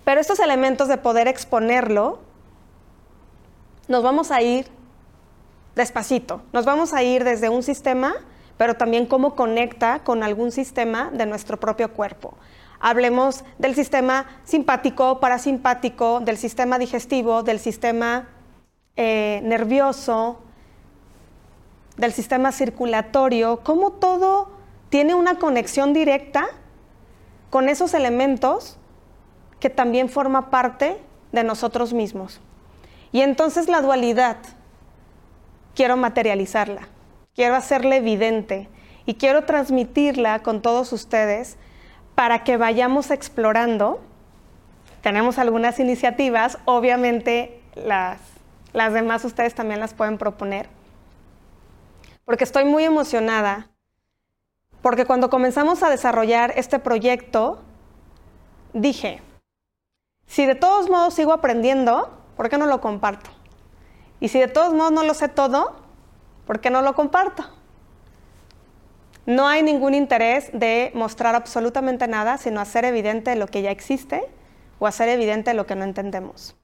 Pero 0.05 0.21
estos 0.21 0.39
elementos 0.39 0.87
de 0.87 0.99
poder 0.99 1.27
exponerlo, 1.27 2.21
nos 3.89 4.05
vamos 4.05 4.31
a 4.31 4.41
ir 4.41 4.69
despacito. 5.75 6.43
Nos 6.53 6.65
vamos 6.65 6.95
a 6.95 7.03
ir 7.03 7.25
desde 7.25 7.49
un 7.49 7.65
sistema, 7.65 8.15
pero 8.57 8.75
también 8.77 9.07
cómo 9.07 9.35
conecta 9.35 10.05
con 10.05 10.23
algún 10.23 10.53
sistema 10.53 11.11
de 11.13 11.27
nuestro 11.27 11.59
propio 11.59 11.93
cuerpo. 11.93 12.35
Hablemos 12.85 13.45
del 13.59 13.77
sistema 13.77 14.27
simpático, 14.43 15.21
parasimpático, 15.21 16.19
del 16.19 16.37
sistema 16.37 16.81
digestivo, 16.81 17.45
del 17.45 17.61
sistema 17.61 18.29
eh, 18.97 19.41
nervioso, 19.45 20.41
del 21.97 22.13
sistema 22.13 22.51
circulatorio, 22.51 23.61
cómo 23.63 23.93
todo 23.93 24.51
tiene 24.89 25.15
una 25.15 25.39
conexión 25.39 25.93
directa 25.93 26.49
con 27.51 27.69
esos 27.69 27.95
elementos 27.95 28.79
que 29.61 29.71
también 29.71 30.09
forma 30.09 30.51
parte 30.51 30.99
de 31.31 31.45
nosotros 31.45 31.93
mismos. 31.93 32.41
Y 33.13 33.21
entonces 33.21 33.69
la 33.69 33.81
dualidad, 33.81 34.39
quiero 35.77 35.97
materializarla, 35.97 36.89
quiero 37.37 37.55
hacerla 37.55 37.95
evidente 37.95 38.69
y 39.07 39.15
quiero 39.15 39.45
transmitirla 39.45 40.41
con 40.41 40.63
todos 40.63 40.93
ustedes 40.93 41.59
para 42.15 42.45
que 42.45 42.57
vayamos 42.57 43.11
explorando. 43.11 44.01
Tenemos 45.01 45.39
algunas 45.39 45.81
iniciativas, 45.81 46.59
obviamente 46.65 47.61
las, 47.75 48.21
las 48.73 48.93
demás 48.93 49.25
ustedes 49.25 49.55
también 49.55 49.81
las 49.81 49.95
pueden 49.95 50.19
proponer, 50.19 50.69
porque 52.25 52.45
estoy 52.45 52.65
muy 52.65 52.85
emocionada 52.85 53.73
porque 54.83 55.07
cuando 55.07 55.31
comenzamos 55.31 55.85
a 55.85 55.89
desarrollar 55.89 56.53
este 56.57 56.81
proyecto, 56.81 57.61
dije, 58.73 59.23
si 60.27 60.45
de 60.45 60.57
todos 60.57 60.91
modos 60.91 61.15
sigo 61.15 61.33
aprendiendo, 61.33 62.11
¿por 62.37 62.49
qué 62.49 62.59
no 62.59 62.67
lo 62.67 62.81
comparto? 62.81 63.31
Y 64.19 64.29
si 64.29 64.41
de 64.41 64.49
todos 64.49 64.75
modos 64.75 64.91
no 64.91 65.05
lo 65.05 65.15
sé 65.15 65.29
todo, 65.29 65.77
¿por 66.47 66.61
qué 66.61 66.71
no 66.71 66.83
lo 66.83 66.95
comparto? 66.95 67.45
No 69.27 69.47
hay 69.47 69.63
ningún 69.63 69.95
interés 69.95 70.51
de 70.53 70.91
mostrar 70.95 71.35
absolutamente 71.35 72.09
nada, 72.09 72.39
sino 72.39 72.61
hacer 72.61 72.85
evidente 72.85 73.37
lo 73.37 73.47
que 73.47 73.63
ya 73.63 73.71
existe 73.71 74.23
o 74.79 74.87
hacer 74.87 75.09
evidente 75.09 75.55
lo 75.55 75.67
que 75.67 75.77
no 75.77 75.85
entendemos. 75.85 76.57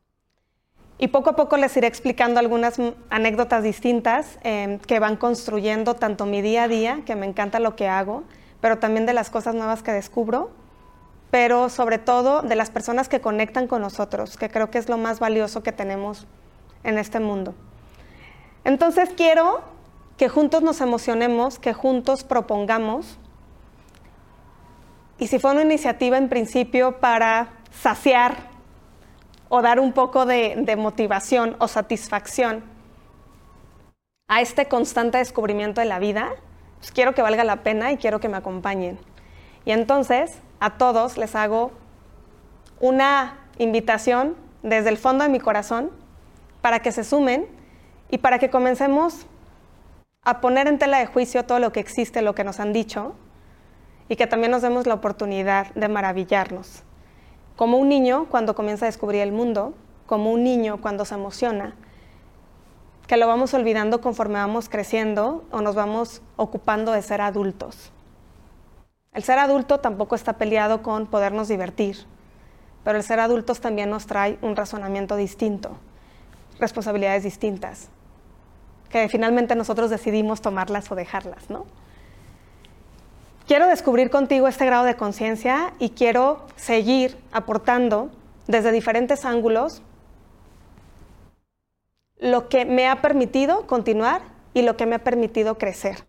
Y 0.99 1.09
poco 1.09 1.31
a 1.31 1.37
poco 1.37 1.57
les 1.57 1.77
iré 1.77 1.87
explicando 1.87 2.41
algunas 2.41 2.81
anécdotas 3.09 3.63
distintas 3.63 4.39
em, 4.43 4.81
que 4.81 4.99
van 4.99 5.17
construyendo 5.17 5.95
tanto 5.95 6.27
mi 6.27 6.43
día 6.43 6.65
a 6.65 6.69
día, 6.69 7.03
que 7.07 7.15
me 7.15 7.27
encanta 7.27 7.61
lo 7.61 7.77
que 7.77 7.87
hago, 7.87 8.25
pero 8.61 8.79
también 8.79 9.07
de 9.07 9.15
las 9.15 9.31
cosas 9.31 9.55
nuevas 9.55 9.85
que 9.85 9.93
descubro, 9.93 10.51
pero 11.31 11.69
sobre 11.69 11.99
todo 11.99 12.43
de 12.43 12.57
las 12.57 12.71
personas 12.71 13.09
que 13.09 13.21
conectan 13.21 13.69
con 13.69 13.83
nosotros, 13.83 14.37
que 14.37 14.49
creo 14.49 14.71
que 14.71 14.79
es 14.79 14.89
lo 14.89 14.99
más 14.99 15.21
valioso 15.21 15.63
que 15.63 15.71
tenemos 15.71 16.27
en 16.83 16.99
este 16.99 17.21
mundo. 17.21 17.55
Entonces 18.65 19.11
quiero 19.17 19.63
que 20.19 20.29
juntos 20.29 20.63
nos 20.63 20.81
emocionemos, 20.81 21.61
que 21.61 21.73
juntos 21.73 22.25
propongamos. 22.25 23.19
Y 25.17 25.29
si 25.29 25.39
fue 25.39 25.53
una 25.53 25.63
iniciativa 25.63 26.19
en 26.19 26.29
principio 26.29 26.99
para 26.99 27.51
saciar 27.71 28.49
o 29.49 29.63
dar 29.63 29.79
un 29.79 29.93
poco 29.93 30.27
de, 30.27 30.75
motivación 30.77 31.57
o 31.61 31.69
satisfacción 31.69 32.65
a 34.27 34.43
este 34.43 34.67
constante 34.67 35.19
descubrimiento 35.19 35.81
de 35.81 35.87
la 35.87 36.01
vida, 36.01 36.31
pues 36.79 36.91
quiero 36.91 37.15
que 37.15 37.23
valga 37.23 37.45
la 37.45 37.63
pena 37.63 37.93
y 37.93 37.97
quiero 37.97 38.19
que 38.19 38.29
me 38.29 38.37
acompañen. 38.37 38.99
Y 39.65 39.71
entonces 39.71 40.41
a 40.59 40.79
todos 40.79 41.17
les 41.17 41.37
hago 41.37 41.71
una 42.81 43.39
invitación 43.59 44.37
desde 44.65 44.89
el 44.89 44.99
fondo 44.99 45.23
de 45.23 45.31
mi 45.31 45.39
corazón 45.39 45.91
para 46.61 46.81
que 46.81 46.91
se 46.91 47.05
sumen 47.05 47.47
y 48.11 48.19
para 48.19 48.41
que 48.41 48.51
comencemos 48.51 49.27
a 50.29 50.41
poner 50.43 50.69
en 50.69 50.79
tela 50.79 50.99
de 50.99 51.07
juicio 51.07 51.45
todo 51.47 51.59
lo 51.59 51.73
que 51.73 51.81
existe, 51.81 52.21
lo 52.21 52.35
que 52.35 52.45
nos 52.45 52.61
han 52.61 52.75
dicho, 52.75 53.15
y 54.11 54.17
que 54.17 54.27
también 54.27 54.51
nos 54.51 54.61
demos 54.61 54.87
la 54.87 54.93
oportunidad 54.93 55.73
de 55.75 55.89
maravillarnos. 55.89 56.83
Como 57.57 57.79
un 57.79 57.89
niño 57.89 58.27
cuando 58.31 58.55
comienza 58.55 58.85
a 58.85 58.89
descubrir 58.89 59.23
el 59.23 59.33
mundo, 59.33 59.75
como 60.07 60.31
un 60.31 60.45
niño 60.45 60.83
cuando 60.83 61.07
se 61.07 61.15
emociona, 61.15 61.77
que 63.07 63.17
lo 63.17 63.27
vamos 63.27 63.55
olvidando 63.55 64.03
conforme 64.03 64.35
vamos 64.35 64.69
creciendo 64.69 65.45
o 65.51 65.63
nos 65.63 65.75
vamos 65.75 66.21
ocupando 66.37 66.93
de 66.93 67.01
ser 67.01 67.23
adultos. 67.23 67.91
El 69.15 69.23
ser 69.23 69.39
adulto 69.39 69.81
tampoco 69.81 70.15
está 70.15 70.35
peleado 70.35 70.83
con 70.83 71.07
podernos 71.07 71.49
divertir, 71.49 71.97
pero 72.85 72.99
el 72.99 73.03
ser 73.03 73.19
adultos 73.19 73.61
también 73.61 73.89
nos 73.89 74.07
trae 74.07 74.39
un 74.43 74.57
razonamiento 74.57 75.17
distinto, 75.17 75.79
responsabilidades 76.61 77.23
distintas 77.23 77.89
que 78.91 79.09
finalmente 79.09 79.55
nosotros 79.55 79.91
decidimos 79.91 80.41
tomarlas 80.41 80.91
o 80.91 80.95
dejarlas, 80.95 81.51
¿no? 81.51 81.67
Quiero 83.47 83.67
descubrir 83.67 84.11
contigo 84.11 84.47
este 84.47 84.67
grado 84.67 84.85
de 84.85 84.95
conciencia 84.95 85.73
y 85.79 85.91
quiero 85.91 86.47
seguir 86.57 87.17
aportando 87.33 88.11
desde 88.47 88.73
diferentes 88.73 89.25
ángulos 89.25 89.83
lo 92.19 92.49
que 92.49 92.65
me 92.65 92.89
ha 92.89 93.01
permitido 93.01 93.67
continuar 93.67 94.23
y 94.53 94.63
lo 94.63 94.77
que 94.77 94.87
me 94.87 94.97
ha 94.97 95.05
permitido 95.05 95.57
crecer. 95.57 96.05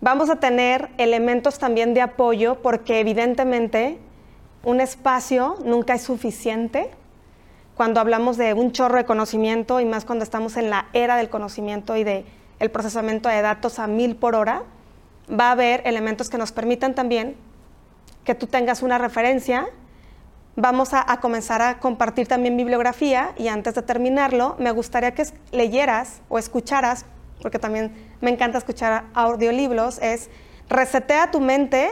Vamos 0.00 0.28
a 0.30 0.36
tener 0.36 0.90
elementos 0.98 1.58
también 1.58 1.94
de 1.94 2.02
apoyo 2.02 2.62
porque 2.62 3.00
evidentemente 3.00 3.98
un 4.62 4.80
espacio 4.80 5.56
nunca 5.64 5.94
es 5.94 6.02
suficiente 6.02 6.90
cuando 7.76 8.00
hablamos 8.00 8.38
de 8.38 8.54
un 8.54 8.72
chorro 8.72 8.96
de 8.96 9.04
conocimiento 9.04 9.80
y 9.80 9.84
más 9.84 10.06
cuando 10.06 10.22
estamos 10.22 10.56
en 10.56 10.70
la 10.70 10.86
era 10.94 11.16
del 11.16 11.28
conocimiento 11.28 11.94
y 11.96 12.04
del 12.04 12.24
el 12.58 12.70
procesamiento 12.70 13.28
de 13.28 13.42
datos 13.42 13.78
a 13.78 13.86
mil 13.86 14.16
por 14.16 14.34
hora, 14.34 14.62
va 15.28 15.48
a 15.48 15.50
haber 15.50 15.82
elementos 15.84 16.30
que 16.30 16.38
nos 16.38 16.52
permitan 16.52 16.94
también 16.94 17.36
que 18.24 18.34
tú 18.34 18.46
tengas 18.46 18.82
una 18.82 18.96
referencia. 18.96 19.66
Vamos 20.56 20.94
a, 20.94 21.04
a, 21.12 21.20
comenzar 21.20 21.60
a 21.60 21.78
compartir 21.78 22.26
también 22.26 22.56
bibliografía 22.56 23.32
y 23.36 23.48
antes 23.48 23.74
de 23.74 23.82
terminarlo, 23.82 24.56
me 24.58 24.70
gustaría 24.70 25.12
que 25.12 25.26
leyeras 25.52 26.22
o 26.30 26.38
escucharas, 26.38 27.04
porque 27.42 27.58
también 27.58 27.92
me 28.22 28.30
encanta 28.30 28.56
escuchar 28.56 29.04
audiolibros, 29.12 29.98
es 30.00 30.30
resetea 30.70 31.30
tu 31.30 31.40
mente, 31.40 31.90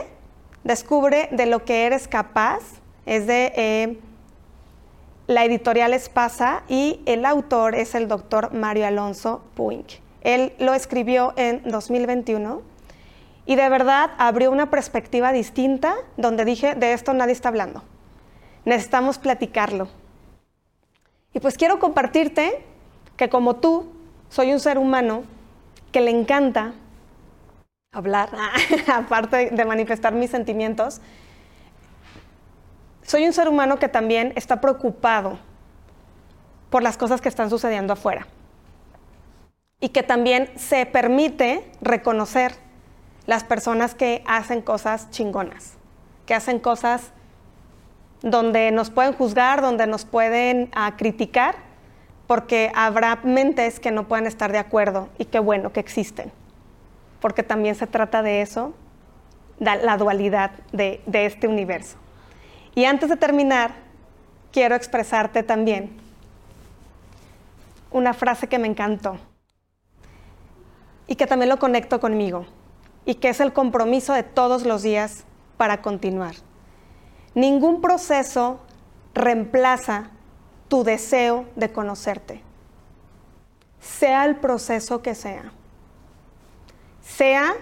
descubre 0.64 1.28
de 1.30 1.44
lo 1.44 1.62
que 1.66 1.84
eres 1.84 2.08
capaz, 2.08 2.62
es 3.04 3.26
de... 3.26 3.52
Eh, 3.54 4.00
la 5.26 5.44
editorial 5.44 5.94
Espasa 5.94 6.62
y 6.68 7.00
el 7.06 7.24
autor 7.24 7.74
es 7.74 7.94
el 7.94 8.08
doctor 8.08 8.52
Mario 8.52 8.86
Alonso 8.86 9.42
Puig. 9.54 10.00
Él 10.20 10.52
lo 10.58 10.74
escribió 10.74 11.32
en 11.36 11.62
2021 11.64 12.62
y 13.46 13.56
de 13.56 13.68
verdad 13.68 14.10
abrió 14.18 14.50
una 14.50 14.70
perspectiva 14.70 15.32
distinta 15.32 15.94
donde 16.16 16.44
dije, 16.44 16.74
de 16.74 16.92
esto 16.92 17.14
nadie 17.14 17.32
está 17.32 17.48
hablando. 17.48 17.82
Necesitamos 18.64 19.18
platicarlo. 19.18 19.88
Y 21.32 21.40
pues 21.40 21.56
quiero 21.56 21.78
compartirte 21.78 22.64
que 23.16 23.28
como 23.28 23.56
tú, 23.56 23.92
soy 24.28 24.52
un 24.52 24.60
ser 24.60 24.78
humano 24.78 25.24
que 25.92 26.00
le 26.00 26.10
encanta 26.10 26.74
hablar, 27.92 28.30
aparte 28.92 29.50
de 29.50 29.64
manifestar 29.64 30.12
mis 30.12 30.30
sentimientos, 30.30 31.00
soy 33.04 33.26
un 33.26 33.32
ser 33.32 33.48
humano 33.48 33.78
que 33.78 33.88
también 33.88 34.32
está 34.34 34.60
preocupado 34.60 35.38
por 36.70 36.82
las 36.82 36.96
cosas 36.96 37.20
que 37.20 37.28
están 37.28 37.50
sucediendo 37.50 37.92
afuera. 37.92 38.26
Y 39.80 39.90
que 39.90 40.02
también 40.02 40.50
se 40.56 40.86
permite 40.86 41.70
reconocer 41.80 42.54
las 43.26 43.44
personas 43.44 43.94
que 43.94 44.22
hacen 44.26 44.62
cosas 44.62 45.10
chingonas, 45.10 45.74
que 46.26 46.34
hacen 46.34 46.58
cosas 46.58 47.12
donde 48.22 48.70
nos 48.72 48.90
pueden 48.90 49.12
juzgar, 49.12 49.60
donde 49.60 49.86
nos 49.86 50.06
pueden 50.06 50.70
ah, 50.74 50.94
criticar, 50.96 51.56
porque 52.26 52.72
habrá 52.74 53.16
mentes 53.22 53.80
que 53.80 53.90
no 53.90 54.08
pueden 54.08 54.26
estar 54.26 54.50
de 54.50 54.58
acuerdo 54.58 55.10
y 55.18 55.26
qué 55.26 55.38
bueno 55.38 55.72
que 55.72 55.80
existen, 55.80 56.32
porque 57.20 57.42
también 57.42 57.74
se 57.74 57.86
trata 57.86 58.22
de 58.22 58.40
eso, 58.40 58.72
la 59.60 59.96
dualidad 59.98 60.52
de 60.72 61.02
este 61.12 61.46
universo. 61.46 61.98
Y 62.74 62.84
antes 62.84 63.08
de 63.08 63.16
terminar, 63.16 63.72
quiero 64.52 64.74
expresarte 64.74 65.42
también 65.42 65.96
una 67.90 68.12
frase 68.14 68.48
que 68.48 68.58
me 68.58 68.66
encantó 68.66 69.16
y 71.06 71.14
que 71.14 71.26
también 71.26 71.48
lo 71.48 71.58
conecto 71.58 72.00
conmigo 72.00 72.46
y 73.04 73.16
que 73.16 73.28
es 73.28 73.40
el 73.40 73.52
compromiso 73.52 74.12
de 74.12 74.22
todos 74.22 74.64
los 74.64 74.82
días 74.82 75.24
para 75.56 75.82
continuar. 75.82 76.34
Ningún 77.34 77.80
proceso 77.80 78.60
reemplaza 79.14 80.10
tu 80.68 80.82
deseo 80.82 81.46
de 81.54 81.72
conocerte, 81.72 82.42
sea 83.80 84.24
el 84.24 84.36
proceso 84.36 85.02
que 85.02 85.14
sea. 85.14 85.52
Sea 87.02 87.54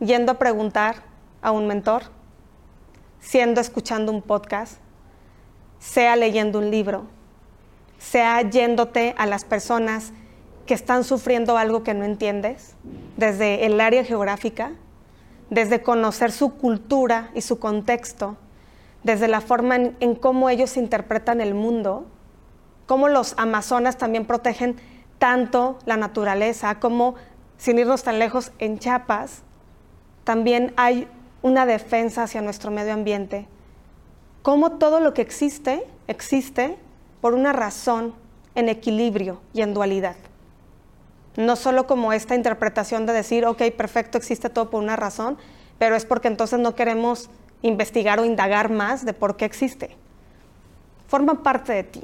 yendo 0.00 0.32
a 0.32 0.38
preguntar 0.38 0.96
a 1.40 1.52
un 1.52 1.66
mentor, 1.66 2.02
siendo 3.20 3.60
escuchando 3.60 4.12
un 4.12 4.22
podcast, 4.22 4.78
sea 5.78 6.16
leyendo 6.16 6.58
un 6.58 6.70
libro, 6.70 7.06
sea 7.98 8.42
yéndote 8.42 9.14
a 9.18 9.26
las 9.26 9.44
personas 9.44 10.12
que 10.66 10.74
están 10.74 11.04
sufriendo 11.04 11.56
algo 11.56 11.82
que 11.82 11.94
no 11.94 12.04
entiendes, 12.04 12.74
desde 13.16 13.66
el 13.66 13.80
área 13.80 14.04
geográfica, 14.04 14.72
desde 15.50 15.82
conocer 15.82 16.30
su 16.30 16.54
cultura 16.54 17.30
y 17.34 17.40
su 17.40 17.58
contexto, 17.58 18.36
desde 19.02 19.28
la 19.28 19.40
forma 19.40 19.76
en, 19.76 20.14
cómo 20.14 20.50
ellos 20.50 20.76
interpretan 20.76 21.40
el 21.40 21.54
mundo, 21.54 22.06
cómo 22.86 23.08
los 23.08 23.34
amazonas 23.38 23.96
también 23.96 24.26
protegen 24.26 24.76
tanto 25.18 25.78
la 25.86 25.96
naturaleza, 25.96 26.78
como, 26.80 27.14
sin 27.56 27.78
irnos 27.78 28.02
tan 28.02 28.18
lejos, 28.18 28.52
en 28.58 28.78
Chiapas 28.78 29.42
también 30.28 30.74
hay 30.76 31.08
una 31.42 31.66
defensa 31.66 32.24
hacia 32.24 32.42
nuestro 32.42 32.70
medio 32.70 32.92
ambiente, 32.92 33.46
cómo 34.42 34.72
todo 34.72 35.00
lo 35.00 35.14
que 35.14 35.22
existe 35.22 35.86
existe 36.06 36.76
por 37.20 37.34
una 37.34 37.52
razón 37.52 38.14
en 38.54 38.68
equilibrio 38.68 39.40
y 39.52 39.62
en 39.62 39.74
dualidad. 39.74 40.16
No 41.36 41.54
solo 41.54 41.86
como 41.86 42.12
esta 42.12 42.34
interpretación 42.34 43.06
de 43.06 43.12
decir, 43.12 43.46
ok, 43.46 43.62
perfecto, 43.76 44.18
existe 44.18 44.50
todo 44.50 44.70
por 44.70 44.82
una 44.82 44.96
razón, 44.96 45.38
pero 45.78 45.94
es 45.94 46.04
porque 46.04 46.28
entonces 46.28 46.58
no 46.58 46.74
queremos 46.74 47.30
investigar 47.62 48.18
o 48.18 48.24
indagar 48.24 48.70
más 48.70 49.04
de 49.04 49.12
por 49.12 49.36
qué 49.36 49.44
existe. 49.44 49.96
Forma 51.06 51.42
parte 51.42 51.72
de 51.72 51.84
ti. 51.84 52.02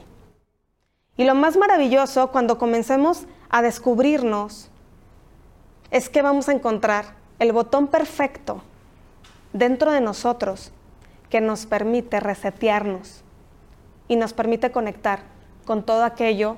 Y 1.16 1.24
lo 1.24 1.35
más 1.35 1.57
maravilloso 1.57 2.30
cuando 2.30 2.59
comencemos 2.59 3.24
a 3.49 3.62
descubrirnos 3.62 4.68
es 5.91 6.09
que 6.09 6.22
vamos 6.22 6.49
a 6.49 6.53
encontrar 6.53 7.14
el 7.39 7.53
botón 7.53 7.89
perfecto 7.89 8.62
dentro 9.55 9.92
de 9.92 10.02
nosotros 10.02 10.72
que 11.30 11.40
nos 11.40 11.64
permite 11.64 12.20
resetearnos 12.20 13.22
y 14.09 14.16
nos 14.16 14.34
permite 14.34 14.70
conectar 14.70 15.20
con 15.64 15.82
todo 15.82 16.05
aquello 16.05 16.57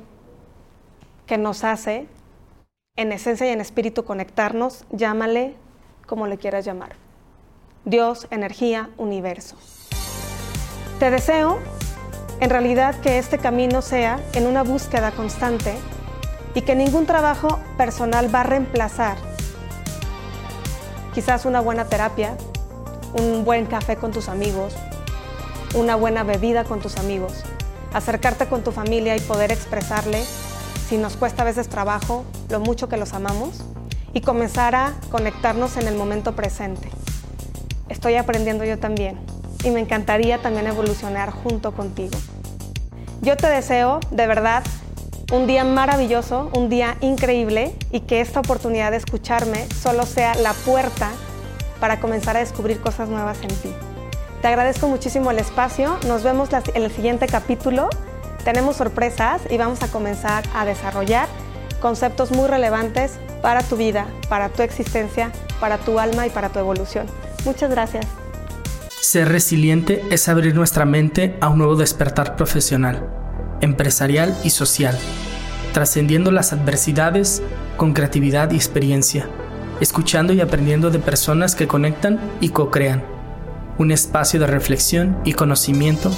que 1.26 1.38
nos 1.38 1.62
hace, 1.62 2.09
en 2.97 3.12
esencia 3.12 3.47
y 3.47 3.51
en 3.51 3.61
espíritu, 3.61 4.05
conectarnos, 4.05 4.84
llámale 4.90 5.55
como 6.07 6.26
le 6.26 6.38
quieras 6.38 6.64
llamar. 6.64 6.97
Dios, 7.84 8.26
energía, 8.30 8.90
universo. 8.97 9.57
Te 10.99 11.11
deseo, 11.11 11.59
en 12.40 12.51
realidad, 12.51 12.99
que 13.01 13.18
este 13.18 13.38
camino 13.38 13.82
sea 13.82 14.18
en 14.32 14.47
una 14.47 14.62
búsqueda 14.62 15.12
constante 15.12 15.74
y 16.55 16.62
que 16.62 16.74
ningún 16.74 17.07
trabajo 17.07 17.61
personal 17.76 18.34
va 18.34 18.40
a 18.40 18.44
reemplazar 18.44 19.18
quizás 21.12 21.44
una 21.44 21.61
buena 21.61 21.84
terapia, 21.86 22.36
un 23.14 23.44
buen 23.44 23.66
café 23.66 23.96
con 23.96 24.12
tus 24.12 24.28
amigos, 24.28 24.74
una 25.74 25.96
buena 25.96 26.22
bebida 26.22 26.64
con 26.64 26.80
tus 26.80 26.96
amigos, 26.96 27.44
acercarte 27.92 28.46
con 28.46 28.62
tu 28.62 28.72
familia 28.72 29.16
y 29.16 29.20
poder 29.20 29.52
expresarle, 29.52 30.22
si 30.88 30.98
nos 30.98 31.16
cuesta 31.16 31.42
a 31.42 31.44
veces 31.44 31.68
trabajo, 31.68 32.24
lo 32.48 32.61
mucho 32.61 32.88
que 32.88 32.96
los 32.96 33.12
amamos 33.12 33.62
y 34.12 34.20
comenzar 34.20 34.74
a 34.74 34.94
conectarnos 35.11 35.76
en 35.76 35.88
el 35.88 35.96
momento 35.96 36.34
presente. 36.34 36.88
Estoy 37.88 38.16
aprendiendo 38.16 38.64
yo 38.64 38.78
también 38.78 39.18
y 39.64 39.70
me 39.70 39.80
encantaría 39.80 40.40
también 40.40 40.66
evolucionar 40.66 41.30
junto 41.30 41.72
contigo. 41.72 42.16
Yo 43.22 43.36
te 43.36 43.48
deseo 43.48 44.00
de 44.11 44.26
verdad 44.26 44.62
un 45.32 45.46
día 45.46 45.64
maravilloso, 45.64 46.50
un 46.54 46.68
día 46.68 46.96
increíble 47.00 47.74
y 47.90 48.00
que 48.00 48.20
esta 48.20 48.40
oportunidad 48.40 48.92
de 48.92 48.98
escucharme 48.98 49.66
solo 49.70 50.07
sea 50.07 50.34
la 50.36 50.52
puerta 50.52 51.11
para 51.81 52.01
comenzar 52.01 52.37
a 52.37 52.41
descubrir 52.41 52.81
cosas 52.81 53.09
nuevas 53.09 53.39
en 53.43 53.49
ti. 53.49 53.72
Te 54.43 54.49
agradezco 54.49 54.89
muchísimo 54.89 55.31
el 55.31 55.39
espacio, 55.39 55.99
nos 56.07 56.22
vemos 56.22 56.51
en 56.53 56.83
el 56.83 56.91
siguiente 56.91 57.27
capítulo, 57.27 57.89
tenemos 58.45 58.77
sorpresas 58.77 59.43
y 59.51 59.57
vamos 59.57 59.83
a 59.83 59.89
comenzar 59.89 60.45
a 60.55 60.64
desarrollar 60.64 61.29
conceptos 61.81 62.31
muy 62.31 62.47
relevantes 62.47 63.14
para 63.43 63.62
tu 63.62 63.77
vida, 63.77 64.07
para 64.29 64.49
tu 64.49 64.62
existencia, 64.62 65.33
para 65.61 65.79
tu 65.79 65.99
alma 65.99 66.27
y 66.27 66.31
para 66.31 66.49
tu 66.51 66.59
evolución. 66.59 67.07
Muchas 67.45 67.70
gracias. 67.70 68.07
Ser 69.01 69.29
resiliente 69.29 70.03
es 70.11 70.29
abrir 70.29 70.55
nuestra 70.55 70.85
mente 70.85 71.37
a 71.41 71.49
un 71.49 71.59
nuevo 71.59 71.77
despertar 71.77 72.37
profesional, 72.37 73.09
empresarial 73.61 74.37
y 74.45 74.51
social, 74.51 74.99
trascendiendo 75.72 76.31
las 76.31 76.53
adversidades 76.53 77.43
con 77.77 77.93
creatividad 77.93 78.51
y 78.51 78.57
experiencia 78.57 79.29
escuchando 79.81 80.33
y 80.33 80.41
aprendiendo 80.41 80.91
de 80.91 80.99
personas 80.99 81.55
que 81.55 81.66
conectan 81.66 82.18
y 82.41 82.51
co-crean. 82.51 83.05
Un 83.79 83.93
espacio 83.93 84.41
de 84.41 84.47
reflexión 84.47 85.18
y 85.24 85.35
conocimiento 85.35 86.11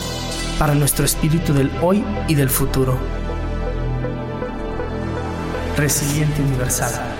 para 0.59 0.75
nuestro 0.75 1.05
espíritu 1.05 1.53
del 1.55 1.71
hoy 1.83 2.05
y 2.29 2.35
del 2.35 2.51
futuro. 2.51 2.97
Resiliente 5.77 6.43
Universal. 6.43 7.18